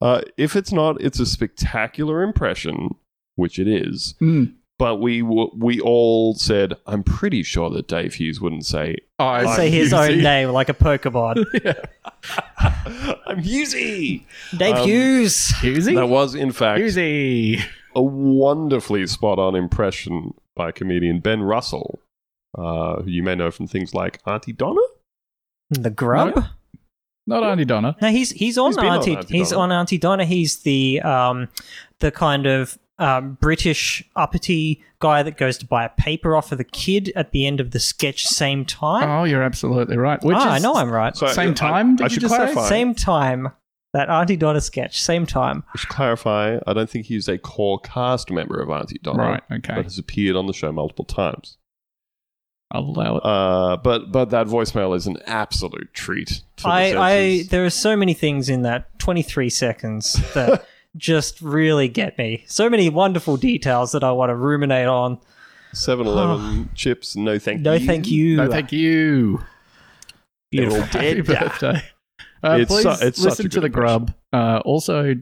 Uh, 0.00 0.20
if 0.36 0.54
it's 0.56 0.72
not, 0.72 1.00
it's 1.00 1.18
a 1.18 1.26
spectacular 1.26 2.22
impression, 2.22 2.94
which 3.34 3.58
it 3.58 3.66
is. 3.68 4.14
Mm. 4.20 4.54
But 4.78 4.96
we 5.00 5.22
w- 5.22 5.50
we 5.56 5.80
all 5.80 6.34
said, 6.34 6.74
"I'm 6.86 7.02
pretty 7.02 7.42
sure 7.42 7.68
that 7.70 7.88
Dave 7.88 8.14
Hughes 8.14 8.40
wouldn't 8.40 8.64
say 8.64 8.96
I 9.18 9.56
Say 9.56 9.70
his 9.70 9.92
own 9.92 10.18
name 10.22 10.50
like 10.50 10.68
a 10.68 10.74
Pokemon. 10.74 11.44
I'm 13.26 13.42
Hughesy." 13.42 14.24
Dave 14.56 14.76
Um, 14.76 14.88
Hughes. 14.88 15.52
Hughesy? 15.60 15.94
That 15.96 16.06
was, 16.08 16.34
in 16.34 16.52
fact, 16.52 16.80
Hughesy. 16.80 17.60
a 17.96 18.02
wonderfully 18.02 19.06
spot 19.08 19.38
on 19.40 19.54
impression 19.56 20.32
by 20.58 20.72
comedian 20.72 21.20
Ben 21.20 21.42
Russell, 21.42 22.00
uh, 22.58 22.96
who 23.02 23.10
you 23.10 23.22
may 23.22 23.34
know 23.34 23.50
from 23.50 23.66
things 23.66 23.94
like 23.94 24.20
Aunty 24.26 24.52
Donna. 24.52 24.82
The 25.70 25.88
Grub. 25.90 26.36
No. 26.36 26.44
Not 27.26 27.42
Aunty 27.44 27.64
Donna. 27.64 27.96
No, 28.02 28.08
he's 28.08 28.30
he's 28.32 28.58
on 28.58 28.70
He's 28.70 28.76
been 28.76 28.86
on 28.86 28.96
Auntie. 28.98 29.16
Auntie 29.16 29.38
he's 29.38 29.50
Donna. 29.50 29.62
on 29.62 29.72
Aunty 29.72 29.98
Donna. 29.98 30.24
He's 30.24 30.58
the 30.60 31.00
um 31.02 31.48
the 32.00 32.10
kind 32.10 32.46
of 32.46 32.78
um, 32.98 33.38
British 33.40 34.02
uppity 34.16 34.82
guy 34.98 35.22
that 35.22 35.36
goes 35.36 35.56
to 35.58 35.66
buy 35.66 35.84
a 35.84 35.88
paper 35.90 36.34
off 36.34 36.50
of 36.52 36.58
the 36.58 36.64
kid 36.64 37.12
at 37.14 37.30
the 37.30 37.46
end 37.46 37.60
of 37.60 37.70
the 37.70 37.78
sketch. 37.78 38.26
Same 38.26 38.64
time. 38.64 39.08
Oh, 39.08 39.24
you're 39.24 39.42
absolutely 39.42 39.96
right. 39.96 40.22
Which 40.24 40.36
ah, 40.36 40.52
I 40.54 40.58
know 40.58 40.74
I'm 40.74 40.90
right. 40.90 41.16
So 41.16 41.28
Same 41.28 41.50
I- 41.50 41.54
time, 41.54 41.96
did 41.96 42.04
I, 42.04 42.06
you 42.06 42.10
should 42.10 42.20
just 42.22 42.32
say? 42.34 42.38
clarify. 42.38 42.68
Same 42.68 42.94
time. 42.94 43.48
That 43.94 44.10
Aunty 44.10 44.36
Donna 44.36 44.60
sketch. 44.60 45.00
Same 45.00 45.24
time. 45.24 45.64
I 45.74 45.78
should 45.78 45.88
clarify. 45.88 46.58
I 46.66 46.72
don't 46.74 46.90
think 46.90 47.06
he's 47.06 47.26
a 47.28 47.38
core 47.38 47.78
cast 47.80 48.30
member 48.30 48.60
of 48.60 48.68
Aunty 48.70 48.98
Donna, 49.02 49.18
Right, 49.22 49.42
okay. 49.50 49.74
but 49.76 49.84
has 49.84 49.98
appeared 49.98 50.36
on 50.36 50.46
the 50.46 50.52
show 50.52 50.70
multiple 50.72 51.06
times. 51.06 51.56
I'll 52.70 52.82
allow 52.82 53.16
it. 53.16 53.24
Uh, 53.24 53.76
but 53.78 54.12
but 54.12 54.28
that 54.28 54.46
voicemail 54.46 54.94
is 54.94 55.06
an 55.06 55.16
absolute 55.26 55.94
treat. 55.94 56.42
To 56.58 56.62
the 56.64 56.68
I, 56.68 56.82
I 57.12 57.42
there 57.44 57.64
are 57.64 57.70
so 57.70 57.96
many 57.96 58.12
things 58.12 58.50
in 58.50 58.60
that 58.62 58.98
23 58.98 59.48
seconds 59.48 60.12
that 60.34 60.66
just 60.98 61.40
really 61.40 61.88
get 61.88 62.18
me. 62.18 62.44
So 62.46 62.68
many 62.68 62.90
wonderful 62.90 63.38
details 63.38 63.92
that 63.92 64.04
I 64.04 64.12
want 64.12 64.28
to 64.28 64.34
ruminate 64.36 64.86
on. 64.86 65.18
7-Eleven 65.74 66.68
chips. 66.74 67.16
No, 67.16 67.38
thank 67.38 67.62
No, 67.62 67.72
you. 67.72 67.80
No 67.80 67.86
thank 67.86 68.06
you. 68.10 68.36
no, 68.36 68.50
thank 68.50 68.72
you. 68.72 69.40
Beautiful. 70.50 70.82
Happy 70.82 71.20
birthday. 71.22 71.82
Uh, 72.42 72.58
It's 72.60 72.70
please 72.70 72.82
su- 72.82 73.06
it's 73.06 73.18
such 73.20 73.30
listen 73.30 73.46
a 73.46 73.48
to 73.48 73.54
good 73.56 73.62
the 73.64 73.68
grub. 73.68 74.14
Uh, 74.32 74.60
also, 74.64 75.14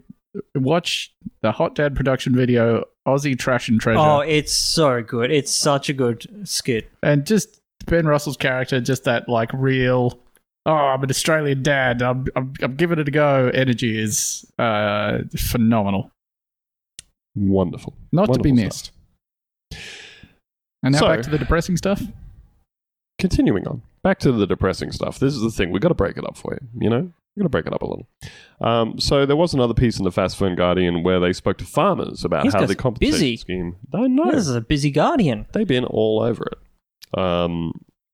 watch 0.55 1.13
the 1.43 1.53
Hot 1.53 1.75
Dad 1.75 1.95
production 1.97 2.35
video 2.35 2.85
Aussie 3.07 3.39
Trash 3.39 3.69
and 3.69 3.81
Treasure, 3.81 3.99
Oh, 4.01 4.21
it's 4.21 4.53
so 4.53 5.03
good. 5.03 5.31
It's 5.31 5.51
such 5.55 5.89
a 5.89 5.93
good 5.93 6.27
skit. 6.45 6.91
and 7.03 7.27
just 7.27 7.61
Ben 7.87 8.07
Russell's 8.07 8.37
character, 8.37 8.81
just 8.81 9.05
that 9.05 9.29
like 9.29 9.51
real. 9.55 10.19
Oh, 10.67 10.73
I'm 10.73 11.03
an 11.05 11.11
Australian 11.11 11.63
dad. 11.63 12.03
I'm, 12.03 12.27
I'm, 12.35 12.53
I'm 12.61 12.75
giving 12.75 12.99
it 12.99 13.07
a 13.07 13.11
go. 13.13 13.51
Energy 13.55 13.97
is 14.03 14.45
uh, 14.59 15.19
phenomenal. 15.37 16.11
Wonderful. 17.37 17.95
Not 18.13 18.33
to 18.33 18.41
be 18.41 18.51
Wonderful 18.51 18.65
missed. 18.67 18.91
And 20.83 20.93
now 20.93 20.99
So- 20.99 21.07
back 21.09 21.23
to 21.23 21.31
the 21.31 21.39
depressing 21.39 21.77
stuff. 21.77 22.03
Continuing 23.19 23.67
on, 23.67 23.83
back 24.03 24.19
to 24.21 24.33
the 24.33 24.47
depressing 24.47 24.93
stuff. 24.93 25.19
This 25.19 25.35
is 25.35 25.41
the 25.43 25.51
thing. 25.51 25.71
We've 25.71 25.83
got 25.83 25.89
to 25.89 25.95
break 25.95 26.17
it 26.17 26.25
up 26.25 26.37
for 26.37 26.55
you, 26.55 26.69
you 26.85 26.91
know? 26.91 27.13
We've 27.35 27.43
got 27.43 27.45
to 27.45 27.49
break 27.51 27.67
it 27.67 27.73
up 27.73 27.83
a 27.83 27.87
little. 27.87 28.09
Um, 28.61 28.99
so 28.99 29.27
there 29.27 29.37
was 29.37 29.53
another 29.53 29.75
piece 29.75 29.99
in 29.99 30.05
the 30.05 30.13
Fast 30.13 30.37
Phone 30.37 30.55
Guardian 30.55 31.03
where 31.03 31.21
they 31.21 31.33
spoke 31.33 31.59
to 31.59 31.65
farmers 31.65 32.25
about 32.25 32.45
These 32.45 32.55
how 32.55 32.65
the 32.65 32.73
are 32.73 32.77
compensation 32.77 33.13
busy. 33.13 33.37
scheme... 33.37 33.77
I 33.95 34.07
know. 34.07 34.31
This 34.31 34.49
is 34.49 34.55
a 34.55 34.61
busy 34.61 34.91
guardian. 34.91 35.47
They've 35.53 35.69
been 35.69 35.85
all 35.85 36.23
over 36.23 36.45
it. 36.45 37.19
Um, 37.19 37.73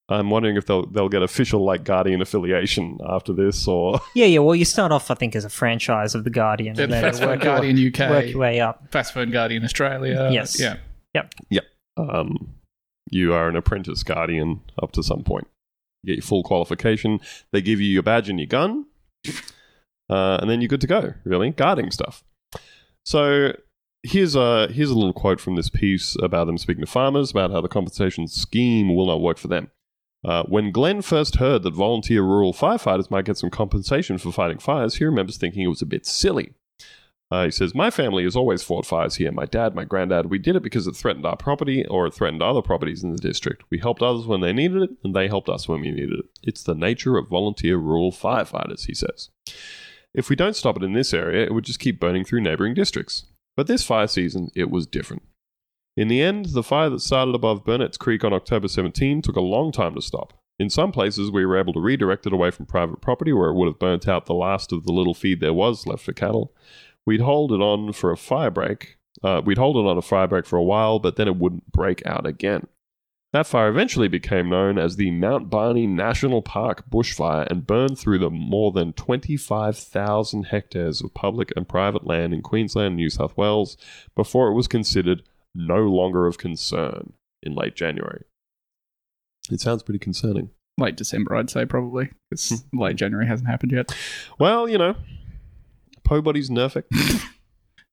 I'm 0.08 0.30
wondering 0.30 0.56
if 0.56 0.66
they'll 0.66 0.86
they'll 0.86 1.08
get 1.08 1.22
official 1.22 1.64
like 1.64 1.84
Guardian 1.84 2.20
affiliation 2.20 2.98
after 3.08 3.32
this, 3.32 3.66
or 3.66 4.00
Yeah, 4.14 4.26
yeah. 4.26 4.40
Well, 4.40 4.54
you 4.54 4.64
start 4.64 4.92
off, 4.92 5.10
I 5.10 5.14
think, 5.14 5.34
as 5.34 5.44
a 5.44 5.48
franchise 5.48 6.14
of 6.14 6.24
the 6.24 6.30
Guardian, 6.30 6.74
Then 6.74 6.84
and 6.84 6.92
then 6.92 7.02
Fast 7.02 7.20
Phone 7.20 7.28
work, 7.30 7.44
your, 7.44 7.54
Guardian 7.54 7.88
UK, 7.88 8.10
work 8.10 8.26
your 8.26 8.38
way 8.38 8.60
up. 8.60 8.90
Fast 8.90 9.14
Phone 9.14 9.30
Guardian 9.30 9.64
Australia. 9.64 10.28
Yes. 10.32 10.60
Yeah. 10.60 10.76
Yep. 11.14 11.34
Yep. 11.50 11.64
Um, 11.96 12.54
you 13.12 13.32
are 13.32 13.48
an 13.48 13.56
apprentice 13.56 14.02
Guardian 14.02 14.60
up 14.82 14.92
to 14.92 15.02
some 15.02 15.22
point. 15.22 15.46
You 16.02 16.12
get 16.12 16.16
your 16.16 16.26
full 16.26 16.42
qualification. 16.42 17.20
They 17.52 17.62
give 17.62 17.80
you 17.80 17.88
your 17.88 18.02
badge 18.02 18.28
and 18.28 18.38
your 18.38 18.46
gun, 18.46 18.86
uh, 20.10 20.38
and 20.40 20.50
then 20.50 20.60
you're 20.60 20.68
good 20.68 20.80
to 20.80 20.86
go. 20.86 21.14
Really, 21.24 21.50
guarding 21.50 21.90
stuff. 21.90 22.24
So 23.04 23.52
here's 24.02 24.34
a 24.34 24.68
here's 24.68 24.90
a 24.90 24.94
little 24.94 25.12
quote 25.12 25.40
from 25.40 25.54
this 25.56 25.68
piece 25.68 26.16
about 26.20 26.46
them 26.46 26.58
speaking 26.58 26.84
to 26.84 26.90
farmers 26.90 27.30
about 27.30 27.50
how 27.50 27.60
the 27.60 27.68
compensation 27.68 28.26
scheme 28.26 28.94
will 28.94 29.06
not 29.06 29.20
work 29.20 29.38
for 29.38 29.48
them. 29.48 29.70
Uh, 30.24 30.44
when 30.44 30.70
Glenn 30.70 31.02
first 31.02 31.36
heard 31.36 31.64
that 31.64 31.74
volunteer 31.74 32.22
rural 32.22 32.52
firefighters 32.52 33.10
might 33.10 33.24
get 33.24 33.38
some 33.38 33.50
compensation 33.50 34.18
for 34.18 34.30
fighting 34.30 34.58
fires, 34.58 34.96
he 34.96 35.04
remembers 35.04 35.36
thinking 35.36 35.62
it 35.62 35.68
was 35.68 35.82
a 35.82 35.86
bit 35.86 36.06
silly. 36.06 36.54
Uh, 37.32 37.46
he 37.46 37.50
says, 37.50 37.74
My 37.74 37.90
family 37.90 38.24
has 38.24 38.36
always 38.36 38.62
fought 38.62 38.84
fires 38.84 39.14
here. 39.14 39.32
My 39.32 39.46
dad, 39.46 39.74
my 39.74 39.84
granddad, 39.84 40.26
we 40.26 40.38
did 40.38 40.54
it 40.54 40.62
because 40.62 40.86
it 40.86 40.94
threatened 40.94 41.24
our 41.24 41.34
property 41.34 41.82
or 41.86 42.06
it 42.06 42.12
threatened 42.12 42.42
other 42.42 42.60
properties 42.60 43.02
in 43.02 43.10
the 43.10 43.16
district. 43.16 43.64
We 43.70 43.78
helped 43.78 44.02
others 44.02 44.26
when 44.26 44.42
they 44.42 44.52
needed 44.52 44.82
it, 44.82 44.90
and 45.02 45.16
they 45.16 45.28
helped 45.28 45.48
us 45.48 45.66
when 45.66 45.80
we 45.80 45.90
needed 45.90 46.18
it. 46.18 46.26
It's 46.42 46.62
the 46.62 46.74
nature 46.74 47.16
of 47.16 47.30
volunteer 47.30 47.78
rural 47.78 48.12
firefighters, 48.12 48.84
he 48.84 48.92
says. 48.92 49.30
If 50.12 50.28
we 50.28 50.36
don't 50.36 50.54
stop 50.54 50.76
it 50.76 50.82
in 50.82 50.92
this 50.92 51.14
area, 51.14 51.46
it 51.46 51.54
would 51.54 51.64
just 51.64 51.78
keep 51.78 51.98
burning 51.98 52.26
through 52.26 52.42
neighbouring 52.42 52.74
districts. 52.74 53.24
But 53.56 53.66
this 53.66 53.82
fire 53.82 54.08
season, 54.08 54.50
it 54.54 54.70
was 54.70 54.86
different. 54.86 55.22
In 55.96 56.08
the 56.08 56.20
end, 56.20 56.50
the 56.52 56.62
fire 56.62 56.90
that 56.90 57.00
started 57.00 57.34
above 57.34 57.64
Burnett's 57.64 57.96
Creek 57.96 58.24
on 58.24 58.34
October 58.34 58.68
17 58.68 59.22
took 59.22 59.36
a 59.36 59.40
long 59.40 59.72
time 59.72 59.94
to 59.94 60.02
stop. 60.02 60.34
In 60.58 60.68
some 60.68 60.92
places, 60.92 61.30
we 61.30 61.46
were 61.46 61.58
able 61.58 61.72
to 61.72 61.80
redirect 61.80 62.26
it 62.26 62.32
away 62.34 62.50
from 62.50 62.66
private 62.66 63.00
property 63.00 63.32
where 63.32 63.48
it 63.48 63.54
would 63.54 63.68
have 63.68 63.78
burnt 63.78 64.06
out 64.06 64.26
the 64.26 64.34
last 64.34 64.70
of 64.70 64.84
the 64.84 64.92
little 64.92 65.14
feed 65.14 65.40
there 65.40 65.54
was 65.54 65.86
left 65.86 66.04
for 66.04 66.12
cattle. 66.12 66.52
We'd 67.06 67.20
hold 67.20 67.52
it 67.52 67.60
on 67.60 67.92
for 67.92 68.10
a 68.12 68.16
fire 68.16 68.50
break. 68.50 68.98
Uh, 69.22 69.42
we'd 69.44 69.58
hold 69.58 69.76
it 69.76 69.88
on 69.88 69.98
a 69.98 70.02
fire 70.02 70.26
break 70.26 70.46
for 70.46 70.56
a 70.56 70.62
while, 70.62 70.98
but 70.98 71.16
then 71.16 71.28
it 71.28 71.36
wouldn't 71.36 71.70
break 71.72 72.04
out 72.06 72.26
again. 72.26 72.66
That 73.32 73.46
fire 73.46 73.68
eventually 73.68 74.08
became 74.08 74.50
known 74.50 74.78
as 74.78 74.96
the 74.96 75.10
Mount 75.10 75.48
Barney 75.48 75.86
National 75.86 76.42
Park 76.42 76.84
bushfire 76.90 77.46
and 77.50 77.66
burned 77.66 77.98
through 77.98 78.18
the 78.18 78.28
more 78.28 78.72
than 78.72 78.92
25,000 78.92 80.44
hectares 80.44 81.00
of 81.00 81.14
public 81.14 81.50
and 81.56 81.66
private 81.66 82.06
land 82.06 82.34
in 82.34 82.42
Queensland 82.42 82.88
and 82.88 82.96
New 82.96 83.08
South 83.08 83.34
Wales 83.36 83.78
before 84.14 84.48
it 84.48 84.54
was 84.54 84.68
considered 84.68 85.22
no 85.54 85.78
longer 85.78 86.26
of 86.26 86.36
concern 86.36 87.14
in 87.42 87.54
late 87.54 87.74
January. 87.74 88.24
It 89.50 89.60
sounds 89.60 89.82
pretty 89.82 89.98
concerning. 89.98 90.50
Late 90.78 90.96
December, 90.96 91.34
I'd 91.34 91.50
say 91.50 91.64
probably, 91.64 92.10
because 92.30 92.64
late 92.72 92.96
January 92.96 93.26
hasn't 93.26 93.48
happened 93.48 93.72
yet. 93.72 93.94
Well, 94.38 94.68
you 94.68 94.76
know, 94.76 94.94
po 96.04 96.20
body's 96.22 96.50
nerfic. 96.50 96.84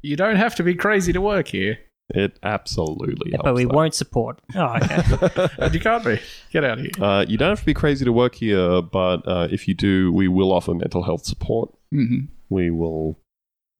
You 0.01 0.15
don't 0.15 0.37
have 0.37 0.55
to 0.55 0.63
be 0.63 0.75
crazy 0.75 1.11
to 1.11 1.19
work 1.19 1.49
here. 1.49 1.77
It 2.11 2.39
absolutely 2.41 3.31
helps. 3.31 3.43
but 3.43 3.53
we 3.53 3.65
that. 3.65 3.73
won't 3.73 3.93
support. 3.93 4.39
Oh, 4.55 4.77
okay. 4.77 5.49
And 5.59 5.73
you 5.73 5.81
can't 5.81 6.05
be. 6.05 6.21
Get 6.53 6.63
out 6.63 6.79
of 6.79 6.85
here. 6.85 7.03
Uh, 7.03 7.25
you 7.27 7.37
don't 7.37 7.49
have 7.49 7.59
to 7.59 7.65
be 7.65 7.73
crazy 7.73 8.05
to 8.05 8.13
work 8.13 8.35
here, 8.35 8.81
but 8.81 9.27
uh, 9.27 9.49
if 9.51 9.67
you 9.67 9.73
do, 9.73 10.13
we 10.13 10.29
will 10.29 10.53
offer 10.53 10.73
mental 10.73 11.03
health 11.03 11.25
support. 11.25 11.73
hmm 11.91 12.27
We 12.47 12.71
will 12.71 13.19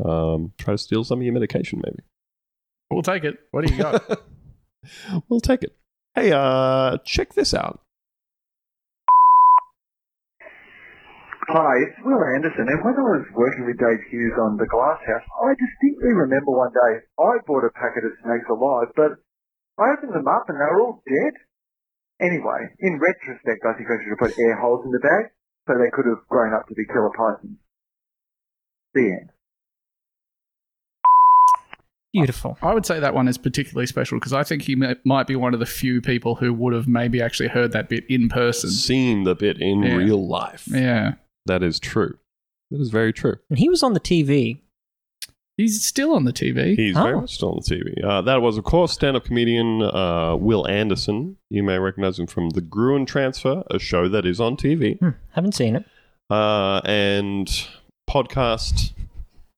um, 0.04 0.52
try 0.58 0.74
to 0.74 0.78
steal 0.78 1.06
some 1.06 1.20
of 1.20 1.24
your 1.24 1.34
medication, 1.34 1.82
maybe. 1.86 2.04
We'll 2.92 3.02
take 3.02 3.24
it. 3.24 3.40
What 3.52 3.66
do 3.66 3.74
you 3.74 3.82
got? 3.82 4.22
we'll 5.30 5.40
take 5.40 5.64
it. 5.64 5.74
Hey, 6.16 6.34
uh, 6.34 6.98
check 7.06 7.34
this 7.34 7.54
out. 7.54 7.80
Hi, 11.50 11.74
it's 11.82 11.98
Wil 12.06 12.22
Anderson, 12.38 12.70
and 12.70 12.78
when 12.86 12.94
I 12.94 13.02
was 13.02 13.26
working 13.34 13.66
with 13.66 13.82
Dave 13.82 14.06
Hughes 14.12 14.38
on 14.38 14.58
The 14.58 14.70
Glass 14.70 15.02
House, 15.02 15.26
I 15.42 15.58
distinctly 15.58 16.14
remember 16.14 16.54
one 16.54 16.70
day 16.70 17.02
I 17.18 17.42
bought 17.48 17.66
a 17.66 17.74
packet 17.74 18.06
of 18.06 18.14
snakes 18.22 18.46
alive, 18.54 18.94
but 18.96 19.18
I 19.82 19.98
opened 19.98 20.14
them 20.14 20.28
up 20.30 20.46
and 20.48 20.58
they 20.62 20.70
were 20.70 20.82
all 20.82 21.02
dead. 21.10 21.34
Anyway, 22.22 22.70
in 22.86 23.00
retrospect, 23.02 23.66
I 23.66 23.74
think 23.74 23.90
I 23.90 23.98
should 23.98 24.14
have 24.14 24.22
put 24.30 24.38
air 24.38 24.62
holes 24.62 24.86
in 24.86 24.92
the 24.92 25.00
bag 25.02 25.34
so 25.66 25.74
they 25.74 25.90
could 25.90 26.06
have 26.06 26.22
grown 26.30 26.54
up 26.54 26.68
to 26.70 26.76
be 26.76 26.86
killer 26.86 27.10
pythons. 27.18 27.58
The 28.94 29.02
end. 29.10 29.30
Beautiful. 32.14 32.58
I 32.62 32.74
would 32.74 32.86
say 32.86 33.00
that 33.00 33.14
one 33.16 33.28
is 33.28 33.38
particularly 33.38 33.88
special 33.88 34.20
because 34.20 34.34
I 34.34 34.44
think 34.44 34.64
he 34.64 34.76
mi- 34.76 34.96
might 35.06 35.26
be 35.26 35.36
one 35.36 35.54
of 35.54 35.60
the 35.60 35.66
few 35.66 36.02
people 36.02 36.36
who 36.36 36.54
would 36.54 36.74
have 36.74 36.88
maybe 36.88 37.22
actually 37.22 37.50
heard 37.50 37.72
that 37.72 37.90
bit 37.90 38.04
in 38.10 38.30
person. 38.30 38.70
Seen 38.70 39.24
the 39.24 39.36
bit 39.36 39.62
in 39.62 39.82
Yeah. 39.82 39.96
real 39.96 40.28
life. 40.28 40.68
Yeah. 40.68 41.14
That 41.50 41.64
is 41.64 41.80
true. 41.80 42.18
That 42.72 42.80
is 42.80 42.90
very 42.90 43.12
true. 43.12 43.36
And 43.50 43.58
he 43.60 43.68
was 43.70 43.82
on 43.84 43.94
the 43.94 44.00
TV. 44.00 44.62
He's 45.58 45.84
still 45.84 46.14
on 46.14 46.24
the 46.24 46.32
TV. 46.32 46.76
He's 46.78 46.96
very 46.96 47.14
Oh. 47.16 47.22
much 47.22 47.34
still 47.34 47.50
on 47.52 47.60
the 47.62 47.76
TV. 47.76 48.02
Uh, 48.04 48.22
that 48.22 48.42
was, 48.42 48.58
of 48.58 48.64
course, 48.64 48.94
stand-up 48.94 49.26
comedian 49.26 49.82
uh, 49.82 50.36
Wil 50.40 50.66
Anderson. 50.68 51.36
You 51.50 51.64
may 51.64 51.78
recognize 51.80 52.18
him 52.18 52.28
from 52.28 52.52
The 52.52 52.62
Gruen 52.62 53.06
Transfer, 53.06 53.64
a 53.70 53.78
show 53.80 54.08
that 54.08 54.26
is 54.26 54.40
on 54.40 54.56
TV, 54.56 54.98
Hmm, 55.00 55.10
haven't 55.32 55.56
seen 55.56 55.76
it. 55.76 55.86
uh, 56.30 56.80
and 56.86 57.48
podcast 58.10 58.94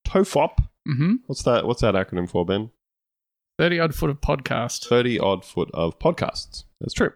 Tofop. 0.08 0.58
hmm 0.88 1.16
What's 1.28 1.44
that? 1.44 1.68
What's 1.68 1.82
that 1.82 1.94
acronym 1.94 2.28
for, 2.30 2.46
Ben? 2.46 2.72
30 3.60 3.80
odd 3.80 3.94
foot 3.94 4.10
of 4.10 4.22
podcast. 4.22 4.88
Thirty 4.88 5.20
odd 5.20 5.46
foot 5.46 5.70
of 5.74 6.00
podcasts. 6.00 6.64
That's 6.80 6.94
true. 6.96 7.12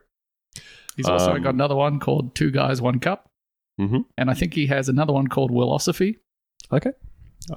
He's 0.96 1.08
also 1.08 1.32
Um, 1.34 1.42
got 1.42 1.54
another 1.56 1.76
one 1.76 2.00
called 2.00 2.36
Two 2.36 2.52
Guys, 2.52 2.82
One 2.82 3.00
Cup. 3.00 3.32
Hmm 3.78 3.98
And 4.18 4.30
I 4.30 4.34
think 4.34 4.54
he 4.54 4.68
has 4.68 4.88
another 4.90 5.14
one 5.14 5.28
called 5.28 5.52
Wilosophy. 5.52 6.18
Okay. 6.72 6.92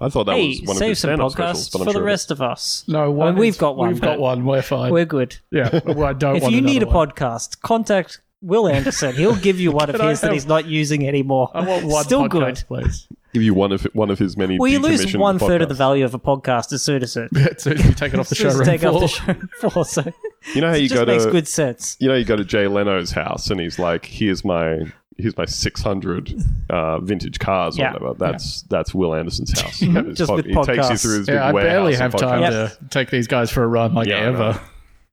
I 0.01 0.09
thought 0.11 0.25
that 0.25 0.35
hey, 0.37 0.49
was 0.49 0.63
one 0.63 0.77
of 0.77 0.83
his 0.83 0.99
some 0.99 1.11
podcasts 1.13 1.31
specials, 1.57 1.69
for 1.71 1.85
the 1.87 1.93
sure 1.93 2.03
it 2.03 2.05
rest 2.05 2.31
of 2.31 2.43
us. 2.43 2.85
No, 2.89 3.11
one 3.11 3.37
we've 3.37 3.55
is- 3.55 3.57
got 3.59 3.77
one, 3.77 3.89
We've 3.91 4.01
got 4.01 4.19
one. 4.19 4.45
We're 4.45 4.61
fine. 4.63 4.93
We're 4.93 5.07
good. 5.07 5.37
yeah, 5.51 5.81
well, 5.87 6.05
I 6.05 6.13
don't 6.13 6.37
if 6.37 6.43
want 6.43 6.55
you 6.55 6.61
need 6.61 6.83
a 6.83 6.87
one. 6.87 7.09
podcast, 7.09 7.61
contact 7.63 8.21
Wil 8.43 8.69
Anderson. 8.69 9.15
He'll 9.17 9.35
give 9.37 9.59
you 9.59 9.73
one 9.73 9.89
of 9.91 9.97
Can 9.97 10.05
I 10.05 10.11
his 10.11 10.21
that 10.21 10.33
he's 10.33 10.47
not 10.47 10.67
using 10.67 11.09
anymore. 11.09 11.51
I 11.55 11.65
want 11.65 11.87
one 11.87 12.05
Still 12.05 12.25
podcast, 12.29 12.31
good. 12.31 12.65
please. 12.69 13.09
Give 13.33 13.43
you 13.43 13.55
one 13.55 13.73
of 13.73 13.83
one 13.95 14.11
of 14.11 14.19
his 14.19 14.37
many. 14.37 14.59
Well, 14.59 14.69
you 14.71 14.79
lose 14.79 15.05
decommissioned 15.07 15.19
one 15.21 15.39
third 15.39 15.63
of 15.63 15.69
the 15.69 15.75
value 15.75 16.05
of 16.05 16.13
a 16.15 16.19
podcast 16.19 16.73
as 16.73 16.83
soon 16.83 17.03
as 17.03 17.17
it. 17.17 17.31
as 17.37 17.63
soon 17.63 17.79
as 17.79 17.85
you 17.87 17.93
take 17.95 18.13
it 18.15 18.21
off 18.21 18.29
the 18.29 18.35
as 18.35 18.39
soon 18.39 18.47
as 18.49 18.53
showroom 18.55 18.67
take 18.67 18.81
floor. 18.83 18.95
off 18.95 19.01
the 19.01 19.09
show 19.09 19.71
floor. 19.71 19.85
So 19.85 20.13
You 20.55 20.61
know 20.61 20.69
how 20.69 20.75
it 20.75 20.83
you 20.83 20.89
just 20.89 21.01
go 21.01 21.07
makes 21.07 21.25
to 21.25 21.31
good 21.31 21.49
sense. 21.49 21.97
you 22.01 22.09
know 22.09 22.15
you 22.15 22.25
go 22.25 22.37
to 22.37 22.45
Jay 22.45 22.67
Leno's 22.69 23.11
house 23.13 23.51
and 23.51 23.59
he's 23.61 23.79
like, 23.79 24.05
"Here's 24.07 24.45
my 24.45 24.81
here's 25.19 25.37
my 25.37 25.45
600 25.45 26.35
uh, 26.71 27.01
vintage 27.01 27.39
cars 27.39 27.77
or 27.79 27.83
Yeah. 27.83 27.93
whatever." 27.95 28.15
That's 28.15 28.63
that's 28.63 28.95
Wil 28.95 29.15
Anderson's 29.15 29.59
house. 29.61 29.81
That 29.81 30.07
is 30.07 30.19
Just 30.19 30.33
with 30.33 30.47
he 30.47 30.55
takes 30.55 30.67
you 30.69 30.75
podcasts. 30.75 31.03
through 31.03 31.19
his 31.19 31.29
Yeah, 31.29 31.47
I 31.49 31.53
big 31.53 31.63
barely 31.63 31.93
warehouse 31.93 31.99
have 32.13 32.17
time 32.21 32.43
podcasts. 32.43 32.79
to 32.79 32.89
take 32.89 33.11
these 33.11 33.27
guys 33.27 33.51
for 33.51 33.63
a 33.63 33.67
run 33.67 33.95
like 33.95 34.09
Yeah, 34.09 34.17
ever. 34.17 34.39
know. 34.55 34.61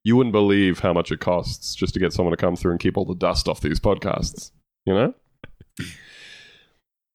You 0.04 0.16
wouldn't 0.16 0.34
believe 0.34 0.80
how 0.80 0.94
much 0.94 1.12
it 1.12 1.20
costs 1.20 1.74
just 1.76 1.94
to 1.96 2.00
get 2.00 2.14
someone 2.14 2.32
to 2.32 2.38
come 2.38 2.56
through 2.56 2.72
and 2.72 2.80
keep 2.80 2.96
all 2.98 3.06
the 3.06 3.16
dust 3.16 3.48
off 3.48 3.62
these 3.62 3.80
podcasts. 3.80 4.52
You 4.86 4.94
know. 4.94 5.14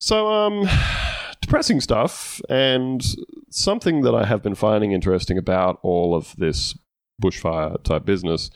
So, 0.01 0.28
um, 0.32 0.68
depressing 1.41 1.80
stuff, 1.80 2.41
and 2.49 3.03
something 3.51 4.03
that 4.03 4.14
I 4.14 4.24
have 4.26 4.43
been 4.43 4.55
finding 4.55 4.93
interesting 4.93 5.38
about 5.38 5.78
all 5.82 6.14
of 6.14 6.34
this 6.36 6.76
bushfire 7.22 7.82
type 7.84 8.05
business 8.05 8.51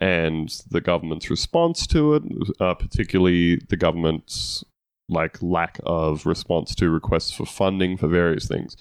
and 0.00 0.48
the 0.70 0.80
government's 0.80 1.28
response 1.28 1.86
to 1.88 2.14
it, 2.14 2.22
uh, 2.58 2.74
particularly 2.74 3.56
the 3.68 3.76
government's 3.76 4.64
like 5.08 5.42
lack 5.42 5.78
of 5.84 6.24
response 6.24 6.74
to 6.76 6.88
requests 6.88 7.32
for 7.32 7.44
funding 7.44 7.96
for 7.96 8.08
various 8.08 8.48
things, 8.48 8.76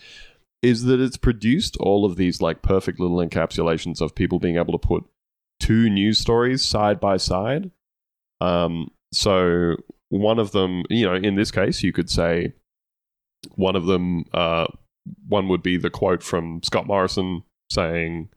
is 0.61 0.83
that 0.83 1.01
it's 1.01 1.17
produced 1.17 1.75
all 1.77 2.05
of 2.05 2.15
these 2.15 2.41
like 2.41 2.61
perfect 2.61 2.99
little 2.99 3.17
encapsulations 3.17 3.99
of 3.99 4.15
people 4.15 4.39
being 4.39 4.57
able 4.57 4.71
to 4.71 4.87
put 4.87 5.03
two 5.59 5.89
news 5.89 6.17
stories 6.17 6.63
side 6.63 6.99
by 6.99 7.17
side. 7.17 7.69
Um, 8.39 8.91
so 9.11 9.75
one 10.09 10.39
of 10.39 10.51
them, 10.51 10.83
you 10.89 11.05
know, 11.05 11.15
in 11.15 11.35
this 11.35 11.51
case, 11.51 11.83
you 11.83 11.91
could 11.91 12.09
say 12.09 12.53
one 13.55 13.75
of 13.75 13.85
them, 13.85 14.25
uh, 14.33 14.67
one 15.27 15.47
would 15.49 15.63
be 15.63 15.77
the 15.77 15.89
quote 15.89 16.23
from 16.23 16.61
Scott 16.63 16.87
Morrison 16.87 17.43
saying, 17.69 18.29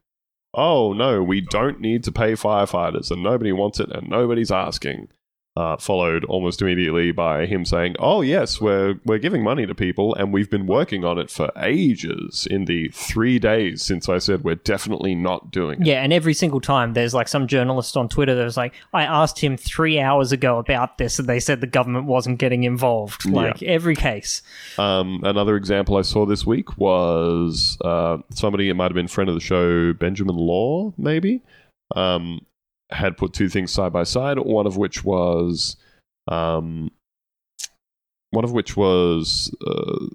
"Oh 0.54 0.92
no, 0.92 1.22
we 1.22 1.40
don't 1.40 1.80
need 1.80 2.04
to 2.04 2.12
pay 2.12 2.32
firefighters, 2.32 3.10
and 3.10 3.22
nobody 3.22 3.52
wants 3.52 3.80
it, 3.80 3.90
and 3.90 4.08
nobody's 4.08 4.50
asking." 4.50 5.08
Uh, 5.54 5.76
followed 5.76 6.24
almost 6.24 6.62
immediately 6.62 7.12
by 7.12 7.44
him 7.44 7.66
saying, 7.66 7.94
"Oh 7.98 8.22
yes, 8.22 8.58
we're 8.58 8.98
we're 9.04 9.18
giving 9.18 9.44
money 9.44 9.66
to 9.66 9.74
people, 9.74 10.14
and 10.14 10.32
we've 10.32 10.48
been 10.48 10.66
working 10.66 11.04
on 11.04 11.18
it 11.18 11.30
for 11.30 11.50
ages. 11.58 12.48
In 12.50 12.64
the 12.64 12.88
three 12.88 13.38
days 13.38 13.82
since 13.82 14.08
I 14.08 14.16
said 14.16 14.44
we're 14.44 14.54
definitely 14.54 15.14
not 15.14 15.50
doing 15.50 15.82
it." 15.82 15.86
Yeah, 15.86 16.02
and 16.02 16.10
every 16.10 16.32
single 16.32 16.62
time 16.62 16.94
there's 16.94 17.12
like 17.12 17.28
some 17.28 17.46
journalist 17.46 17.98
on 17.98 18.08
Twitter 18.08 18.34
that 18.34 18.44
was 18.44 18.56
like, 18.56 18.72
I 18.94 19.02
asked 19.04 19.40
him 19.40 19.58
three 19.58 20.00
hours 20.00 20.32
ago 20.32 20.58
about 20.58 20.96
this, 20.96 21.18
and 21.18 21.28
they 21.28 21.38
said 21.38 21.60
the 21.60 21.66
government 21.66 22.06
wasn't 22.06 22.38
getting 22.38 22.64
involved. 22.64 23.26
Like 23.26 23.62
every 23.62 23.94
case. 23.94 24.40
Um, 24.78 25.20
another 25.22 25.56
example 25.56 25.96
I 25.96 26.02
saw 26.02 26.24
this 26.24 26.46
week 26.46 26.78
was 26.78 27.76
uh, 27.82 28.18
somebody, 28.30 28.68
it 28.68 28.74
might 28.74 28.84
have 28.84 28.94
been 28.94 29.08
friend 29.08 29.28
of 29.28 29.34
the 29.34 29.40
show, 29.40 29.92
Benjamin 29.92 30.36
Law, 30.36 30.94
maybe, 30.96 31.42
um, 31.94 32.40
had 32.92 33.16
put 33.16 33.32
two 33.32 33.48
things 33.48 33.70
side 33.72 33.92
by 33.92 34.04
side. 34.04 34.38
One 34.38 34.66
of 34.66 34.76
which 34.76 35.04
was, 35.04 35.76
um, 36.28 36.90
one 38.30 38.44
of 38.44 38.52
which 38.52 38.76
was 38.76 39.54
uh, 39.66 40.06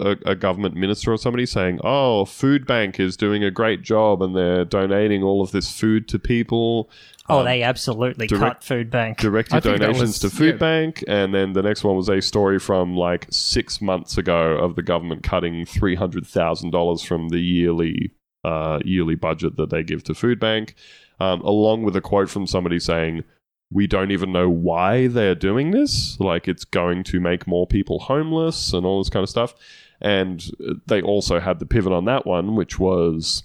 a, 0.00 0.16
a 0.30 0.34
government 0.34 0.74
minister 0.76 1.12
or 1.12 1.18
somebody 1.18 1.46
saying, 1.46 1.80
"Oh, 1.84 2.24
Food 2.24 2.66
Bank 2.66 3.00
is 3.00 3.16
doing 3.16 3.42
a 3.44 3.50
great 3.50 3.82
job, 3.82 4.22
and 4.22 4.36
they're 4.36 4.64
donating 4.64 5.22
all 5.22 5.42
of 5.42 5.50
this 5.52 5.70
food 5.70 6.08
to 6.08 6.18
people." 6.18 6.90
Oh, 7.28 7.40
Um, 7.40 7.44
they 7.44 7.62
absolutely 7.64 8.28
direct- 8.28 8.44
cut 8.60 8.62
food 8.64 8.88
bank. 8.88 9.18
direct 9.18 9.50
your 9.50 9.60
donations 9.60 10.00
was- 10.00 10.18
to 10.20 10.30
Food 10.30 10.54
yeah. 10.54 10.58
Bank, 10.58 11.02
and 11.08 11.34
then 11.34 11.54
the 11.54 11.62
next 11.62 11.82
one 11.82 11.96
was 11.96 12.08
a 12.08 12.20
story 12.22 12.60
from 12.60 12.94
like 12.96 13.26
six 13.30 13.80
months 13.80 14.16
ago 14.16 14.56
of 14.58 14.76
the 14.76 14.82
government 14.82 15.24
cutting 15.24 15.64
three 15.66 15.96
hundred 15.96 16.24
thousand 16.26 16.70
dollars 16.70 17.02
from 17.02 17.30
the 17.30 17.40
yearly 17.40 18.12
uh, 18.44 18.78
yearly 18.84 19.16
budget 19.16 19.56
that 19.56 19.70
they 19.70 19.82
give 19.82 20.04
to 20.04 20.14
Food 20.14 20.38
Bank, 20.38 20.76
um, 21.20 21.40
along 21.42 21.82
with 21.82 21.96
a 21.96 22.00
quote 22.00 22.30
from 22.30 22.46
somebody 22.46 22.78
saying. 22.78 23.24
We 23.68 23.88
don't 23.88 24.12
even 24.12 24.30
know 24.30 24.48
why 24.48 25.08
they're 25.08 25.34
doing 25.34 25.72
this. 25.72 26.20
Like, 26.20 26.46
it's 26.46 26.64
going 26.64 27.02
to 27.02 27.18
make 27.18 27.48
more 27.48 27.66
people 27.66 27.98
homeless 27.98 28.72
and 28.72 28.86
all 28.86 29.00
this 29.00 29.10
kind 29.10 29.24
of 29.24 29.28
stuff. 29.28 29.54
And 30.00 30.48
they 30.86 31.02
also 31.02 31.40
had 31.40 31.58
the 31.58 31.66
pivot 31.66 31.92
on 31.92 32.04
that 32.04 32.24
one, 32.24 32.54
which 32.54 32.78
was 32.78 33.42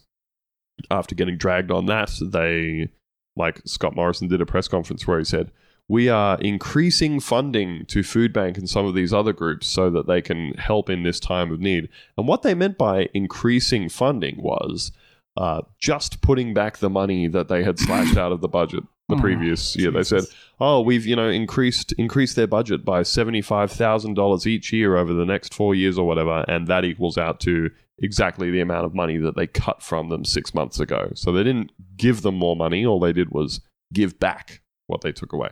after 0.90 1.16
getting 1.16 1.38
dragged 1.38 1.72
on 1.72 1.86
that, 1.88 2.12
they 2.22 2.90
like 3.36 3.62
Scott 3.66 3.96
Morrison 3.96 4.28
did 4.28 4.42
a 4.42 4.46
press 4.46 4.68
conference 4.68 5.08
where 5.08 5.20
he 5.20 5.26
said, 5.26 5.52
"We 5.88 6.10
are 6.10 6.40
increasing 6.40 7.20
funding 7.20 7.86
to 7.88 8.04
Food 8.04 8.34
Bank 8.34 8.58
and 8.58 8.70
some 8.70 8.86
of 8.86 8.96
these 8.96 9.14
other 9.14 9.34
groups 9.34 9.68
so 9.68 9.90
that 9.90 10.08
they 10.08 10.22
can 10.22 10.54
help 10.56 10.90
in 10.90 11.04
this 11.04 11.20
time 11.20 11.52
of 11.52 11.60
need." 11.60 11.90
And 12.18 12.28
what 12.28 12.42
they 12.42 12.54
meant 12.54 12.78
by 12.78 13.10
increasing 13.14 13.90
funding 13.90 14.42
was 14.42 14.92
uh, 15.38 15.62
just 15.80 16.22
putting 16.22 16.54
back 16.54 16.78
the 16.78 16.90
money 16.90 17.28
that 17.28 17.48
they 17.48 17.64
had 17.64 17.80
slashed 17.80 18.18
out 18.18 18.32
of 18.32 18.42
the 18.42 18.48
budget 18.48 18.84
the 19.10 19.16
Oh, 19.18 19.20
previous 19.20 19.76
year. 19.76 19.92
They 19.92 20.04
said, 20.04 20.24
"Oh, 20.60 20.82
we've 20.82 21.06
you 21.06 21.16
know 21.16 21.30
increased 21.30 21.92
increased 21.94 22.36
their 22.36 22.48
budget 22.48 22.86
by 22.86 23.04
seventy 23.04 23.42
five 23.42 23.72
thousand 23.72 24.14
dollars 24.14 24.48
each 24.48 24.72
year 24.72 24.96
over 24.96 25.14
the 25.14 25.26
next 25.26 25.54
four 25.54 25.76
years 25.76 25.98
or 25.98 26.08
whatever, 26.08 26.46
and 26.48 26.68
that 26.68 26.86
equals 26.86 27.18
out 27.18 27.40
to 27.42 27.70
exactly 28.00 28.50
the 28.52 28.62
amount 28.62 28.86
of 28.86 28.96
money 28.96 29.18
that 29.18 29.36
they 29.36 29.48
cut 29.48 29.84
from 29.84 30.10
them 30.10 30.26
six 30.26 30.54
months 30.54 30.80
ago. 30.80 31.12
So 31.14 31.32
they 31.32 31.44
didn't 31.44 31.72
give 31.98 32.22
them 32.22 32.36
more 32.36 32.56
money; 32.56 32.86
all 32.86 33.00
they 33.00 33.14
did 33.14 33.32
was 33.32 33.60
give 33.94 34.20
back 34.20 34.62
what 34.88 35.02
they 35.02 35.12
took 35.12 35.34
away." 35.34 35.50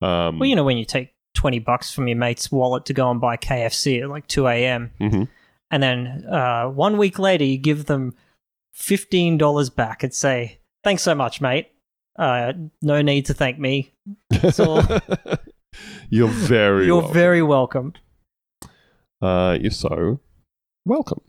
Um, 0.00 0.38
Well, 0.38 0.48
you 0.48 0.56
know, 0.56 0.64
when 0.64 0.78
you 0.78 0.86
take 0.86 1.14
20 1.34 1.58
bucks 1.58 1.92
from 1.92 2.08
your 2.08 2.16
mate's 2.16 2.50
wallet 2.50 2.86
to 2.86 2.94
go 2.94 3.10
and 3.10 3.20
buy 3.20 3.36
KFC 3.36 4.02
at 4.02 4.08
like 4.08 4.26
2 4.26 4.46
a.m., 4.48 4.90
mhm. 5.00 5.28
and 5.70 5.82
then 5.82 6.24
uh, 6.26 6.64
one 6.68 6.96
week 6.96 7.18
later 7.18 7.44
you 7.44 7.58
give 7.58 7.84
them 7.86 8.14
$15 8.80 9.74
back 9.76 10.02
and 10.02 10.12
say, 10.12 10.58
thanks 10.82 11.02
so 11.02 11.14
much, 11.14 11.40
mate. 11.40 11.68
Uh, 12.18 12.52
no 12.82 13.02
need 13.02 13.26
to 13.26 13.34
thank 13.34 13.58
me. 13.58 13.92
all. 14.58 14.82
You're 16.10 16.28
very 16.28 16.86
You're 16.86 16.96
welcome. 16.96 17.12
very 17.14 17.42
welcome. 17.42 17.92
Uh, 19.22 19.58
you're 19.60 19.70
so 19.70 20.18
welcome. 20.86 21.20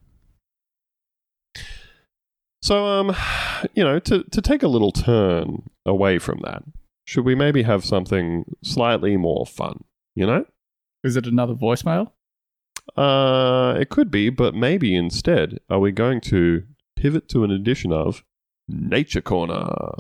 So, 2.62 2.86
um, 2.86 3.16
you 3.76 3.84
know, 3.84 4.00
to, 4.00 4.24
to 4.24 4.42
take 4.42 4.64
a 4.64 4.68
little 4.68 4.92
turn 4.92 5.64
away 5.86 6.18
from 6.20 6.40
that, 6.44 6.64
should 7.06 7.26
we 7.26 7.36
maybe 7.36 7.64
have 7.64 7.84
something 7.84 8.46
slightly 8.64 9.18
more 9.18 9.46
fun? 9.46 9.84
You 10.16 10.26
know? 10.26 10.46
Is 11.04 11.18
it 11.18 11.28
another 11.28 11.54
voicemail? 11.54 12.12
Uh, 12.96 13.78
it 13.80 13.90
could 13.90 14.10
be, 14.10 14.30
but 14.30 14.56
maybe 14.56 14.96
instead, 14.96 15.60
are 15.70 15.80
we 15.80 15.92
going 15.92 16.22
to 16.22 16.64
pivot 17.02 17.28
to 17.28 17.44
an 17.44 17.50
edition 17.50 17.92
of 17.92 18.24
Nature 18.68 19.22
Corner? 19.22 19.96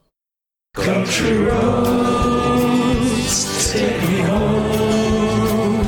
Country 0.75 1.39
roads, 1.39 3.73
take 3.73 3.99
me 4.03 4.19
home 4.19 5.81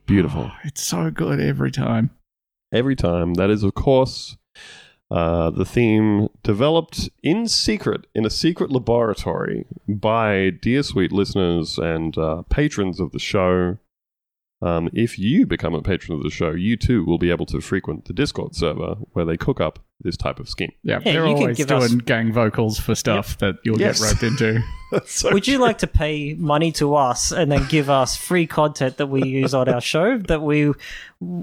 Beautiful. 0.09 0.51
It's 0.63 0.83
so 0.83 1.11
good 1.11 1.39
every 1.39 1.69
time. 1.71 2.09
Every 2.73 2.95
time. 2.95 3.35
That 3.35 3.51
is, 3.51 3.63
of 3.63 3.75
course, 3.75 4.37
uh, 5.11 5.51
the 5.51 5.65
theme 5.65 6.29
developed 6.41 7.09
in 7.21 7.47
secret, 7.47 8.07
in 8.15 8.25
a 8.25 8.29
secret 8.31 8.71
laboratory 8.71 9.67
by 9.87 10.49
dear 10.49 10.81
sweet 10.81 11.11
listeners 11.11 11.77
and 11.77 12.17
uh, 12.17 12.41
patrons 12.49 12.99
of 12.99 13.11
the 13.11 13.19
show. 13.19 13.77
Um, 14.61 14.89
if 14.93 15.17
you 15.17 15.45
become 15.45 15.73
a 15.73 15.81
patron 15.81 16.17
of 16.17 16.23
the 16.23 16.29
show, 16.29 16.51
you 16.51 16.75
too 16.75 17.05
will 17.05 17.17
be 17.17 17.31
able 17.31 17.45
to 17.45 17.61
frequent 17.61 18.05
the 18.05 18.13
Discord 18.13 18.55
server 18.55 18.95
where 19.13 19.23
they 19.23 19.37
cook 19.37 19.61
up 19.61 19.79
this 20.01 20.17
type 20.17 20.39
of 20.39 20.49
scheme. 20.49 20.71
Yeah, 20.83 20.99
Yeah, 21.05 21.13
they're 21.13 21.27
you 21.27 21.33
can 21.33 21.41
always 21.43 21.57
give 21.57 21.67
doing 21.67 21.83
us- 21.83 21.93
gang 21.95 22.31
vocals 22.33 22.77
for 22.79 22.93
stuff 22.95 23.37
that 23.39 23.55
you'll 23.63 23.79
Yes. 23.79 24.01
get 24.01 24.07
roped 24.21 24.23
into. 24.23 24.61
So 25.05 25.31
Would 25.31 25.47
you 25.47 25.59
like 25.59 25.77
to 25.79 25.87
pay 25.87 26.33
money 26.33 26.71
to 26.73 26.95
us 26.95 27.31
and 27.31 27.51
then 27.51 27.67
give 27.69 27.91
us 27.91 28.17
free 28.17 28.47
content 28.47 28.97
that 28.97 29.05
we 29.05 29.23
use 29.23 29.53
on 29.53 29.69
our 29.69 29.81
show 29.81 30.17
that 30.17 30.41
we 30.41 30.73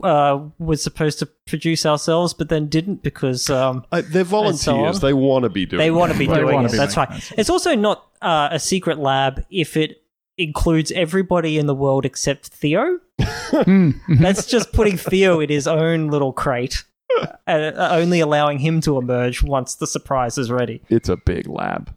uh, 0.03 0.41
were 0.59 0.77
supposed 0.77 1.21
to 1.21 1.27
produce 1.47 1.87
ourselves, 1.87 2.35
but 2.35 2.49
then 2.49 2.67
didn't 2.67 3.03
because 3.05 3.49
um, 3.49 3.85
Uh, 3.93 4.03
they're 4.11 4.25
volunteers. 4.25 4.97
on. 4.97 5.01
They 5.01 5.13
want 5.13 5.45
to 5.45 5.49
be 5.49 5.65
doing. 5.65 5.79
they 5.79 5.93
want 5.93 6.11
to 6.13 6.19
be 6.19 6.27
They 6.27 6.35
doing 6.35 6.55
wanna 6.57 6.69
it. 6.69 6.73
be 6.73 6.77
That's 6.77 6.97
making 6.97 7.15
right. 7.15 7.31
it. 7.33 7.39
It's 7.39 7.51
also 7.51 7.77
not 7.77 8.05
uh, 8.21 8.49
a 8.51 8.59
secret 8.59 8.99
lab 8.99 9.45
if 9.49 9.77
it 9.77 10.03
includes 10.39 10.93
everybody 10.93 11.59
in 11.59 11.67
the 11.67 11.75
world 11.75 12.05
except 12.05 12.47
Theo. 12.49 12.99
Hmm. 13.21 13.93
That's 14.09 14.47
just 14.47 14.73
putting 14.73 14.97
Theo 14.97 15.41
in 15.41 15.49
his 15.49 15.67
own 15.67 16.09
little 16.09 16.33
crate. 16.33 16.85
Uh, 17.47 17.73
only 17.93 18.21
allowing 18.21 18.59
him 18.59 18.81
to 18.83 18.99
emerge 18.99 19.43
once 19.43 19.77
the 19.77 19.87
surprise 19.87 20.37
is 20.37 20.51
ready. 20.51 20.83
It's 20.91 21.09
a 21.09 21.17
big 21.17 21.49
lab. 21.49 21.95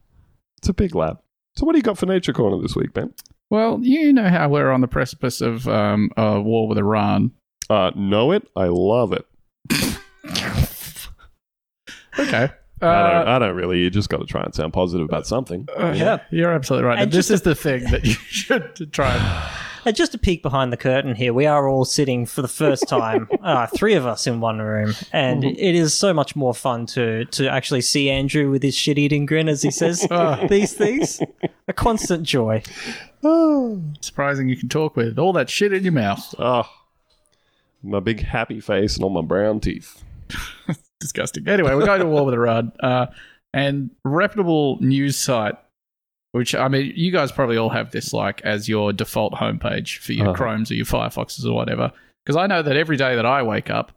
It's 0.60 0.70
a 0.70 0.74
big 0.74 0.96
lab. 0.96 1.20
So, 1.58 1.66
what 1.66 1.74
do 1.74 1.80
you 1.80 1.84
got 1.84 1.98
for 1.98 2.06
Nature 2.06 2.32
Corner 2.32 2.62
this 2.62 2.76
week, 2.76 2.94
Ben? 2.94 3.14
Well, 3.50 3.80
you 3.82 4.14
know 4.14 4.30
how 4.30 4.48
we're 4.48 4.72
on 4.72 4.80
the 4.82 4.88
precipice 4.88 5.42
of 5.42 5.68
um, 5.68 6.12
a 6.16 6.40
war 6.40 6.70
with 6.70 6.78
Iran. 6.78 7.32
Uh, 7.70 7.92
know 7.96 8.32
it. 8.32 8.48
I 8.56 8.68
love 8.68 9.12
it. 9.12 9.26
Okay. 12.20 12.50
I, 12.82 13.12
don't, 13.12 13.28
I 13.28 13.40
don't 13.40 13.56
really. 13.56 13.80
You 13.80 13.90
just 13.90 14.10
got 14.10 14.18
to 14.18 14.26
try 14.26 14.44
and 14.44 14.54
sound 14.54 14.74
positive 14.74 15.06
about 15.06 15.28
something. 15.28 15.68
Uh, 15.78 15.94
yeah, 15.96 16.20
you're 16.32 16.52
absolutely 16.52 16.88
right. 16.88 16.94
And 16.94 17.04
And 17.04 17.12
this 17.12 17.28
just 17.28 17.32
is 17.32 17.42
the 17.42 17.56
thing 17.56 17.84
that 17.92 18.06
you 18.06 18.14
should 18.30 18.92
try. 18.94 19.16
And, 19.16 19.54
And 19.86 19.96
just 19.96 20.14
a 20.14 20.18
peek 20.18 20.44
behind 20.44 20.74
the 20.74 20.78
curtain 20.78 21.16
here, 21.16 21.34
we 21.34 21.46
are 21.46 21.70
all 21.70 21.86
sitting 21.86 22.26
for 22.26 22.42
the 22.42 22.50
first 22.50 22.86
time, 22.90 23.30
uh, 23.42 23.66
three 23.68 23.94
of 23.94 24.06
us 24.06 24.28
in 24.28 24.42
one 24.42 24.60
room, 24.60 24.94
and 25.14 25.46
it 25.46 25.74
is 25.74 25.98
so 25.98 26.14
much 26.14 26.36
more 26.36 26.54
fun 26.54 26.86
to 26.88 27.24
to 27.26 27.48
actually 27.48 27.80
see 27.80 28.10
Andrew 28.10 28.52
with 28.52 28.62
his 28.62 28.76
shit-eating 28.76 29.26
grin 29.26 29.48
as 29.48 29.62
he 29.62 29.72
says 29.72 30.06
these 30.50 30.74
things. 30.74 31.22
A 31.70 31.74
constant 31.74 32.24
joy. 32.24 32.62
surprising 34.02 34.50
you 34.50 34.58
can 34.58 34.68
talk 34.68 34.98
with 34.98 35.18
all 35.18 35.32
that 35.34 35.50
shit 35.50 35.72
in 35.72 35.84
your 35.84 35.94
mouth. 35.94 36.36
Oh, 36.38 36.70
my 37.82 38.02
big 38.02 38.22
happy 38.22 38.60
face 38.60 38.96
and 38.96 39.04
all 39.06 39.10
my 39.10 39.22
brown 39.22 39.62
teeth. 39.62 40.04
Disgusting. 41.00 41.48
Anyway, 41.48 41.74
we're 41.76 41.86
going 41.86 42.02
to 42.02 42.06
war 42.08 42.26
with 42.26 42.34
Iran, 42.34 42.72
uh, 42.82 43.08
and 43.54 43.90
reputable 44.04 44.78
news 44.82 45.16
site. 45.18 45.56
Which 46.32 46.54
I 46.54 46.68
mean, 46.68 46.94
you 46.96 47.12
guys 47.12 47.32
probably 47.32 47.58
all 47.58 47.70
have 47.70 47.90
this 47.90 48.14
like 48.14 48.42
as 48.42 48.70
your 48.70 48.94
default 48.94 49.34
homepage 49.34 49.98
for 49.98 50.14
your 50.14 50.28
Uh-huh. 50.28 50.36
Chromes 50.36 50.70
or 50.70 50.76
your 50.76 50.86
Firefoxes 50.86 51.44
or 51.44 51.54
whatever. 51.54 51.92
Because 52.24 52.36
I 52.38 52.46
know 52.46 52.62
that 52.62 52.78
every 52.78 52.98
day 52.98 53.16
that 53.16 53.26
I 53.26 53.42
wake 53.42 53.72
up, 53.72 53.94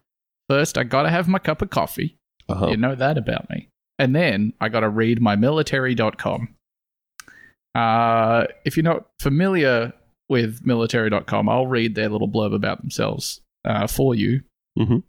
first 0.48 0.78
I 0.78 0.84
got 0.84 1.02
to 1.02 1.10
have 1.10 1.28
my 1.28 1.38
cup 1.38 1.60
of 1.60 1.68
coffee. 1.68 2.16
Uh-huh. 2.48 2.68
You 2.68 2.78
know 2.78 2.94
that 2.94 3.18
about 3.18 3.50
me. 3.50 3.68
And 3.98 4.16
then 4.16 4.54
I 4.62 4.70
got 4.70 4.80
to 4.80 4.88
read 4.88 5.20
my 5.20 5.36
military.com. 5.36 6.54
Uh, 7.74 8.46
if 8.64 8.76
you're 8.78 8.84
not 8.84 9.06
familiar 9.20 9.92
with 10.30 10.64
military.com, 10.64 11.48
I'll 11.48 11.66
read 11.66 11.94
their 11.94 12.08
little 12.08 12.28
blurb 12.28 12.54
about 12.54 12.80
themselves 12.80 13.40
uh, 13.66 13.86
for 13.86 14.14
you. 14.14 14.42
Mhm. 14.78 15.02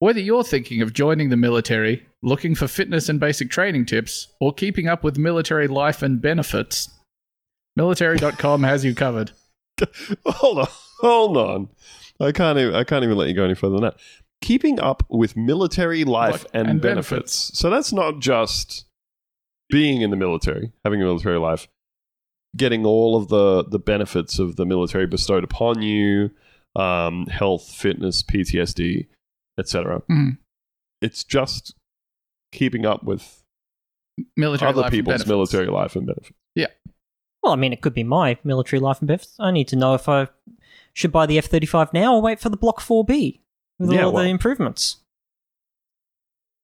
Whether 0.00 0.20
you're 0.20 0.44
thinking 0.44 0.80
of 0.80 0.94
joining 0.94 1.28
the 1.28 1.36
military, 1.36 2.06
looking 2.22 2.54
for 2.54 2.66
fitness 2.66 3.10
and 3.10 3.20
basic 3.20 3.50
training 3.50 3.84
tips, 3.84 4.28
or 4.40 4.52
keeping 4.52 4.88
up 4.88 5.04
with 5.04 5.18
military 5.18 5.68
life 5.68 6.02
and 6.02 6.22
benefits, 6.22 6.88
military.com 7.76 8.62
has 8.62 8.82
you 8.82 8.94
covered. 8.94 9.32
hold 10.26 10.60
on, 10.60 10.68
hold 11.00 11.36
on. 11.36 11.68
I 12.18 12.32
can't. 12.32 12.58
Even, 12.58 12.74
I 12.74 12.84
can't 12.84 13.04
even 13.04 13.16
let 13.18 13.28
you 13.28 13.34
go 13.34 13.44
any 13.44 13.54
further 13.54 13.74
than 13.74 13.82
that. 13.82 13.96
Keeping 14.40 14.80
up 14.80 15.02
with 15.10 15.36
military 15.36 16.04
life 16.04 16.32
Life 16.32 16.46
and, 16.54 16.68
and 16.68 16.80
benefits. 16.80 17.10
benefits. 17.10 17.58
So 17.58 17.68
that's 17.68 17.92
not 17.92 18.20
just 18.20 18.86
being 19.68 20.00
in 20.00 20.08
the 20.08 20.16
military, 20.16 20.72
having 20.82 21.02
a 21.02 21.04
military 21.04 21.38
life, 21.38 21.68
getting 22.56 22.86
all 22.86 23.16
of 23.16 23.28
the 23.28 23.64
the 23.64 23.78
benefits 23.78 24.38
of 24.38 24.56
the 24.56 24.64
military 24.64 25.06
bestowed 25.06 25.44
upon 25.44 25.82
you, 25.82 26.30
um, 26.74 27.26
health, 27.26 27.70
fitness, 27.70 28.22
PTSD, 28.22 29.06
etc. 29.60 30.02
Mhm. 30.10 30.38
It's 31.00 31.22
just 31.22 31.74
keeping 32.52 32.84
up 32.84 33.04
with 33.04 33.44
Military 34.36 34.68
other 34.70 34.80
life 34.82 34.86
and 34.86 34.92
people's 34.92 35.12
benefits. 35.24 35.28
military 35.28 35.66
life 35.68 35.94
and 35.96 36.06
benefits. 36.06 36.36
Yeah. 36.54 36.66
Well, 37.42 37.52
I 37.52 37.56
mean, 37.56 37.72
it 37.72 37.80
could 37.80 37.94
be 37.94 38.02
my 38.04 38.36
military 38.44 38.80
life 38.80 38.98
and 39.00 39.06
benefits. 39.08 39.34
I 39.38 39.50
need 39.50 39.68
to 39.68 39.76
know 39.76 39.94
if 39.94 40.08
I 40.08 40.28
should 40.92 41.12
buy 41.12 41.26
the 41.26 41.38
F 41.38 41.46
thirty 41.46 41.66
five 41.66 41.92
now 41.94 42.14
or 42.14 42.20
wait 42.20 42.40
for 42.40 42.48
the 42.50 42.56
Block 42.56 42.80
Four 42.80 43.04
B 43.04 43.40
with 43.78 43.92
Yeah, 43.92 44.04
all 44.06 44.12
well- 44.12 44.24
the 44.24 44.30
improvements. 44.30 44.96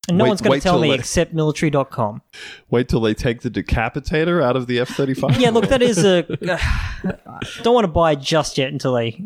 And 0.09 0.19
no 0.19 0.25
Wait- 0.25 0.29
one's 0.31 0.41
going 0.43 0.61
to 0.61 0.63
tell 0.63 0.75
till 0.75 0.83
me 0.83 0.89
they- 0.91 0.95
except 0.97 1.33
military.com. 1.35 2.23
Wait 2.71 2.89
till 2.89 3.01
they 3.01 3.13
take 3.15 3.41
the 3.41 3.51
decapitator 3.51 4.41
out 4.43 4.55
of 4.55 4.67
the 4.69 4.79
F 4.79 4.89
thirty 4.91 5.15
five. 5.15 5.37
Yeah, 5.41 5.51
look, 5.51 5.69
that 5.69 5.83
is 5.83 6.05
a. 6.05 6.23
don't 7.63 7.75
want 7.75 7.85
to 7.85 7.89
buy 7.93 8.15
just 8.15 8.59
yet 8.59 8.71
until 8.71 8.95
they 8.95 9.21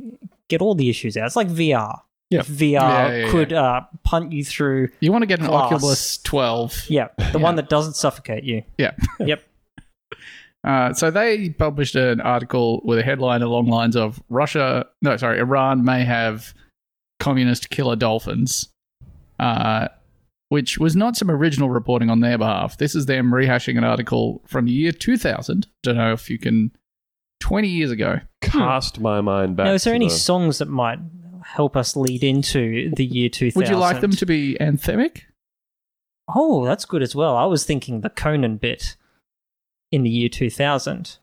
get 0.49 0.63
all 0.63 0.75
the 0.75 0.89
issues 0.89 1.17
out. 1.17 1.27
It's 1.27 1.37
like 1.37 1.49
VR. 1.49 2.01
Yeah. 2.31 2.41
VR 2.43 2.73
Yeah, 2.73 3.15
yeah, 3.17 3.31
could 3.31 3.53
Uh, 3.53 3.81
punt 4.05 4.33
you 4.33 4.45
through, 4.45 4.89
You 5.01 5.11
want 5.13 5.23
to 5.23 5.27
get 5.27 5.41
an 5.41 5.47
Class. 5.47 5.73
Oculus 5.73 6.19
12. 6.19 6.85
yeah, 6.89 7.09
the 7.19 7.25
Yeah. 7.35 7.37
one 7.39 7.57
that 7.57 7.69
doesn't 7.69 7.95
suffocate 7.97 8.45
you. 8.45 8.63
Yeah. 8.79 8.93
Yep. 9.21 9.43
Uh, 10.63 10.93
so 10.93 11.11
they 11.11 11.49
published 11.49 11.95
an 11.97 12.21
article 12.21 12.83
with 12.85 12.99
a 12.99 13.03
headline 13.03 13.41
along 13.41 13.67
lines 13.67 13.97
of 13.97 14.23
Russia, 14.29 14.85
no, 15.01 15.17
sorry, 15.17 15.39
Iran 15.39 15.83
may 15.87 16.05
have 16.05 16.53
communist 17.19 17.71
killer 17.71 17.97
dolphins, 17.97 18.69
uh, 19.39 19.89
which 20.51 20.77
was 20.77 20.95
not 20.95 21.17
some 21.17 21.31
original 21.31 21.71
reporting 21.71 22.11
on 22.11 22.21
their 22.21 22.37
behalf. 22.37 22.77
This 22.77 22.95
is 22.95 23.07
them 23.07 23.31
rehashing 23.33 23.79
an 23.79 23.85
article 23.85 24.43
from 24.47 24.67
the 24.67 24.73
year 24.73 24.93
2000. 24.93 25.67
Don't 25.83 25.97
know 25.97 26.13
if 26.13 26.29
you 26.29 26.39
can, 26.39 26.73
20 27.41 27.67
years 27.67 27.91
ago. 27.91 28.21
Cast 28.43 29.01
my 29.01 29.23
mind 29.23 29.57
back. 29.57 29.65
Now, 29.65 29.73
is 29.73 29.85
there 29.85 29.95
any 29.95 30.09
the- 30.09 30.15
songs 30.15 30.59
that 30.59 30.69
might 30.69 30.99
help 31.55 31.77
us 31.77 31.97
lead 31.97 32.23
into 32.25 32.91
the 32.97 33.05
year 33.05 33.29
2000? 33.29 33.61
Would 33.61 33.69
you 33.69 33.77
like 33.79 34.01
them 34.01 34.13
to 34.13 34.27
be 34.27 34.57
anthemic? 34.61 35.23
Oh, 36.35 36.65
that's 36.65 36.85
good 36.85 37.03
as 37.03 37.15
well. 37.15 37.37
I 37.37 37.45
was 37.45 37.65
thinking 37.65 38.01
the 38.03 38.11
Conan 38.11 38.57
bit 38.57 38.97
in 39.91 40.03
the 40.05 40.11
year 40.11 40.29
2000. 40.29 41.17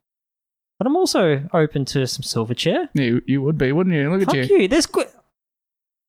But 0.77 0.85
I'm 0.85 0.95
also 0.95 1.47
open 1.53 1.85
to 1.85 2.05
some 2.05 2.23
Silverchair. 2.23 2.89
You, 2.93 3.21
you 3.25 3.41
would 3.41 3.57
be, 3.57 3.71
wouldn't 3.71 3.95
you? 3.95 4.11
Look 4.11 4.21
at 4.23 4.27
Fuck 4.27 4.49
you. 4.49 4.57
you. 4.59 4.67
There's 4.67 4.85
good. 4.85 5.07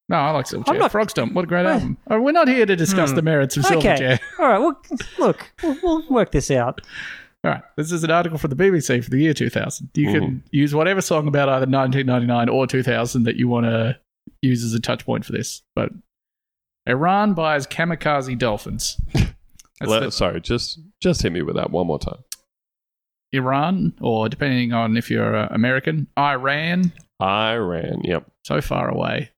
No, 0.08 0.16
I 0.16 0.30
like 0.32 0.46
Silverchair. 0.46 0.68
I'm 0.70 0.78
not- 0.78 0.92
Frogstomp, 0.92 1.32
what 1.34 1.44
a 1.44 1.46
great 1.46 1.64
Well- 1.64 1.74
album. 1.74 1.96
Oh, 2.10 2.20
we're 2.20 2.32
not 2.32 2.48
here 2.48 2.66
to 2.66 2.76
discuss 2.76 3.10
Hmm. 3.10 3.16
the 3.16 3.22
merits 3.22 3.56
of 3.56 3.64
Okay. 3.66 3.78
Silverchair. 3.96 4.20
All 4.38 4.48
right. 4.48 4.58
Well, 4.58 4.82
look, 5.18 5.52
we'll, 5.62 5.76
we'll 5.82 6.08
work 6.10 6.32
this 6.32 6.50
out. 6.50 6.80
All 7.44 7.52
right, 7.52 7.62
this 7.76 7.92
is 7.92 8.02
an 8.02 8.10
article 8.10 8.36
from 8.36 8.50
the 8.50 8.56
BBC 8.56 9.02
for 9.04 9.10
the 9.10 9.18
year 9.18 9.32
2000. 9.32 9.90
You 9.94 10.10
can 10.12 10.42
use 10.50 10.74
whatever 10.74 11.00
song 11.00 11.28
about 11.28 11.48
either 11.48 11.66
1999 11.66 12.48
or 12.48 12.66
2000 12.66 13.22
that 13.22 13.36
you 13.36 13.46
want 13.46 13.66
to 13.66 13.96
use 14.42 14.64
as 14.64 14.74
a 14.74 14.80
touch 14.80 15.04
point 15.04 15.24
for 15.24 15.32
this. 15.32 15.62
But 15.74 15.90
Iran 16.86 17.34
buys 17.34 17.66
kamikaze 17.66 18.38
dolphins. 18.38 19.00
The- 19.80 20.10
sorry, 20.10 20.40
just 20.40 20.80
just 21.00 21.22
hit 21.22 21.30
me 21.30 21.42
with 21.42 21.54
that 21.54 21.70
one 21.70 21.86
more 21.86 22.00
time. 22.00 22.18
Iran, 23.32 23.92
or 24.00 24.28
depending 24.28 24.72
on 24.72 24.96
if 24.96 25.08
you're 25.08 25.36
uh, 25.36 25.46
American, 25.52 26.08
Iran 26.18 26.92
Iran. 27.22 28.00
Yep. 28.04 28.30
So 28.44 28.60
far 28.60 28.88
away. 28.88 29.30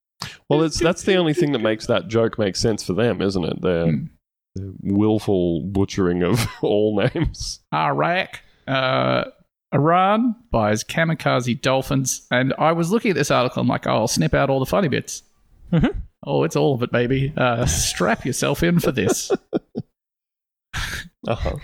Well, 0.49 0.63
it's 0.63 0.79
that's 0.79 1.03
the 1.03 1.17
only 1.17 1.35
thing 1.35 1.53
that 1.53 1.59
makes 1.61 1.87
that 1.87 2.09
joke 2.09 2.39
make 2.39 2.57
sense 2.57 2.83
for 2.85 2.93
them, 2.93 3.21
isn't 3.21 3.45
it? 3.45 3.61
Their, 3.63 3.93
their 4.55 4.73
willful 4.83 5.63
butchering 5.63 6.23
of 6.23 6.47
all 6.63 7.01
names. 7.15 7.61
Iraq, 7.73 8.41
uh, 8.69 9.25
Iran 9.73 10.35
buys 10.51 10.83
kamikaze 10.85 11.61
dolphins. 11.61 12.27
And 12.31 12.53
I 12.59 12.73
was 12.73 12.91
looking 12.91 13.11
at 13.13 13.17
this 13.17 13.31
article, 13.31 13.63
I'm 13.63 13.69
like, 13.69 13.87
oh, 13.87 13.91
I'll 13.91 14.09
snip 14.09 14.35
out 14.35 14.51
all 14.51 14.59
the 14.61 14.67
funny 14.67 14.89
bits. 14.89 15.23
Mhm. 15.73 15.95
Oh, 16.27 16.45
it's 16.45 16.57
all 16.57 16.75
of 16.75 16.83
it, 16.83 16.91
baby. 16.93 17.33
Uh, 17.37 17.65
strap 17.67 18.25
yourself 18.27 18.63
in 18.63 18.81
for 18.81 18.93
this. 18.93 19.31
Uh-huh. 21.29 21.57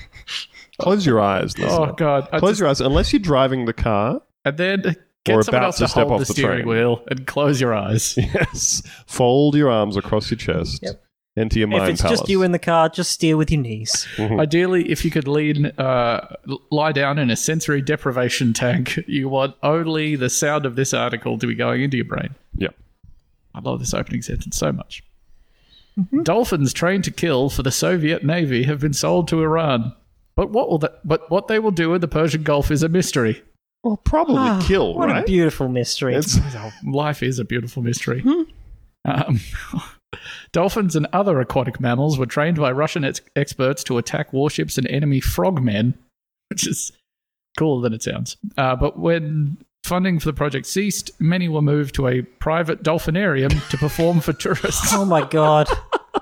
Close 0.78 1.06
your 1.06 1.18
eyes. 1.20 1.54
oh. 1.60 1.92
God. 1.92 2.28
Close 2.30 2.42
just- 2.52 2.60
your 2.60 2.68
eyes. 2.68 2.80
Unless 2.82 3.12
you're 3.12 3.20
driving 3.20 3.64
the 3.64 3.72
car, 3.72 4.20
and 4.44 4.58
then 4.58 4.82
get 5.24 5.34
Or 5.34 5.42
someone 5.42 5.60
about 5.62 5.66
else 5.66 5.76
to 5.78 5.84
to, 5.84 5.88
step 5.88 6.06
hold 6.08 6.20
off 6.20 6.26
the 6.26 6.32
the 6.32 6.38
steering 6.40 6.64
train. 6.64 6.68
wheel 6.68 7.02
and 7.08 7.26
close 7.26 7.60
your 7.60 7.74
eyes. 7.74 8.16
yes, 8.18 8.82
fold 9.06 9.54
your 9.54 9.70
arms 9.70 9.96
across 9.96 10.30
your 10.30 10.36
chest. 10.38 10.80
Yep. 10.82 11.02
Into 11.36 11.58
your 11.58 11.70
If 11.74 11.88
it's 11.90 12.00
palace. 12.00 12.20
just 12.20 12.30
you 12.30 12.42
in 12.42 12.52
the 12.52 12.58
car, 12.58 12.88
just 12.88 13.12
steer 13.12 13.36
with 13.36 13.50
your 13.50 13.60
knees. 13.60 14.08
Ideally, 14.18 14.90
if 14.90 15.04
you 15.04 15.10
could 15.10 15.28
lean, 15.28 15.66
uh, 15.66 16.34
lie 16.70 16.92
down 16.92 17.18
in 17.18 17.30
a 17.30 17.36
sensory 17.36 17.82
deprivation 17.82 18.54
tank, 18.54 18.98
you 19.06 19.28
want 19.28 19.54
only 19.62 20.16
the 20.16 20.30
sound 20.30 20.64
of 20.64 20.76
this 20.76 20.94
article 20.94 21.38
to 21.38 21.46
be 21.46 21.54
going 21.54 21.82
into 21.82 21.98
your 21.98 22.06
brain. 22.06 22.34
Yep. 22.56 22.74
I 23.54 23.60
love 23.60 23.80
this 23.80 23.92
opening 23.92 24.22
sentence 24.22 24.56
so 24.56 24.72
much. 24.72 25.02
Dolphins 26.22 26.72
trained 26.72 27.04
to 27.04 27.10
kill 27.10 27.48
for 27.50 27.62
the 27.62 27.70
Soviet 27.70 28.24
Navy 28.24 28.64
have 28.64 28.80
been 28.80 28.92
sold 28.92 29.28
to 29.28 29.42
Iran. 29.42 29.94
But 30.36 30.50
what 30.50 30.68
will 30.70 30.78
that, 30.78 31.06
but 31.06 31.30
what 31.30 31.48
they 31.48 31.58
will 31.58 31.70
do 31.70 31.94
in 31.94 32.00
the 32.02 32.08
Persian 32.08 32.42
Gulf 32.42 32.70
is 32.70 32.82
a 32.82 32.88
mystery. 32.88 33.42
Well, 33.82 33.96
probably 33.98 34.36
Ah, 34.38 34.62
kill, 34.66 34.94
What 34.94 35.08
right? 35.08 35.22
a 35.22 35.26
beautiful 35.26 35.68
mystery. 35.68 36.14
It's- 36.14 36.38
Life 36.84 37.22
is 37.22 37.38
a 37.38 37.44
beautiful 37.44 37.82
mystery. 37.82 38.22
Um, 39.06 39.40
dolphins 40.56 40.96
and 40.96 41.06
other 41.12 41.38
aquatic 41.38 41.78
mammals 41.80 42.18
were 42.18 42.24
trained 42.24 42.56
by 42.56 42.72
Russian 42.72 43.04
ex- 43.04 43.20
experts 43.36 43.84
to 43.84 43.98
attack 43.98 44.32
warships 44.32 44.78
and 44.78 44.86
enemy 44.88 45.20
frogmen, 45.20 45.92
which 46.48 46.66
is 46.66 46.92
cooler 47.58 47.82
than 47.82 47.92
it 47.92 48.02
sounds. 48.02 48.38
Uh, 48.56 48.74
but 48.74 48.98
when 48.98 49.58
funding 49.84 50.18
for 50.18 50.24
the 50.24 50.32
project 50.32 50.66
ceased, 50.66 51.10
many 51.20 51.46
were 51.46 51.60
moved 51.60 51.94
to 51.96 52.08
a 52.08 52.22
private 52.22 52.82
dolphinarium 52.82 53.68
to 53.68 53.76
perform 53.76 54.20
for 54.20 54.32
tourists. 54.32 54.94
oh 54.94 55.04
my 55.04 55.28
god. 55.28 55.68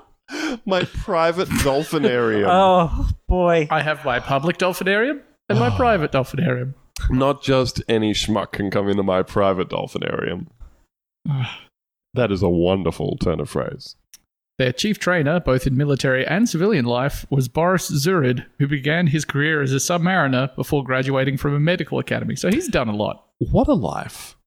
my 0.65 0.83
private 0.83 1.47
dolphinarium. 1.47 2.47
Oh 2.49 3.09
boy. 3.29 3.69
I 3.71 3.81
have 3.81 4.03
my 4.03 4.19
public 4.19 4.57
dolphinarium 4.57 5.21
and 5.47 5.59
my 5.59 5.69
private 5.77 6.11
dolphinarium. 6.11 6.73
Not 7.09 7.41
just 7.41 7.81
any 7.87 8.11
schmuck 8.11 8.51
can 8.51 8.69
come 8.69 8.89
into 8.89 9.03
my 9.03 9.23
private 9.23 9.69
dolphinarium. 9.69 10.47
that 12.13 12.33
is 12.33 12.43
a 12.43 12.49
wonderful 12.49 13.15
turn 13.21 13.39
of 13.39 13.49
phrase. 13.49 13.95
Their 14.57 14.71
chief 14.71 14.99
trainer, 14.99 15.41
both 15.41 15.67
in 15.67 15.75
military 15.75 16.25
and 16.25 16.47
civilian 16.47 16.85
life, 16.85 17.25
was 17.29 17.49
Boris 17.49 17.91
Zhurid, 17.91 18.45
who 18.57 18.67
began 18.67 19.07
his 19.07 19.25
career 19.25 19.61
as 19.61 19.73
a 19.73 19.77
submariner 19.77 20.55
before 20.55 20.83
graduating 20.83 21.37
from 21.37 21.53
a 21.53 21.59
medical 21.59 21.99
academy. 21.99 22.37
So 22.37 22.49
he's 22.49 22.69
done 22.69 22.87
a 22.87 22.95
lot. 22.95 23.25
What 23.39 23.67
a 23.67 23.73
life. 23.73 24.37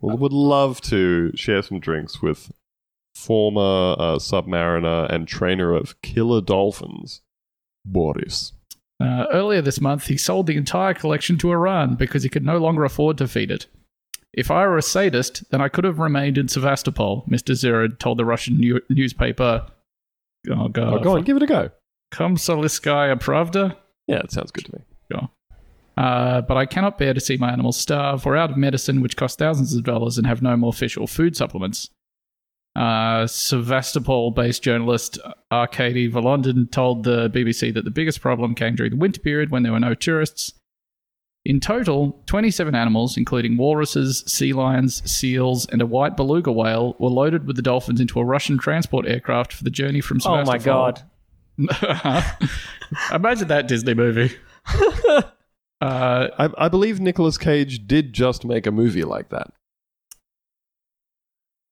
Well, 0.00 0.16
would 0.16 0.32
love 0.32 0.80
to 0.82 1.32
share 1.36 1.62
some 1.62 1.78
drinks 1.78 2.22
with 2.22 2.50
former 3.14 3.96
uh, 3.98 4.16
submariner 4.16 5.12
and 5.12 5.28
trainer 5.28 5.74
of 5.74 6.00
killer 6.00 6.40
dolphins, 6.40 7.20
Boris. 7.84 8.52
Uh, 8.98 9.26
earlier 9.30 9.60
this 9.60 9.80
month, 9.80 10.06
he 10.06 10.16
sold 10.16 10.46
the 10.46 10.56
entire 10.56 10.94
collection 10.94 11.36
to 11.38 11.52
Iran 11.52 11.96
because 11.96 12.22
he 12.22 12.28
could 12.30 12.44
no 12.44 12.56
longer 12.56 12.84
afford 12.84 13.18
to 13.18 13.28
feed 13.28 13.50
it. 13.50 13.66
If 14.32 14.50
I 14.50 14.66
were 14.66 14.78
a 14.78 14.82
sadist, 14.82 15.50
then 15.50 15.60
I 15.60 15.68
could 15.68 15.84
have 15.84 15.98
remained 15.98 16.38
in 16.38 16.46
Sevastopol, 16.48 17.24
Mr. 17.28 17.52
Zhurid 17.52 17.98
told 17.98 18.18
the 18.18 18.24
Russian 18.24 18.58
new- 18.58 18.80
newspaper. 18.88 19.66
Oh, 20.48 20.68
God. 20.68 20.94
Oh, 20.94 20.98
go 21.00 21.16
on, 21.16 21.22
give 21.22 21.36
it 21.36 21.42
a 21.42 21.46
go. 21.46 21.70
Komsomolskaya 22.12 23.20
Pravda? 23.20 23.76
Yeah, 24.06 24.18
it 24.18 24.30
sounds 24.30 24.50
good 24.50 24.66
to 24.66 24.76
me. 24.76 24.84
Uh, 26.00 26.40
but 26.40 26.56
I 26.56 26.64
cannot 26.64 26.96
bear 26.96 27.12
to 27.12 27.20
see 27.20 27.36
my 27.36 27.52
animals 27.52 27.78
starve. 27.78 28.24
We're 28.24 28.36
out 28.36 28.50
of 28.50 28.56
medicine, 28.56 29.02
which 29.02 29.18
costs 29.18 29.36
thousands 29.36 29.74
of 29.74 29.84
dollars, 29.84 30.16
and 30.16 30.26
have 30.26 30.40
no 30.40 30.56
more 30.56 30.72
fish 30.72 30.96
or 30.96 31.06
food 31.06 31.36
supplements. 31.36 31.90
Uh, 32.74 33.26
Sevastopol 33.26 34.30
based 34.30 34.62
journalist 34.62 35.18
Arkady 35.50 36.10
Volondin 36.10 36.70
told 36.70 37.04
the 37.04 37.28
BBC 37.28 37.74
that 37.74 37.84
the 37.84 37.90
biggest 37.90 38.22
problem 38.22 38.54
came 38.54 38.76
during 38.76 38.92
the 38.92 38.96
winter 38.96 39.20
period 39.20 39.50
when 39.50 39.62
there 39.62 39.72
were 39.72 39.80
no 39.80 39.94
tourists. 39.94 40.54
In 41.46 41.58
total, 41.58 42.22
27 42.26 42.74
animals, 42.74 43.16
including 43.16 43.56
walruses, 43.56 44.22
sea 44.26 44.52
lions, 44.52 45.02
seals, 45.10 45.66
and 45.66 45.80
a 45.80 45.86
white 45.86 46.14
beluga 46.16 46.52
whale, 46.52 46.94
were 46.98 47.08
loaded 47.08 47.46
with 47.46 47.56
the 47.56 47.62
dolphins 47.62 47.98
into 48.00 48.20
a 48.20 48.24
Russian 48.24 48.58
transport 48.58 49.06
aircraft 49.06 49.52
for 49.54 49.64
the 49.64 49.70
journey 49.70 50.02
from 50.02 50.18
Oh 50.18 50.44
Sevastopol. 50.44 50.48
my 50.48 50.58
god. 50.58 51.02
Imagine 53.14 53.48
that 53.48 53.68
Disney 53.68 53.94
movie. 53.94 54.36
uh, 55.08 55.22
I, 55.80 56.50
I 56.58 56.68
believe 56.68 57.00
Nicolas 57.00 57.38
Cage 57.38 57.86
did 57.86 58.12
just 58.12 58.44
make 58.44 58.66
a 58.66 58.70
movie 58.70 59.04
like 59.04 59.30
that. 59.30 59.48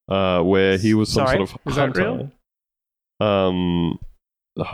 Uh, 0.07 0.41
where 0.41 0.77
he 0.79 0.95
was 0.95 1.09
some 1.13 1.27
Sorry, 1.27 1.37
sort 1.45 1.51
of 1.51 1.57
is 1.67 1.75
that 1.75 1.81
hunter. 1.81 2.01
real? 2.01 2.31
Um, 3.27 3.99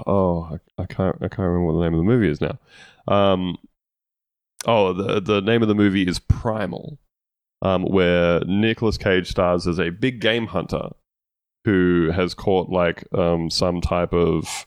oh, 0.07 0.49
I, 0.77 0.81
I 0.81 0.85
can't 0.85 1.17
I 1.17 1.27
can't 1.27 1.39
remember 1.39 1.65
what 1.65 1.79
the 1.79 1.83
name 1.83 1.93
of 1.93 1.99
the 1.99 2.03
movie 2.05 2.29
is 2.29 2.39
now. 2.39 2.57
Um, 3.09 3.57
oh, 4.66 4.93
the 4.93 5.20
the 5.22 5.41
name 5.41 5.61
of 5.61 5.68
the 5.68 5.76
movie 5.76 6.07
is 6.07 6.20
Primal, 6.20 6.97
um, 7.61 7.84
where 7.84 8.41
Nicolas 8.45 8.97
Cage 8.97 9.30
stars 9.30 9.68
as 9.68 9.80
a 9.80 9.89
big 9.89 10.20
game 10.22 10.47
hunter 10.47 10.89
who 11.66 12.11
has 12.13 12.34
caught 12.34 12.70
like 12.70 13.03
um 13.18 13.49
some 13.49 13.82
type 13.82 14.13
of 14.13 14.66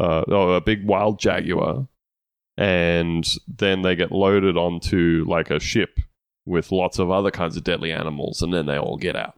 uh 0.00 0.24
oh 0.28 0.50
a 0.52 0.60
big 0.60 0.84
wild 0.86 1.18
jaguar, 1.18 1.88
and 2.56 3.26
then 3.48 3.82
they 3.82 3.94
get 3.96 4.12
loaded 4.12 4.56
onto 4.56 5.24
like 5.28 5.50
a 5.50 5.58
ship 5.60 5.98
with 6.44 6.72
lots 6.72 6.98
of 6.98 7.10
other 7.10 7.30
kinds 7.30 7.56
of 7.56 7.64
deadly 7.64 7.92
animals, 7.92 8.42
and 8.42 8.52
then 8.52 8.66
they 8.66 8.76
all 8.78 8.96
get 8.96 9.14
out. 9.16 9.34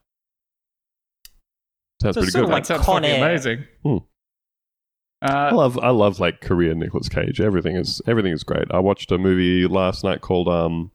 Sounds 2.02 2.14
So 2.16 2.20
pretty 2.22 2.32
good. 2.32 2.44
of 2.44 2.48
right? 2.48 2.54
like 2.54 2.66
that 2.66 2.66
sounds 2.66 2.84
Con 2.86 3.02
fucking 3.02 3.10
Air. 3.16 3.24
amazing. 3.24 3.64
Hmm. 5.24 5.30
I 5.30 5.48
Uh, 5.50 5.54
love 5.56 5.78
I 5.78 5.90
love 5.90 6.20
like 6.20 6.40
Korean 6.40 6.78
Nicolas 6.78 7.08
Cage. 7.08 7.40
Everything 7.40 7.76
is 7.76 8.00
everything 8.06 8.32
is 8.32 8.44
great. 8.44 8.66
I 8.70 8.78
watched 8.78 9.10
a 9.12 9.18
movie 9.18 9.66
last 9.66 10.04
night 10.04 10.20
called 10.20 10.48
um 10.48 10.90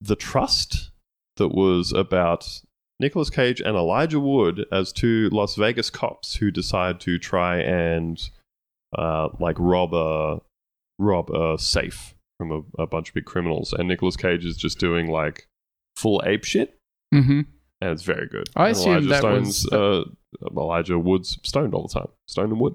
The 0.00 0.16
Trust 0.16 0.90
that 1.36 1.48
was 1.48 1.92
about 1.92 2.62
Nicolas 3.00 3.30
Cage 3.30 3.60
and 3.60 3.76
Elijah 3.76 4.18
Wood 4.20 4.64
as 4.72 4.92
two 4.92 5.28
Las 5.30 5.54
Vegas 5.54 5.90
cops 5.90 6.36
who 6.36 6.50
decide 6.50 7.00
to 7.00 7.18
try 7.18 7.58
and 7.60 8.18
uh 8.96 9.28
like 9.38 9.56
rob 9.58 9.94
a 9.94 10.40
rob 10.98 11.30
a 11.30 11.58
safe 11.58 12.14
from 12.38 12.50
a, 12.52 12.82
a 12.82 12.86
bunch 12.86 13.08
of 13.08 13.14
big 13.14 13.24
criminals 13.24 13.72
and 13.72 13.88
Nicolas 13.88 14.16
Cage 14.16 14.44
is 14.44 14.56
just 14.56 14.78
doing 14.78 15.10
like 15.10 15.46
full 15.96 16.22
ape 16.24 16.44
shit 16.44 16.76
mhm. 17.14 17.44
and 17.80 17.90
it's 17.90 18.02
very 18.04 18.26
good. 18.26 18.48
I 18.56 18.68
And 18.68 18.76
assume 18.76 18.92
Elijah 18.92 19.08
that 19.08 19.18
Stone's 19.18 19.64
was- 19.70 19.72
uh, 19.72 20.04
Elijah 20.56 20.98
Wood's 20.98 21.38
stoned 21.42 21.74
all 21.74 21.86
the 21.88 22.00
time. 22.00 22.08
Stoned 22.26 22.52
and 22.52 22.60
Wood. 22.60 22.74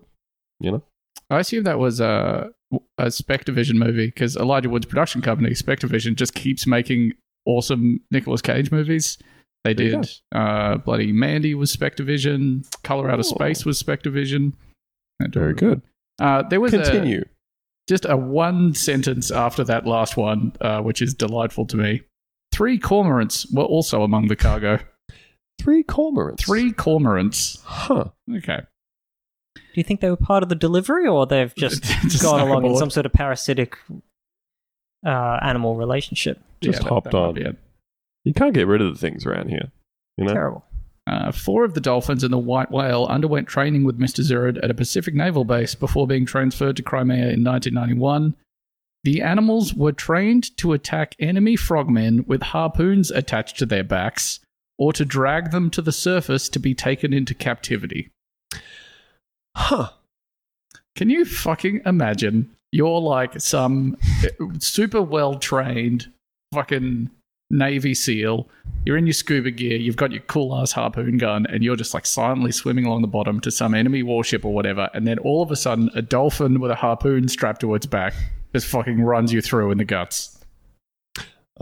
You 0.64 0.72
know? 0.72 0.84
I 1.30 1.40
assume 1.40 1.64
that 1.66 1.80
was 1.80 2.00
a, 2.00 2.50
a 2.98 3.06
SpectreVision 3.06 3.76
movie 3.76 4.08
because 4.08 4.36
Elijah 4.36 4.70
Wood's 4.70 4.86
production 4.86 5.22
company, 5.22 5.52
SpectreVision, 5.52 6.16
just 6.16 6.34
keeps 6.34 6.66
making 6.66 7.14
awesome 7.46 8.00
Nicolas 8.12 8.42
Cage 8.42 8.72
movies. 8.72 9.18
They 9.64 9.74
There 9.74 9.92
did 10.02 10.10
uh, 10.34 10.78
Bloody 10.78 11.12
Mandy 11.12 11.56
was 11.56 11.76
SpectreVision, 11.76 12.66
Color 12.84 13.10
Out 13.10 13.20
of 13.20 13.26
Oh. 13.26 13.36
Space 13.36 13.66
was 13.66 13.82
SpectreVision. 13.82 14.54
Very 15.30 15.54
good. 15.54 15.82
Uh, 16.20 16.44
there 16.44 16.60
was 16.60 16.74
a- 16.74 17.24
just 17.90 18.06
a 18.06 18.16
one 18.18 18.74
sentence 18.74 19.32
after 19.32 19.64
that 19.66 19.86
last 19.86 20.16
one, 20.18 20.54
uh, 20.62 20.82
which 20.82 21.02
is 21.02 21.14
delightful 21.14 21.66
to 21.68 21.78
me. 21.78 22.02
Three 22.54 22.78
cormorants 22.80 23.52
were 23.54 23.64
also 23.64 24.04
among 24.04 24.28
the 24.28 24.36
cargo. 24.36 24.80
Three 25.60 25.84
cormorants. 25.84 26.46
Three 26.46 26.72
cormorants. 26.72 27.62
Huh. 27.64 28.06
Okay. 28.38 28.62
Do 29.56 29.62
you 29.80 29.84
think 29.84 30.02
they 30.02 30.10
were 30.10 30.16
part 30.16 30.44
of 30.44 30.50
the 30.50 30.56
delivery, 30.56 31.08
or 31.08 31.26
they've 31.26 31.54
just, 31.58 31.84
Just 31.84 32.22
gone 32.22 32.40
snuck 32.40 32.48
along 32.48 32.66
in 32.66 32.76
some 32.78 32.90
sort 32.90 33.06
of 33.06 33.14
parasitic 33.14 33.78
uh, 35.06 35.40
animal 35.42 35.76
relationship? 35.76 36.40
Just 36.62 36.82
that- 36.82 36.90
hopped 36.90 37.14
on. 37.14 37.34
be 37.36 37.42
it. 37.42 37.58
You 38.24 38.34
can't 38.34 38.54
get 38.54 38.68
rid 38.68 38.82
of 38.82 38.94
the 38.94 39.00
things 39.00 39.26
around 39.26 39.50
here. 39.50 39.72
You 40.18 40.26
know? 40.26 40.34
Terrible. 40.34 40.66
Uh, 41.06 41.32
four 41.34 41.66
of 41.66 41.74
the 41.74 41.82
dolphins 41.82 42.24
and 42.24 42.32
the 42.32 42.38
white 42.38 42.72
whale 42.72 43.06
underwent 43.10 43.48
training 43.48 43.84
with 43.84 44.00
Mr. 44.00 44.22
Zhurid 44.24 44.64
at 44.64 44.72
a 44.72 44.74
Pacific 44.74 45.14
naval 45.14 45.44
base 45.44 45.76
before 45.76 46.08
being 46.08 46.26
transferred 46.26 46.78
to 46.78 46.84
Crimea 46.84 47.32
in 47.32 47.44
1991. 47.44 48.36
The 49.04 49.22
animals 49.22 49.74
were 49.74 49.92
trained 49.92 50.56
to 50.58 50.72
attack 50.72 51.16
enemy 51.20 51.58
frogmen 51.58 52.24
with 52.26 52.42
harpoons 52.42 53.12
attached 53.12 53.60
to 53.60 53.66
their 53.66 53.84
backs 53.84 54.40
or 54.78 54.94
to 54.94 55.04
drag 55.04 55.52
them 55.52 55.70
to 55.72 55.82
the 55.82 55.92
surface 55.92 56.48
to 56.48 56.60
be 56.60 56.74
taken 56.74 57.12
into 57.12 57.34
captivity. 57.34 58.10
Huh. 59.56 59.90
Can 60.96 61.10
you 61.10 61.26
fucking 61.26 61.82
imagine 61.86 62.52
you're 62.72 63.00
like 63.00 63.40
some 63.40 63.98
super 64.60 65.02
well 65.02 65.36
trained 65.36 66.12
fucking 66.54 67.10
Navy 67.54 67.94
SEAL. 67.94 68.50
You're 68.86 68.98
in 68.98 69.06
your 69.06 69.14
scuba 69.14 69.52
gear. 69.52 69.78
You've 69.78 69.96
got 69.96 70.12
your 70.12 70.24
cool 70.24 70.56
ass 70.56 70.72
harpoon 70.72 71.18
gun, 71.18 71.46
and 71.48 71.64
you're 71.64 71.76
just 71.76 71.94
like 71.94 72.06
silently 72.06 72.52
swimming 72.52 72.86
along 72.86 73.02
the 73.02 73.08
bottom 73.08 73.40
to 73.42 73.52
some 73.52 73.74
enemy 73.74 74.04
warship 74.04 74.44
or 74.44 74.54
whatever. 74.54 74.90
And 74.94 75.08
then 75.08 75.20
all 75.20 75.44
of 75.44 75.52
a 75.52 75.56
sudden, 75.56 75.90
a 75.96 76.02
dolphin 76.02 76.60
with 76.60 76.72
a 76.72 76.76
harpoon 76.76 77.28
strapped 77.28 77.62
to 77.62 77.76
its 77.76 77.86
back 77.86 78.14
just 78.54 78.68
fucking 78.68 79.02
runs 79.02 79.32
you 79.32 79.42
through 79.42 79.72
in 79.72 79.78
the 79.78 79.86
guts. 79.86 80.38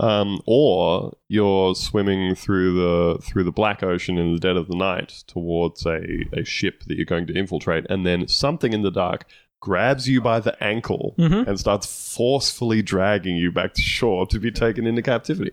Um, 0.00 0.40
or 0.46 1.12
you're 1.28 1.74
swimming 1.74 2.34
through 2.34 2.74
the 2.74 3.18
through 3.22 3.44
the 3.44 3.52
Black 3.52 3.82
Ocean 3.82 4.16
in 4.16 4.32
the 4.32 4.40
dead 4.40 4.56
of 4.56 4.68
the 4.68 4.74
night 4.76 5.22
towards 5.26 5.84
a, 5.84 6.00
a 6.32 6.44
ship 6.44 6.84
that 6.86 6.96
you're 6.96 7.04
going 7.04 7.26
to 7.26 7.34
infiltrate, 7.34 7.84
and 7.90 8.06
then 8.06 8.26
something 8.26 8.72
in 8.72 8.82
the 8.82 8.90
dark 8.90 9.26
grabs 9.60 10.08
you 10.08 10.20
by 10.20 10.40
the 10.40 10.60
ankle 10.64 11.14
Mhm. 11.18 11.46
and 11.46 11.60
starts 11.60 12.14
forcefully 12.16 12.80
dragging 12.82 13.36
you 13.36 13.52
back 13.52 13.74
to 13.74 13.82
shore 13.82 14.26
to 14.26 14.40
be 14.40 14.50
taken 14.50 14.86
into 14.86 15.02
captivity. 15.02 15.52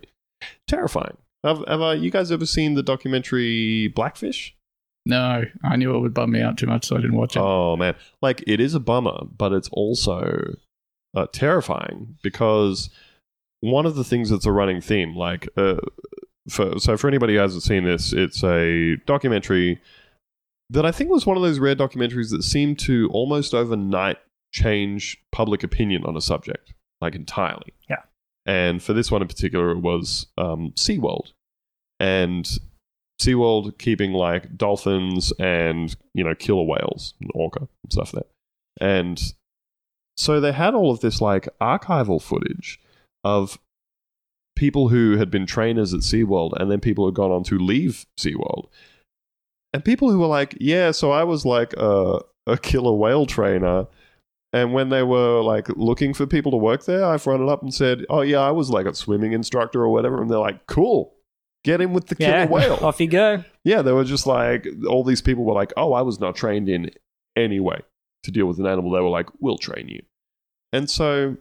Terrifying. 0.68 1.18
Have, 1.44 1.64
have 1.68 1.82
uh, 1.82 1.92
you 1.92 2.10
guys 2.10 2.32
ever 2.32 2.46
seen 2.46 2.74
the 2.74 2.82
documentary 2.84 3.88
Blackfish? 3.90 4.56
No, 5.06 5.44
I 5.64 5.76
knew 5.76 5.96
it 5.96 6.00
would 6.00 6.14
bum 6.14 6.32
me 6.32 6.42
out 6.42 6.58
too 6.58 6.66
much, 6.68 6.86
so 6.86 6.96
I 6.98 7.02
didn't 7.02 7.18
watch 7.18 7.36
it. 7.36 7.40
Oh 7.42 7.76
man, 7.78 7.96
like 8.22 8.44
it 8.48 8.60
is 8.60 8.74
a 8.74 8.80
bummer, 8.80 9.26
but 9.38 9.52
it's 9.54 9.70
also 9.72 10.56
uh, 11.14 11.28
terrifying 11.32 12.18
because 12.24 12.90
one 13.62 13.86
of 13.86 13.96
the 13.96 14.04
things 14.04 14.30
that's 14.30 14.46
a 14.46 14.52
running 14.52 14.82
theme, 14.82 15.16
like, 15.16 15.48
uh, 15.58 15.76
for, 16.50 16.80
so 16.80 16.98
for 16.98 17.08
anybody 17.08 17.34
who 17.34 17.40
hasn't 17.40 17.64
seen 17.64 17.84
this, 17.84 18.14
it's 18.14 18.44
a 18.44 18.96
documentary 19.06 19.82
that 20.70 20.86
I 20.86 20.92
think 20.92 21.10
was 21.10 21.26
one 21.26 21.38
of 21.38 21.44
those 21.44 21.60
rare 21.60 21.76
documentaries 21.76 22.32
that 22.32 22.44
seemed 22.44 22.80
to 22.80 23.10
almost 23.12 23.54
overnight 23.54 24.18
change 24.54 25.18
public 25.32 25.64
opinion 25.64 26.06
on 26.06 26.16
a 26.16 26.22
subject, 26.22 26.74
like 27.02 27.16
entirely. 27.16 27.74
Yeah. 27.90 28.04
And 28.46 28.82
for 28.82 28.94
this 28.94 29.12
one 29.12 29.22
in 29.22 29.28
particular, 29.28 29.72
it 29.72 29.80
was 29.80 30.28
um, 30.38 30.72
SeaWorld. 30.76 31.34
And 32.00 32.50
SeaWorld 33.22 33.78
keeping 33.78 34.14
like 34.14 34.58
dolphins 34.58 35.34
and, 35.40 35.96
you 36.14 36.24
know, 36.24 36.36
killer 36.36 36.64
whales 36.64 37.14
and 37.20 37.30
orca 37.34 37.60
and 37.60 37.92
stuff 37.92 38.12
there. 38.12 38.24
And 38.80 39.22
so 40.18 40.40
they 40.40 40.52
had 40.52 40.74
all 40.74 40.92
of 40.92 41.02
this 41.02 41.20
like 41.22 41.48
archival 41.60 42.22
footage 42.22 42.80
of 43.24 43.60
people 44.56 44.90
who 44.90 45.18
had 45.18 45.32
been 45.32 45.46
trainers 45.46 45.94
at 45.94 46.02
SeaWorld 46.02 46.54
and 46.60 46.70
then 46.70 46.80
people 46.80 47.04
who 47.04 47.10
had 47.10 47.16
gone 47.16 47.32
on 47.32 47.44
to 47.46 47.58
leave 47.58 48.06
SeaWorld. 48.18 48.68
And 49.74 49.86
people 49.86 50.10
who 50.10 50.20
were 50.20 50.28
like, 50.28 50.58
yeah, 50.60 50.92
so 50.92 51.12
I 51.12 51.24
was 51.24 51.46
like 51.46 51.74
a, 51.78 52.20
a 52.48 52.58
killer 52.58 52.94
whale 52.94 53.26
trainer. 53.26 53.88
And 54.52 54.74
when 54.74 54.90
they 54.90 55.04
were 55.04 55.42
like 55.42 55.70
looking 55.70 56.14
for 56.14 56.26
people 56.26 56.52
to 56.52 56.58
work 56.58 56.86
there, 56.86 57.06
I've 57.06 57.28
run 57.28 57.42
it 57.42 57.50
up 57.50 57.62
and 57.62 57.74
said, 57.74 58.06
oh, 58.10 58.22
yeah, 58.22 58.40
I 58.40 58.52
was 58.52 58.70
like 58.70 58.88
a 58.88 58.96
swimming 58.96 59.34
instructor 59.34 59.82
or 59.82 59.90
whatever. 59.90 60.22
And 60.22 60.30
they're 60.30 60.40
like, 60.40 60.66
cool, 60.66 61.14
get 61.64 61.82
in 61.82 61.94
with 61.94 62.08
the 62.08 62.16
killer 62.16 62.32
Yeah, 62.32 62.46
whale. 62.48 62.74
off 62.82 63.00
you 63.00 63.08
go. 63.08 63.44
Yeah, 63.64 63.82
they 63.82 63.92
were 63.92 64.04
just 64.04 64.28
like 64.28 64.68
all 64.88 65.04
these 65.04 65.22
people 65.22 65.44
were 65.44 65.54
like, 65.54 65.74
"Oh, 65.78 65.94
I 65.94 66.02
was 66.02 66.20
not 66.20 66.36
trained 66.36 66.70
in 66.70 66.92
any 67.36 67.60
way 67.60 67.80
to 68.24 68.32
deal 68.32 68.46
with 68.46 68.60
an 68.60 68.66
animal." 68.66 68.92
They 68.92 69.02
were 69.02 69.10
like, 69.10 69.28
"We'll 69.40 69.58
train 69.58 69.88
you," 69.88 70.02
and 70.72 70.90
so 70.90 71.38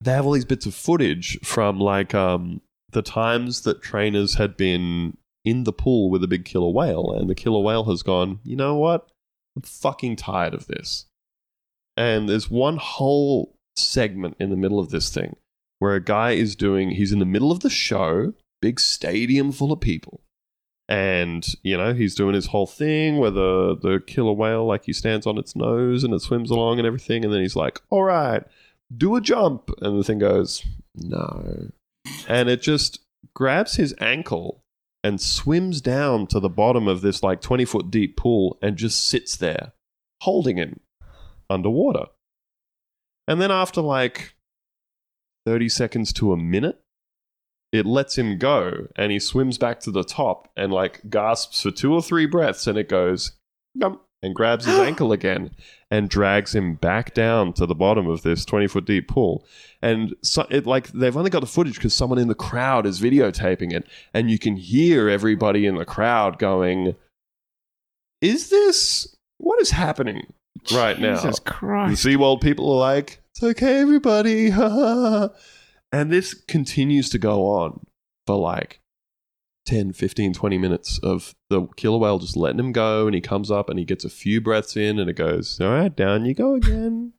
they 0.00 0.12
have 0.12 0.26
all 0.26 0.32
these 0.32 0.44
bits 0.44 0.66
of 0.66 0.74
footage 0.74 1.38
from 1.42 1.78
like 1.78 2.14
um, 2.14 2.60
the 2.90 3.02
times 3.02 3.62
that 3.62 3.82
trainers 3.82 4.34
had 4.34 4.56
been 4.56 5.16
in 5.44 5.64
the 5.64 5.72
pool 5.72 6.10
with 6.10 6.22
a 6.24 6.28
big 6.28 6.44
killer 6.44 6.70
whale, 6.70 7.12
and 7.12 7.30
the 7.30 7.34
killer 7.34 7.60
whale 7.60 7.84
has 7.84 8.02
gone. 8.02 8.40
You 8.44 8.56
know 8.56 8.76
what? 8.76 9.08
I'm 9.56 9.62
fucking 9.62 10.16
tired 10.16 10.54
of 10.54 10.66
this. 10.66 11.06
And 11.96 12.28
there's 12.28 12.50
one 12.50 12.76
whole 12.76 13.56
segment 13.76 14.36
in 14.38 14.50
the 14.50 14.56
middle 14.56 14.78
of 14.78 14.90
this 14.90 15.08
thing 15.08 15.36
where 15.78 15.94
a 15.94 16.02
guy 16.02 16.32
is 16.32 16.56
doing. 16.56 16.90
He's 16.90 17.12
in 17.12 17.20
the 17.20 17.24
middle 17.24 17.50
of 17.50 17.60
the 17.60 17.70
show, 17.70 18.34
big 18.60 18.80
stadium 18.80 19.52
full 19.52 19.72
of 19.72 19.80
people 19.80 20.22
and 20.88 21.54
you 21.62 21.76
know 21.76 21.92
he's 21.94 22.14
doing 22.14 22.34
his 22.34 22.46
whole 22.46 22.66
thing 22.66 23.16
where 23.16 23.30
the 23.30 23.76
the 23.82 24.00
killer 24.06 24.32
whale 24.32 24.64
like 24.64 24.84
he 24.84 24.92
stands 24.92 25.26
on 25.26 25.36
its 25.36 25.56
nose 25.56 26.04
and 26.04 26.14
it 26.14 26.20
swims 26.20 26.50
along 26.50 26.78
and 26.78 26.86
everything 26.86 27.24
and 27.24 27.32
then 27.32 27.40
he's 27.40 27.56
like 27.56 27.80
all 27.90 28.04
right 28.04 28.44
do 28.94 29.16
a 29.16 29.20
jump 29.20 29.70
and 29.80 29.98
the 29.98 30.04
thing 30.04 30.18
goes 30.18 30.64
no. 30.94 31.70
And 32.28 32.48
it 32.48 32.62
just 32.62 33.00
grabs 33.34 33.76
his 33.76 33.94
ankle 34.00 34.62
and 35.02 35.20
swims 35.20 35.80
down 35.80 36.26
to 36.28 36.40
the 36.40 36.48
bottom 36.48 36.88
of 36.88 37.00
this 37.00 37.22
like 37.22 37.40
20 37.40 37.64
foot 37.64 37.90
deep 37.90 38.16
pool 38.16 38.58
and 38.62 38.76
just 38.76 39.06
sits 39.06 39.36
there 39.36 39.72
holding 40.22 40.56
him 40.56 40.80
underwater. 41.50 42.06
And 43.28 43.40
then 43.40 43.50
after 43.50 43.80
like 43.80 44.34
30 45.46 45.68
seconds 45.68 46.12
to 46.14 46.32
a 46.32 46.36
minute 46.36 46.80
it 47.72 47.86
lets 47.86 48.16
him 48.16 48.38
go 48.38 48.88
and 48.96 49.12
he 49.12 49.18
swims 49.18 49.58
back 49.58 49.80
to 49.80 49.90
the 49.90 50.04
top 50.04 50.50
and 50.56 50.72
like 50.72 51.02
gasps 51.10 51.62
for 51.62 51.70
two 51.70 51.92
or 51.92 52.02
three 52.02 52.26
breaths 52.26 52.66
and 52.66 52.78
it 52.78 52.88
goes 52.88 53.32
"Yum," 53.74 54.00
and 54.22 54.34
grabs 54.34 54.64
his 54.64 54.78
ankle 54.78 55.12
again 55.12 55.50
and 55.90 56.08
drags 56.08 56.54
him 56.54 56.74
back 56.74 57.14
down 57.14 57.52
to 57.52 57.66
the 57.66 57.74
bottom 57.74 58.06
of 58.06 58.22
this 58.22 58.44
20 58.44 58.66
foot 58.66 58.84
deep 58.84 59.08
pool 59.08 59.44
and 59.82 60.14
so 60.22 60.46
it 60.50 60.66
like 60.66 60.88
they've 60.88 61.16
only 61.16 61.30
got 61.30 61.40
the 61.40 61.46
footage 61.46 61.74
because 61.74 61.94
someone 61.94 62.18
in 62.18 62.28
the 62.28 62.34
crowd 62.34 62.86
is 62.86 63.00
videotaping 63.00 63.72
it 63.72 63.86
and 64.14 64.30
you 64.30 64.38
can 64.38 64.56
hear 64.56 65.08
everybody 65.08 65.66
in 65.66 65.76
the 65.76 65.84
crowd 65.84 66.38
going 66.38 66.94
is 68.20 68.50
this 68.50 69.16
what 69.38 69.60
is 69.60 69.70
happening 69.70 70.32
right 70.72 70.98
now 70.98 71.16
Jesus 71.16 71.38
Christ. 71.38 72.02
the. 72.04 72.16
SeaWorld 72.16 72.40
people 72.40 72.72
are 72.72 72.78
like, 72.78 73.20
it's 73.32 73.42
okay, 73.42 73.80
everybody. 73.80 74.50
and 75.92 76.10
this 76.10 76.34
continues 76.34 77.10
to 77.10 77.18
go 77.18 77.46
on 77.46 77.84
for 78.26 78.36
like 78.36 78.80
10, 79.66 79.92
15, 79.92 80.32
20 80.32 80.58
minutes 80.58 80.98
of 81.02 81.34
the 81.50 81.66
killer 81.76 81.98
whale 81.98 82.18
just 82.18 82.36
letting 82.36 82.60
him 82.60 82.72
go. 82.72 83.06
And 83.06 83.14
he 83.14 83.20
comes 83.20 83.50
up 83.50 83.68
and 83.68 83.78
he 83.78 83.84
gets 83.84 84.04
a 84.04 84.10
few 84.10 84.40
breaths 84.40 84.76
in 84.76 84.98
and 84.98 85.10
it 85.10 85.14
goes, 85.14 85.60
all 85.60 85.68
right, 85.68 85.94
down 85.94 86.24
you 86.24 86.34
go 86.34 86.54
again. 86.54 87.12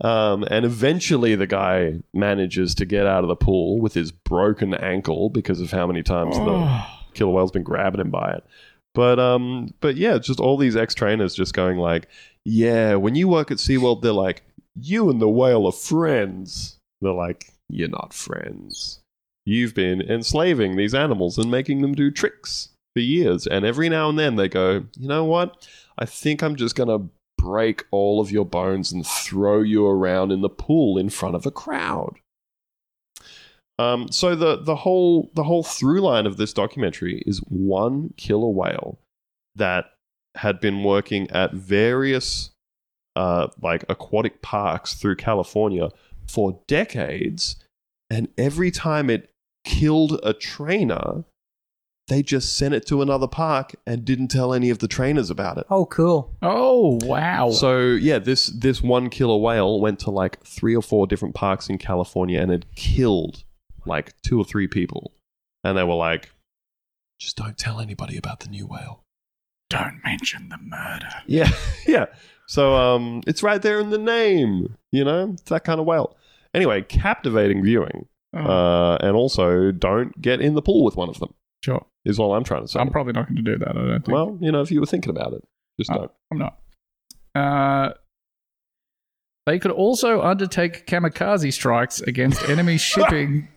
Um, 0.00 0.44
and 0.50 0.64
eventually 0.64 1.34
the 1.34 1.46
guy 1.46 2.00
manages 2.12 2.74
to 2.76 2.84
get 2.84 3.06
out 3.06 3.24
of 3.24 3.28
the 3.28 3.36
pool 3.36 3.80
with 3.80 3.94
his 3.94 4.12
broken 4.12 4.74
ankle 4.74 5.30
because 5.30 5.60
of 5.60 5.70
how 5.70 5.86
many 5.86 6.02
times 6.02 6.36
the 6.36 6.84
killer 7.14 7.32
whale's 7.32 7.50
been 7.50 7.64
grabbing 7.64 8.00
him 8.00 8.10
by 8.10 8.32
it. 8.32 8.44
But 8.94 9.18
um, 9.18 9.74
but 9.80 9.96
yeah, 9.96 10.14
it's 10.14 10.26
just 10.26 10.40
all 10.40 10.56
these 10.56 10.76
ex 10.76 10.94
trainers 10.94 11.34
just 11.34 11.54
going 11.54 11.78
like, 11.78 12.08
yeah, 12.44 12.94
when 12.94 13.14
you 13.14 13.28
work 13.28 13.50
at 13.50 13.58
SeaWorld, 13.58 14.02
they're 14.02 14.12
like, 14.12 14.42
you 14.74 15.10
and 15.10 15.20
the 15.20 15.28
whale 15.28 15.66
are 15.66 15.72
friends. 15.72 16.78
They're 17.00 17.12
like, 17.12 17.52
you're 17.68 17.88
not 17.88 18.12
friends. 18.12 19.00
You've 19.48 19.72
been 19.72 20.02
enslaving 20.02 20.76
these 20.76 20.94
animals 20.94 21.38
and 21.38 21.50
making 21.50 21.80
them 21.80 21.94
do 21.94 22.10
tricks 22.10 22.68
for 22.94 23.00
years. 23.00 23.46
And 23.46 23.64
every 23.64 23.88
now 23.88 24.10
and 24.10 24.18
then 24.18 24.36
they 24.36 24.46
go, 24.46 24.84
you 24.98 25.08
know 25.08 25.24
what? 25.24 25.66
I 25.98 26.04
think 26.04 26.42
I'm 26.42 26.54
just 26.54 26.76
going 26.76 26.90
to 26.90 27.08
break 27.38 27.86
all 27.90 28.20
of 28.20 28.30
your 28.30 28.44
bones 28.44 28.92
and 28.92 29.06
throw 29.06 29.62
you 29.62 29.86
around 29.86 30.32
in 30.32 30.42
the 30.42 30.50
pool 30.50 30.98
in 30.98 31.08
front 31.08 31.34
of 31.34 31.46
a 31.46 31.50
crowd. 31.50 32.16
Um, 33.78 34.12
so 34.12 34.34
the 34.34 34.56
the 34.56 34.76
whole 34.76 35.30
the 35.32 35.44
whole 35.44 35.62
through 35.62 36.02
line 36.02 36.26
of 36.26 36.36
this 36.36 36.52
documentary 36.52 37.22
is 37.24 37.38
one 37.48 38.12
killer 38.18 38.50
whale 38.50 38.98
that 39.54 39.86
had 40.34 40.60
been 40.60 40.84
working 40.84 41.30
at 41.30 41.54
various 41.54 42.50
uh, 43.16 43.46
like 43.62 43.86
aquatic 43.88 44.42
parks 44.42 44.92
through 44.92 45.16
California 45.16 45.88
for 46.26 46.60
decades, 46.66 47.56
and 48.10 48.28
every 48.36 48.70
time 48.70 49.08
it 49.08 49.30
killed 49.68 50.18
a 50.22 50.32
trainer, 50.32 51.24
they 52.08 52.22
just 52.22 52.56
sent 52.56 52.72
it 52.72 52.86
to 52.86 53.02
another 53.02 53.28
park 53.28 53.76
and 53.86 54.02
didn't 54.02 54.28
tell 54.28 54.54
any 54.54 54.70
of 54.70 54.78
the 54.78 54.88
trainers 54.88 55.28
about 55.28 55.58
it. 55.58 55.66
Oh, 55.68 55.84
cool. 55.84 56.34
Oh, 56.40 56.98
wow. 57.02 57.50
So 57.50 57.80
yeah, 57.80 58.18
this 58.18 58.46
this 58.46 58.82
one 58.82 59.10
killer 59.10 59.36
whale 59.36 59.78
went 59.78 60.00
to 60.00 60.10
like 60.10 60.42
three 60.42 60.74
or 60.74 60.82
four 60.82 61.06
different 61.06 61.34
parks 61.34 61.68
in 61.68 61.76
California 61.76 62.40
and 62.40 62.50
had 62.50 62.74
killed 62.74 63.44
like 63.84 64.14
two 64.22 64.40
or 64.40 64.44
three 64.44 64.66
people, 64.66 65.12
and 65.62 65.76
they 65.76 65.84
were 65.84 65.94
like, 65.94 66.30
"Just 67.20 67.36
don't 67.36 67.58
tell 67.58 67.78
anybody 67.78 68.16
about 68.16 68.40
the 68.40 68.48
new 68.48 68.66
whale." 68.66 69.02
Don't 69.68 70.00
mention 70.02 70.48
the 70.48 70.56
murder. 70.56 71.10
Yeah, 71.26 71.50
yeah. 71.86 72.06
So 72.46 72.74
um, 72.74 73.22
it's 73.26 73.42
right 73.42 73.60
there 73.60 73.80
in 73.80 73.90
the 73.90 73.98
name. 73.98 74.76
You 74.90 75.04
know, 75.04 75.32
it's 75.34 75.50
that 75.50 75.64
kind 75.64 75.78
of 75.78 75.84
whale. 75.84 76.16
Anyway, 76.54 76.80
captivating 76.80 77.62
viewing, 77.62 78.06
Oh, 78.34 78.38
uh, 78.40 78.98
and 79.00 79.16
also 79.16 79.72
don't 79.72 80.20
get 80.20 80.40
in 80.40 80.54
the 80.54 80.62
pool 80.62 80.84
with 80.84 80.96
one 80.96 81.08
of 81.08 81.18
them. 81.18 81.32
sure. 81.64 81.84
Is 82.04 82.18
all 82.18 82.34
I'm 82.34 82.44
trying 82.44 82.62
to 82.62 82.68
say. 82.68 82.78
I'm 82.80 82.90
probably 82.90 83.12
not 83.12 83.26
going 83.26 83.36
to 83.36 83.42
do 83.42 83.58
that, 83.58 83.68
I 83.70 83.72
don't 83.72 83.90
think. 84.04 84.08
well, 84.08 84.38
you 84.40 84.50
know, 84.52 84.60
if 84.62 84.70
you 84.70 84.80
were 84.80 84.86
thinking 84.86 85.10
about 85.10 85.32
it, 85.34 85.42
just 85.78 85.90
Oh. 85.90 85.94
don't. 85.96 86.10
I'm 86.30 86.38
not. 86.38 86.58
Uh, 87.34 87.94
they 89.46 89.58
could 89.58 89.70
also 89.70 90.20
undertake 90.22 90.86
kamikaze 90.86 91.52
strikes 91.52 92.00
against 92.02 92.42
enemy 92.48 92.76
shipping, 92.78 93.48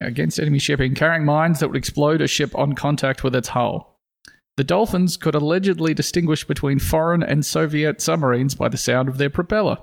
against 0.00 0.38
enemy 0.38 0.58
shipping 0.58 0.94
carrying 0.94 1.24
mines 1.24 1.60
that 1.60 1.68
would 1.68 1.76
explode 1.76 2.20
a 2.22 2.26
ship 2.26 2.54
on 2.56 2.72
contact 2.74 3.22
with 3.24 3.34
its 3.34 3.48
hull. 3.48 3.98
The 4.56 4.64
Dolphins 4.64 5.16
could 5.16 5.34
allegedly 5.34 5.94
distinguish 5.94 6.44
between 6.44 6.78
foreign 6.78 7.22
and 7.22 7.44
Soviet 7.46 8.00
submarines 8.00 8.54
by 8.54 8.68
the 8.68 8.76
sound 8.78 9.08
of 9.08 9.16
their 9.18 9.30
propeller. 9.30 9.78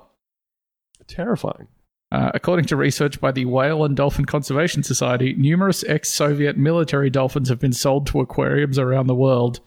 Terrifying. 1.08 1.68
Uh, 2.12 2.30
according 2.34 2.64
to 2.66 2.76
research 2.76 3.20
by 3.20 3.32
the 3.32 3.44
Whale 3.44 3.84
and 3.84 3.96
Dolphin 3.96 4.24
Conservation 4.24 4.82
Society, 4.82 5.34
numerous 5.34 5.82
ex 5.84 6.08
Soviet 6.10 6.56
military 6.56 7.10
dolphins 7.10 7.48
have 7.48 7.58
been 7.58 7.72
sold 7.72 8.06
to 8.08 8.20
aquariums 8.20 8.78
around 8.78 9.08
the 9.08 9.14
world. 9.14 9.60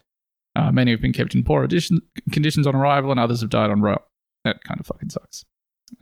Uh, 0.55 0.71
many 0.71 0.91
have 0.91 1.01
been 1.01 1.13
kept 1.13 1.35
in 1.35 1.43
poor 1.43 1.63
addition- 1.63 2.01
conditions 2.31 2.65
on 2.65 2.75
arrival, 2.75 3.11
and 3.11 3.19
others 3.19 3.41
have 3.41 3.49
died 3.49 3.69
on 3.69 3.81
route. 3.81 4.03
That 4.45 4.63
kind 4.63 4.79
of 4.79 4.85
fucking 4.87 5.09
sucks. 5.09 5.43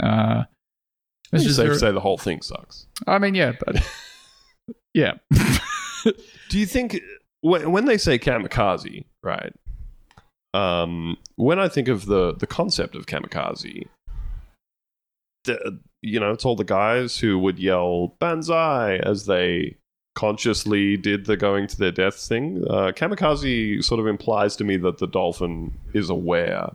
Uh, 0.02 0.44
It's 1.34 1.56
safe 1.56 1.70
to 1.70 1.80
say 1.80 1.92
the 1.92 2.00
whole 2.00 2.18
thing 2.20 2.42
sucks. 2.42 2.86
I 3.08 3.18
mean, 3.18 3.34
yeah, 3.36 3.54
but 3.66 3.84
yeah. 4.94 5.14
Do 6.50 6.60
you 6.60 6.66
think 6.68 7.02
when, 7.42 7.72
when 7.72 7.86
they 7.86 7.98
say 7.98 8.20
kamikaze, 8.20 9.06
right? 9.24 9.54
Um, 10.54 11.18
when 11.36 11.60
I 11.60 11.68
think 11.68 11.88
of 11.88 12.06
the 12.06 12.34
the 12.34 12.48
concept 12.48 12.96
of 12.96 13.06
kamikaze, 13.08 13.88
the, 15.44 15.80
you 16.02 16.20
know, 16.20 16.32
it's 16.32 16.46
all 16.46 16.56
the 16.56 16.64
guys 16.64 17.18
who 17.18 17.38
would 17.40 17.60
yell 17.60 18.16
"banzai" 18.20 18.98
as 18.98 19.26
they 19.26 19.78
consciously 20.16 20.98
did 20.98 21.26
the 21.26 21.38
going 21.38 21.68
to 21.68 21.78
their 21.78 21.92
deaths 21.92 22.28
thing. 22.28 22.64
Uh, 22.70 22.92
kamikaze 22.92 23.84
sort 23.84 24.00
of 24.00 24.08
implies 24.08 24.56
to 24.56 24.64
me 24.64 24.76
that 24.78 24.98
the 24.98 25.08
dolphin 25.08 25.74
is 25.94 26.10
aware 26.10 26.70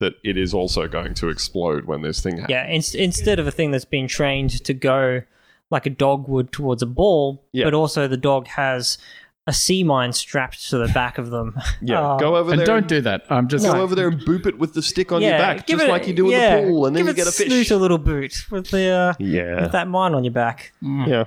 that 0.00 0.14
it 0.24 0.36
is 0.36 0.52
also 0.52 0.88
going 0.88 1.14
to 1.14 1.28
explode 1.28 1.84
when 1.84 2.02
this 2.02 2.20
thing 2.20 2.32
happens. 2.38 2.50
Yeah, 2.50 2.66
in- 2.66 3.00
instead 3.04 3.38
of 3.38 3.46
a 3.46 3.52
thing 3.52 3.70
that's 3.70 3.84
been 3.84 4.08
trained 4.08 4.50
to 4.64 4.74
go 4.74 5.22
like 5.70 5.86
a 5.86 5.90
dog 5.90 6.28
would 6.28 6.50
towards 6.52 6.82
a 6.82 6.86
ball, 6.86 7.44
Yeah. 7.52 7.64
but 7.64 7.74
also 7.74 8.06
the 8.08 8.16
dog 8.16 8.48
has 8.48 8.98
a 9.46 9.52
sea 9.52 9.84
mine 9.84 10.12
strapped 10.12 10.70
to 10.70 10.78
the 10.78 10.88
back 10.94 11.18
of 11.18 11.30
them. 11.30 11.54
Yeah, 11.82 12.00
Uh, 12.00 12.16
go 12.18 12.36
over 12.36 12.50
there. 12.50 12.52
and 12.52 12.60
there. 12.60 12.66
don't 12.66 12.88
do 12.88 13.00
that. 13.02 13.24
I'm 13.28 13.46
just 13.48 13.64
Go 13.66 13.80
over 13.80 13.94
there 13.94 14.08
and 14.08 14.18
boop 14.22 14.46
it 14.46 14.58
with 14.58 14.72
the 14.74 14.82
stick 14.82 15.12
on 15.12 15.20
your 15.22 15.32
back, 15.32 15.66
give 15.66 15.78
just 15.78 15.88
it- 15.88 15.92
like 15.92 16.06
you 16.06 16.14
do 16.14 16.26
in 16.26 16.32
yeah, 16.32 16.60
the 16.62 16.66
pool, 16.68 16.86
and 16.86 16.96
then 16.96 17.00
give 17.04 17.06
you 17.08 17.12
it 17.22 17.24
get 17.24 17.28
a 17.28 17.32
fish. 17.32 17.46
Snoot 17.48 17.70
a 17.70 17.76
little 17.76 17.98
boot 17.98 18.46
with 18.50 18.70
the 18.70 18.88
uh, 18.88 19.14
Yeah. 19.18 19.62
with 19.62 19.72
that 19.72 19.86
mine 19.88 20.14
on 20.14 20.24
your 20.24 20.32
back. 20.32 20.72
Mm. 20.82 21.06
Yeah. 21.06 21.24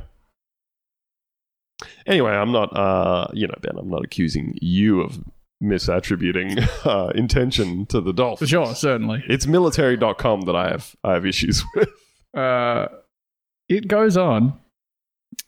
Anyway, 2.07 2.31
I'm 2.31 2.51
not, 2.51 2.75
uh, 2.75 3.27
you 3.33 3.45
know, 3.47 3.53
Ben, 3.61 3.77
I'm 3.77 3.89
not 3.89 4.03
accusing 4.03 4.57
you 4.61 5.01
of 5.01 5.19
misattributing 5.61 6.67
uh, 6.85 7.09
intention 7.13 7.85
to 7.87 8.01
the 8.01 8.13
dolphin. 8.13 8.47
for 8.47 8.51
dolphin. 8.51 8.67
sure, 8.73 8.75
certainly. 8.75 9.23
It's 9.27 9.45
military.com 9.45 10.41
that 10.41 10.55
I 10.55 10.69
have 10.69 10.95
I 11.03 11.13
have 11.13 11.25
issues 11.25 11.63
with. 11.75 11.89
Uh, 12.35 12.87
it 13.69 13.87
goes 13.87 14.17
on. 14.17 14.59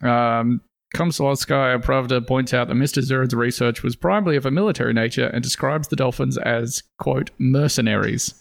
Um, 0.02 0.62
Komsomolskaya 0.96 1.84
Pravda 1.84 2.26
points 2.26 2.54
out 2.54 2.68
that 2.68 2.74
Mr. 2.74 3.04
Zhurid's 3.04 3.36
research 3.36 3.84
was 3.84 3.96
primarily 3.96 4.38
of 4.38 4.46
a 4.46 4.52
military 4.52 4.94
nature 4.94 5.28
and 5.28 5.44
describes 5.44 5.88
the 5.88 5.96
dolphins 5.96 6.38
as, 6.38 6.82
quote, 6.98 7.30
mercenaries. 7.38 8.34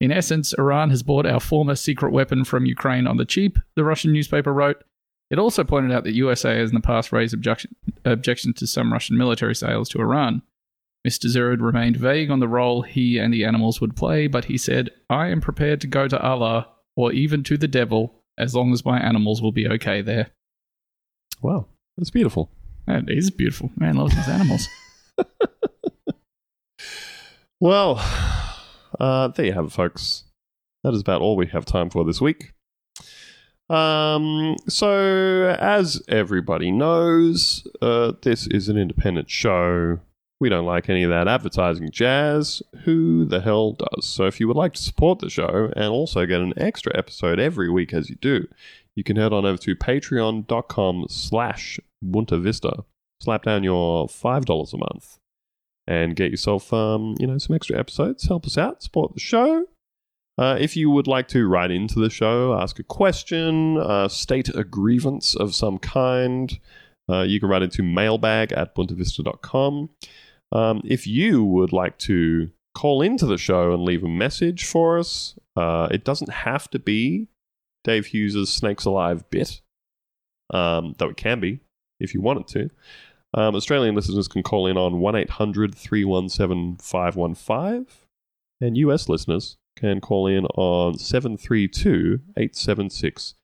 In 0.00 0.12
essence, 0.12 0.52
Iran 0.58 0.90
has 0.90 1.02
bought 1.02 1.26
our 1.26 1.40
former 1.40 1.74
secret 1.74 2.12
weapon 2.12 2.44
from 2.44 2.66
Ukraine 2.66 3.06
on 3.06 3.16
the 3.16 3.24
cheap, 3.24 3.58
the 3.76 3.84
Russian 3.84 4.12
newspaper 4.12 4.52
wrote. 4.52 4.82
It 5.30 5.38
also 5.38 5.62
pointed 5.62 5.92
out 5.92 6.04
that 6.04 6.14
USA 6.14 6.56
has 6.56 6.70
in 6.70 6.74
the 6.74 6.80
past 6.80 7.12
raised 7.12 7.34
objection, 7.34 7.74
objection 8.04 8.54
to 8.54 8.66
some 8.66 8.92
Russian 8.92 9.16
military 9.16 9.54
sales 9.54 9.88
to 9.90 10.00
Iran. 10.00 10.42
Mr. 11.06 11.26
Zhurid 11.26 11.60
remained 11.60 11.96
vague 11.96 12.30
on 12.30 12.40
the 12.40 12.48
role 12.48 12.82
he 12.82 13.18
and 13.18 13.32
the 13.32 13.44
animals 13.44 13.80
would 13.80 13.96
play, 13.96 14.26
but 14.26 14.46
he 14.46 14.58
said, 14.58 14.90
I 15.08 15.28
am 15.28 15.40
prepared 15.40 15.80
to 15.82 15.86
go 15.86 16.08
to 16.08 16.20
Allah 16.20 16.68
or 16.96 17.12
even 17.12 17.44
to 17.44 17.56
the 17.56 17.68
devil 17.68 18.22
as 18.36 18.54
long 18.54 18.72
as 18.72 18.84
my 18.84 18.98
animals 18.98 19.40
will 19.40 19.52
be 19.52 19.68
okay 19.68 20.00
there. 20.00 20.30
Wow, 21.42 21.66
that's 21.96 22.10
beautiful. 22.10 22.50
That 22.86 23.08
is 23.08 23.30
beautiful. 23.30 23.70
Man 23.76 23.96
loves 23.96 24.14
his 24.14 24.28
animals. 24.28 24.66
Well, 27.60 27.98
uh, 29.00 29.28
there 29.28 29.46
you 29.46 29.52
have 29.52 29.66
it, 29.66 29.72
folks. 29.72 30.24
That 30.84 30.94
is 30.94 31.00
about 31.00 31.22
all 31.22 31.36
we 31.36 31.48
have 31.48 31.64
time 31.64 31.90
for 31.90 32.04
this 32.04 32.20
week. 32.20 32.52
Um, 33.68 34.54
so, 34.68 35.56
as 35.58 36.00
everybody 36.08 36.70
knows, 36.70 37.66
uh, 37.82 38.12
this 38.22 38.46
is 38.46 38.68
an 38.68 38.78
independent 38.78 39.28
show. 39.28 39.98
We 40.40 40.48
don't 40.48 40.66
like 40.66 40.88
any 40.88 41.02
of 41.02 41.10
that 41.10 41.26
advertising 41.26 41.90
jazz. 41.90 42.62
Who 42.84 43.24
the 43.24 43.40
hell 43.40 43.72
does? 43.72 44.06
So, 44.06 44.26
if 44.26 44.38
you 44.38 44.46
would 44.46 44.56
like 44.56 44.74
to 44.74 44.82
support 44.82 45.18
the 45.18 45.30
show 45.30 45.72
and 45.74 45.86
also 45.86 46.26
get 46.26 46.40
an 46.40 46.54
extra 46.56 46.96
episode 46.96 47.40
every 47.40 47.68
week 47.68 47.92
as 47.92 48.08
you 48.08 48.16
do, 48.16 48.46
you 48.94 49.02
can 49.02 49.16
head 49.16 49.32
on 49.32 49.44
over 49.44 49.58
to 49.58 49.74
patreon.com 49.74 51.06
slash 51.08 51.80
Bunta 52.04 52.40
Vista. 52.40 52.84
Slap 53.20 53.42
down 53.42 53.64
your 53.64 54.06
$5 54.06 54.72
a 54.72 54.76
month 54.76 55.18
and 55.88 56.14
get 56.14 56.30
yourself, 56.30 56.72
um, 56.72 57.14
you 57.18 57.26
know, 57.26 57.38
some 57.38 57.56
extra 57.56 57.78
episodes. 57.78 58.28
Help 58.28 58.46
us 58.46 58.56
out, 58.56 58.82
support 58.82 59.14
the 59.14 59.20
show. 59.20 59.66
Uh, 60.36 60.56
if 60.60 60.76
you 60.76 60.88
would 60.88 61.08
like 61.08 61.26
to 61.28 61.48
write 61.48 61.72
into 61.72 61.98
the 61.98 62.10
show, 62.10 62.54
ask 62.54 62.78
a 62.78 62.84
question, 62.84 63.76
uh, 63.78 64.06
state 64.06 64.48
a 64.54 64.62
grievance 64.62 65.34
of 65.34 65.52
some 65.52 65.78
kind, 65.78 66.60
uh, 67.10 67.22
you 67.22 67.40
can 67.40 67.48
write 67.48 67.62
into 67.62 67.82
mailbag 67.82 68.52
at 68.52 68.74
buntavista.com. 68.74 69.88
Um, 70.52 70.80
if 70.84 71.06
you 71.06 71.44
would 71.44 71.72
like 71.72 71.98
to 71.98 72.50
call 72.74 73.02
into 73.02 73.26
the 73.26 73.38
show 73.38 73.72
and 73.72 73.82
leave 73.82 74.04
a 74.04 74.08
message 74.08 74.64
for 74.64 74.98
us, 74.98 75.38
uh, 75.56 75.88
it 75.90 76.04
doesn't 76.04 76.30
have 76.30 76.70
to 76.70 76.78
be 76.78 77.28
Dave 77.84 78.06
Hughes' 78.06 78.48
Snakes 78.48 78.84
Alive 78.84 79.28
bit, 79.30 79.60
um, 80.50 80.94
though 80.98 81.08
it 81.08 81.16
can 81.16 81.40
be 81.40 81.60
if 82.00 82.14
you 82.14 82.20
want 82.20 82.40
it 82.40 82.48
to. 82.48 82.70
Um, 83.34 83.54
Australian 83.54 83.94
listeners 83.94 84.28
can 84.28 84.42
call 84.42 84.66
in 84.66 84.76
on 84.76 85.00
1 85.00 85.16
800 85.16 85.74
317 85.74 86.78
515, 86.80 87.86
and 88.60 88.76
US 88.76 89.08
listeners 89.08 89.56
can 89.76 90.00
call 90.00 90.26
in 90.26 90.46
on 90.46 90.98
732 90.98 92.20
876 92.36 93.34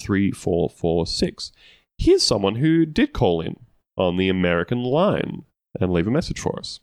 3446. 0.00 1.52
Here's 1.98 2.22
someone 2.22 2.56
who 2.56 2.86
did 2.86 3.12
call 3.12 3.40
in 3.40 3.56
on 3.96 4.16
the 4.16 4.28
American 4.28 4.82
line 4.82 5.44
and 5.80 5.92
leave 5.92 6.06
a 6.06 6.10
message 6.10 6.40
for 6.40 6.58
us. 6.58 6.80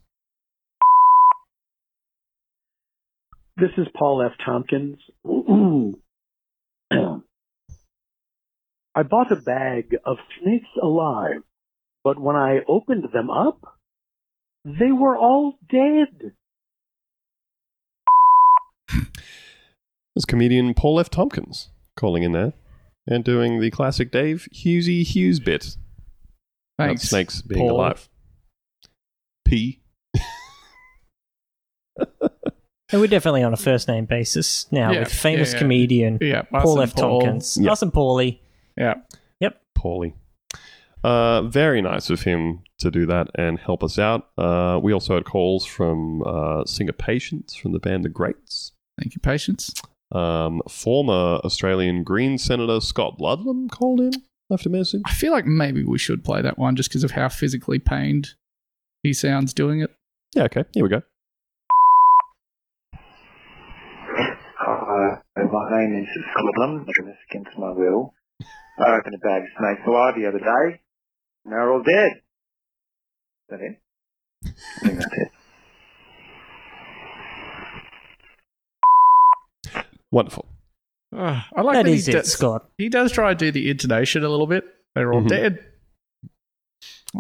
This 3.57 3.71
is 3.77 3.87
Paul 3.95 4.23
F. 4.23 4.31
Tompkins. 4.43 4.99
I 8.95 9.01
bought 9.03 9.31
a 9.31 9.35
bag 9.35 9.95
of 10.05 10.17
snakes 10.41 10.67
alive, 10.81 11.41
but 12.03 12.19
when 12.19 12.35
I 12.35 12.59
opened 12.67 13.05
them 13.11 13.29
up, 13.29 13.59
they 14.65 14.91
were 14.91 15.17
all 15.17 15.55
dead. 15.69 16.33
There's 20.15 20.25
comedian 20.27 20.73
Paul 20.75 20.99
F. 20.99 21.09
Tompkins 21.09 21.69
calling 21.95 22.21
in 22.21 22.33
there 22.33 22.53
and 23.07 23.23
doing 23.23 23.59
the 23.59 23.71
classic 23.71 24.11
Dave 24.11 24.47
Hughesy 24.53 25.03
Hughes 25.03 25.39
bit. 25.39 25.75
about 26.77 26.99
snakes 26.99 27.41
being 27.41 27.67
Paul. 27.67 27.77
alive. 27.77 28.09
P. 29.53 29.79
And 32.91 33.01
we're 33.01 33.07
definitely 33.07 33.41
on 33.41 33.53
a 33.53 33.57
first 33.57 33.87
name 33.87 34.05
basis 34.05 34.71
now 34.71 34.91
Yeah, 34.91 34.99
with 34.99 35.11
famous 35.11 35.49
yeah, 35.49 35.55
yeah. 35.55 35.59
comedian 35.59 36.17
Yeah, 36.21 36.41
Paul 36.43 36.81
F. 36.81 36.95
Paul. 36.95 37.21
Tompkins. 37.21 37.57
Yeah. 37.59 37.71
Us 37.71 37.81
and 37.81 37.91
Paulie. 37.91 38.39
Yeah. 38.77 38.95
Paulie. 39.77 40.13
Uh, 41.03 41.41
very 41.41 41.81
nice 41.81 42.09
of 42.09 42.21
him 42.21 42.61
to 42.79 42.89
do 42.89 43.05
that 43.07 43.27
and 43.35 43.59
help 43.59 43.83
us 43.83 43.99
out. 43.99 44.29
Uh, 44.37 44.79
we 44.81 44.93
also 44.93 45.15
had 45.15 45.25
calls 45.25 45.65
from 45.65 46.23
uh, 46.25 46.63
singer 46.65 46.93
Patience 46.93 47.53
from 47.55 47.73
the 47.73 47.79
band 47.79 48.05
The 48.05 48.09
Greats. 48.09 48.71
Thank 48.97 49.13
you, 49.15 49.19
patience. 49.19 49.73
Um, 50.13 50.61
former 50.69 51.41
Australian 51.43 52.03
Green 52.03 52.37
Senator 52.37 52.79
Scott 52.79 53.19
Ludlam 53.19 53.67
called 53.69 53.99
in, 53.99 54.11
left 54.49 54.65
a 54.65 54.69
message. 54.69 55.01
I 55.05 55.13
feel 55.13 55.31
like 55.33 55.45
maybe 55.45 55.83
we 55.83 55.97
should 55.97 56.23
play 56.23 56.41
that 56.41 56.57
one 56.57 56.75
just 56.77 56.89
because 56.89 57.03
of 57.03 57.11
how 57.11 57.27
physically 57.27 57.79
pained 57.79 58.35
he 59.03 59.13
sounds 59.13 59.53
doing 59.53 59.81
it. 59.81 59.91
Yeah, 60.35 60.43
okay, 60.45 60.63
here 60.73 60.83
we 60.83 60.89
go. 60.89 61.01
Uh, 64.65 65.17
my 65.35 65.69
name 65.71 66.03
is 66.03 66.07
Scott 66.31 66.45
Ludlam, 66.57 66.87
against 67.29 67.57
my 67.59 67.71
will. 67.71 68.13
I 68.79 68.95
opened 68.97 69.15
a 69.15 69.17
bag 69.19 69.43
of 69.43 69.49
snakes 69.59 69.81
alive 69.85 70.15
the 70.15 70.25
other 70.27 70.39
day, 70.39 70.79
and 71.45 71.53
they're 71.53 71.71
all 71.71 71.83
dead. 71.83 72.13
Is 72.13 73.49
that 73.49 73.61
it? 73.61 73.77
I 74.45 74.85
think 74.87 74.99
that's 74.99 75.13
it. 75.13 75.31
Wonderful. 80.11 80.45
Ah, 81.15 81.47
I 81.55 81.61
like 81.61 81.75
That 81.75 81.83
that, 81.85 81.91
is 81.91 82.05
he, 82.05 82.11
it, 82.11 82.15
does, 82.15 82.31
Scott. 82.33 82.69
he 82.77 82.89
does 82.89 83.11
try 83.11 83.29
to 83.33 83.35
do 83.35 83.51
the 83.51 83.69
intonation 83.69 84.23
a 84.23 84.29
little 84.29 84.47
bit. 84.47 84.63
They're 84.95 85.13
all 85.13 85.21
Mhm. 85.21 85.27
dead. 85.29 85.65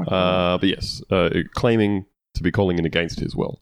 Uh, 0.07 0.57
but 0.57 0.69
yes, 0.69 1.01
uh, 1.11 1.29
claiming 1.53 2.05
to 2.35 2.43
be 2.43 2.51
calling 2.51 2.79
in 2.79 2.85
against 2.85 3.19
his 3.19 3.35
will. 3.35 3.61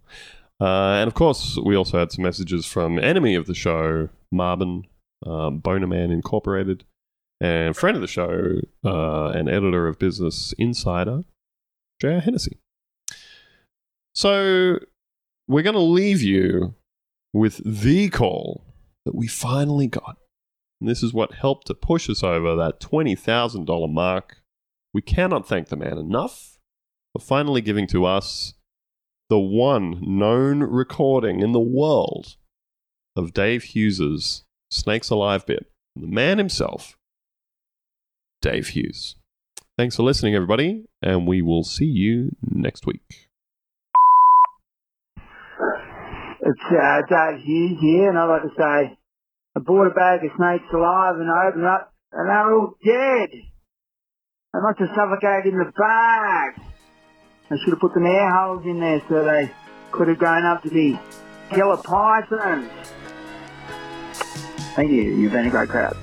Uh, 0.60 0.94
and 1.00 1.08
of 1.08 1.14
course, 1.14 1.58
we 1.64 1.76
also 1.76 2.00
had 2.00 2.12
some 2.12 2.24
messages 2.24 2.66
from 2.66 3.00
enemy 3.00 3.36
of 3.36 3.48
the 3.48 3.56
show, 3.56 4.10
Marvin, 4.32 4.86
um, 5.26 5.60
Bonerman 5.60 6.12
Incorporated, 6.12 6.84
and 7.40 7.76
friend 7.76 7.98
of 7.98 8.02
the 8.02 8.08
show 8.08 8.60
uh, 8.86 9.30
and 9.30 9.50
editor 9.50 9.88
of 9.88 9.98
Business 9.98 10.54
Insider, 10.58 11.24
J.R. 12.00 12.20
Hennessy. 12.20 12.60
So 14.14 14.78
we're 15.48 15.64
going 15.64 15.74
to 15.74 15.80
leave 15.80 16.22
you 16.22 16.76
with 17.34 17.62
the 17.66 18.10
call 18.10 18.64
that 19.06 19.16
we 19.16 19.28
finally 19.28 19.88
got 19.88 20.18
And 20.80 20.90
this 20.90 21.02
is 21.02 21.14
what 21.14 21.34
helped 21.34 21.68
to 21.68 21.74
push 21.74 22.10
us 22.10 22.24
over 22.24 22.56
that 22.56 22.80
$20,000 22.80 23.92
mark. 23.92 24.41
We 24.94 25.02
cannot 25.02 25.48
thank 25.48 25.70
the 25.70 25.78
man 25.78 25.98
enough 25.98 26.58
for 27.14 27.20
finally 27.20 27.62
giving 27.62 27.88
to 27.88 28.06
us 28.06 28.54
the 29.30 29.40
one 29.40 30.00
known 30.02 30.60
recording 30.60 31.40
in 31.40 31.54
the 31.54 31.60
world 31.60 32.36
of 33.16 33.34
Dave 33.34 33.64
Hughes's 33.64 34.44
Snakes 34.70 35.10
Alive 35.10 35.46
bit. 35.46 35.68
The 35.96 36.08
man 36.08 36.38
himself, 36.38 36.98
Dave 38.42 38.68
Hughes. 38.70 39.16
Thanks 39.78 39.96
for 39.96 40.04
listening, 40.04 40.36
everybody, 40.36 40.86
and 41.02 41.26
we 41.28 41.42
will 41.42 41.64
see 41.64 41.86
you 41.86 42.32
next 42.42 42.86
week. 42.86 43.30
It's 46.42 46.66
uh, 46.70 47.02
Dave 47.10 47.40
Hughes 47.44 47.78
here, 47.80 48.10
and 48.10 48.18
I'd 48.18 48.26
like 48.26 48.42
to 48.42 48.50
say 48.58 48.98
I 49.56 49.60
bought 49.60 49.88
a 49.88 49.94
bag 49.94 50.26
of 50.26 50.32
snakes 50.36 50.74
alive 50.74 51.16
and 51.16 51.30
I 51.30 51.48
opened 51.48 51.66
up, 51.66 51.94
and 52.12 52.30
they're 52.30 52.54
all 52.54 52.76
dead. 52.84 53.51
They 54.54 54.60
must 54.60 54.80
have 54.80 54.90
suffocated 54.96 55.54
in 55.54 55.60
the 55.60 55.72
bag. 55.78 56.60
I 57.50 57.56
should 57.64 57.70
have 57.70 57.80
put 57.80 57.94
some 57.94 58.06
air 58.06 58.30
holes 58.34 58.66
in 58.66 58.82
there 58.82 59.02
so 59.08 59.24
they 59.24 59.50
could 59.92 60.10
have 60.10 60.18
grown 60.18 60.46
up 60.46 60.62
to 60.64 60.70
be 60.70 61.00
killer 61.50 61.78
pythons. 61.78 62.70
Thank 64.76 64.92
you. 64.92 65.04
You've 65.04 65.32
been 65.32 65.48
a 65.48 65.50
great 65.50 65.70
crowd. 65.70 65.96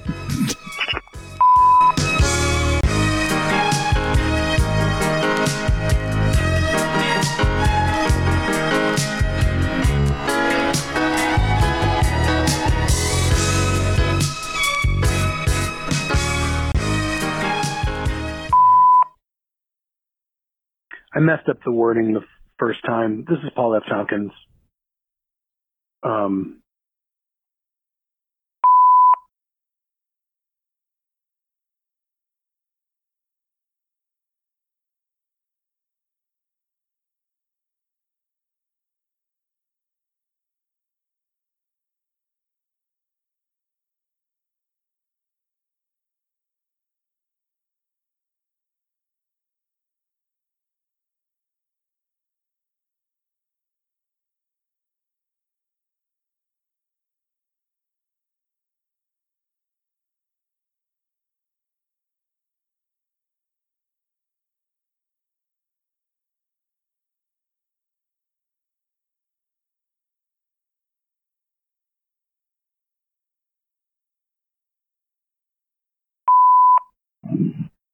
I 21.15 21.21
messed 21.21 21.49
up 21.49 21.59
the 21.65 21.73
wording 21.73 22.15
the 22.15 22.25
first 22.59 22.81
time. 22.87 23.25
This 23.29 23.39
is 23.45 23.51
Paul 23.55 23.75
F. 23.77 23.83
Tompkins. 23.89 24.33
Um, 26.03 26.63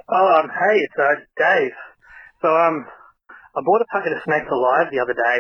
Oh, 0.05 0.29
um, 0.37 0.53
hey, 0.53 0.77
it's 0.85 0.99
uh, 1.01 1.17
Dave. 1.41 1.73
So, 2.45 2.53
um, 2.53 2.85
I 3.57 3.61
bought 3.65 3.81
a 3.81 3.89
packet 3.89 4.13
of 4.13 4.21
snakes 4.29 4.53
alive 4.53 4.93
the 4.93 5.01
other 5.01 5.17
day, 5.17 5.39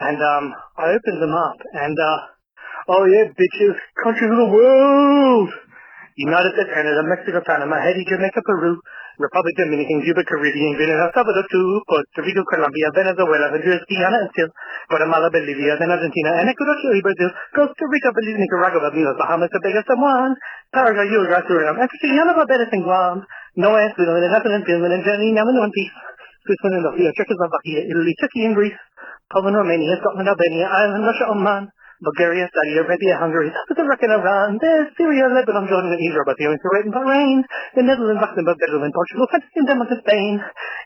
and 0.00 0.16
um, 0.16 0.44
I 0.80 0.96
opened 0.96 1.20
them 1.20 1.36
up, 1.36 1.58
and 1.76 1.92
uh, 1.92 2.18
oh 2.88 3.04
yeah, 3.04 3.28
bitches, 3.36 3.76
countries 4.00 4.32
of 4.32 4.40
the 4.48 4.48
world. 4.48 5.50
United 6.18 6.50
States, 6.50 6.72
Canada, 6.74 7.04
Mexico, 7.06 7.38
Panama, 7.46 7.78
Haiti, 7.78 8.02
Jamaica, 8.02 8.42
Peru, 8.42 8.74
Republic 9.22 9.54
Dominican, 9.54 10.02
Cuba, 10.02 10.26
Caribbean, 10.26 10.74
El 10.74 11.14
Salvador, 11.14 11.46
too, 11.46 11.78
Puerto 11.86 12.20
Rico, 12.26 12.42
Colombia, 12.50 12.90
Venezuela, 12.90 13.54
Honduras, 13.54 13.86
Guyana, 13.86 14.26
and 14.26 14.30
still 14.34 14.50
Guatemala, 14.90 15.30
Bolivia, 15.30 15.78
then 15.78 15.94
Argentina, 15.94 16.42
and 16.42 16.50
Ecuador, 16.50 16.74
Chile, 16.82 17.06
Brazil, 17.06 17.30
Costa 17.54 17.84
Rica, 17.86 18.10
Belize, 18.18 18.34
Nicaragua, 18.34 18.90
Bermuda, 18.90 19.14
Bahamas, 19.14 19.50
Tobago, 19.54 19.82
Samoa, 19.86 20.34
Paraguay, 20.74 21.06
Uruguay, 21.06 21.42
Suriname, 21.46 21.86
and 21.86 22.34
Barbados, 22.34 22.72
and 22.72 22.82
Guam, 22.82 23.22
And 23.58 23.66
Netherlands, 23.66 24.66
Finland, 24.70 24.94
and 24.94 25.02
Germany, 25.02 25.34
now 25.34 25.42
in 25.42 25.58
one 25.58 25.74
piece, 25.74 25.90
Switzerland, 26.46 26.86
Latvia, 26.86 27.10
Czechoslovakia, 27.10 27.90
Italy, 27.90 28.14
Turkey, 28.22 28.46
and 28.46 28.54
Greece, 28.54 28.78
Poland, 29.34 29.58
Romania, 29.58 29.98
Scotland, 29.98 30.30
Albania, 30.30 30.70
Ireland, 30.70 31.02
Russia, 31.02 31.26
Oman, 31.34 31.66
Bulgaria, 31.98 32.46
Saudi 32.54 32.78
Arabia, 32.78 33.18
Hungary, 33.18 33.50
South 33.50 33.82
Africa, 33.82 34.14
Iran, 34.14 34.62
there's 34.62 34.94
Syria, 34.94 35.26
Lebanon, 35.26 35.66
Jordan, 35.66 35.90
and 35.90 35.98
Israel, 36.06 36.22
Kuwait, 36.30 36.86
and 36.86 36.94
Bahrain, 36.94 37.42
the 37.74 37.82
Netherlands, 37.82 38.22
Luxembourg, 38.22 38.54
Belgium, 38.62 38.94
Portugal, 38.94 39.26
France, 39.26 39.50
and 39.58 39.66
Denmark, 39.66 39.90
and 39.90 40.02
Spain, 40.06 40.38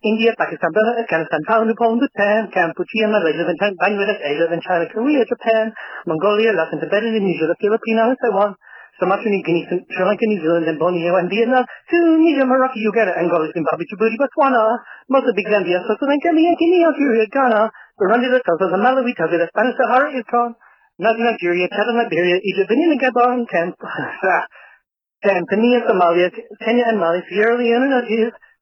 India, 0.08 0.32
Pakistan, 0.40 0.72
Afghanistan, 0.72 1.40
Poland, 1.44 1.76
Nepal, 1.76 2.00
Bhutan, 2.00 2.48
Cambodia, 2.56 3.06
Malaysia, 3.12 3.44
then 3.52 3.76
Bangladesh, 3.76 4.20
Asia, 4.24 4.48
then 4.48 4.64
China, 4.64 4.88
Korea, 4.88 5.28
Japan, 5.28 5.76
Mongolia, 6.08 6.56
Latin 6.56 6.80
Tibet, 6.80 7.04
Indonesia, 7.04 7.52
the 7.52 7.58
Philippines, 7.60 8.00
and 8.00 8.16
Taiwan, 8.16 8.56
Sumatra, 8.98 9.28
New 9.30 9.42
Guinea, 9.42 9.64
Sri 9.68 10.04
Lanka, 10.04 10.26
New 10.26 10.40
Zealand, 10.40 10.68
and 10.68 10.78
Borneo, 10.78 11.16
and 11.16 11.28
Vietnam, 11.30 11.64
Tunisia, 11.88 12.44
Morocco, 12.44 12.76
Uganda, 12.76 13.16
Angola, 13.16 13.48
Zimbabwe, 13.52 13.84
Djibouti, 13.88 14.16
Botswana, 14.20 14.78
Mozambique, 15.08 15.48
Zambia, 15.48 15.80
South 15.86 15.98
Sudan, 15.98 16.18
Gambia, 16.18 16.54
Guinea, 16.54 16.84
Algeria, 16.84 17.26
Ghana, 17.26 17.70
Burundi, 17.98 18.28
Lesotho, 18.28 18.76
Malawi, 18.76 19.14
Togo, 19.16 19.38
the 19.38 19.48
Spanish 19.48 19.76
Sahara, 19.80 20.12
Israel, 20.12 20.54
Northern 20.98 21.24
Nigeria, 21.24 21.68
Chad, 21.68 21.88
Liberia, 21.88 22.36
Egypt, 22.36 22.68
Benin, 22.68 22.98
Gabon, 23.00 23.48
Camp, 23.48 23.76
Tanzania, 25.24 25.80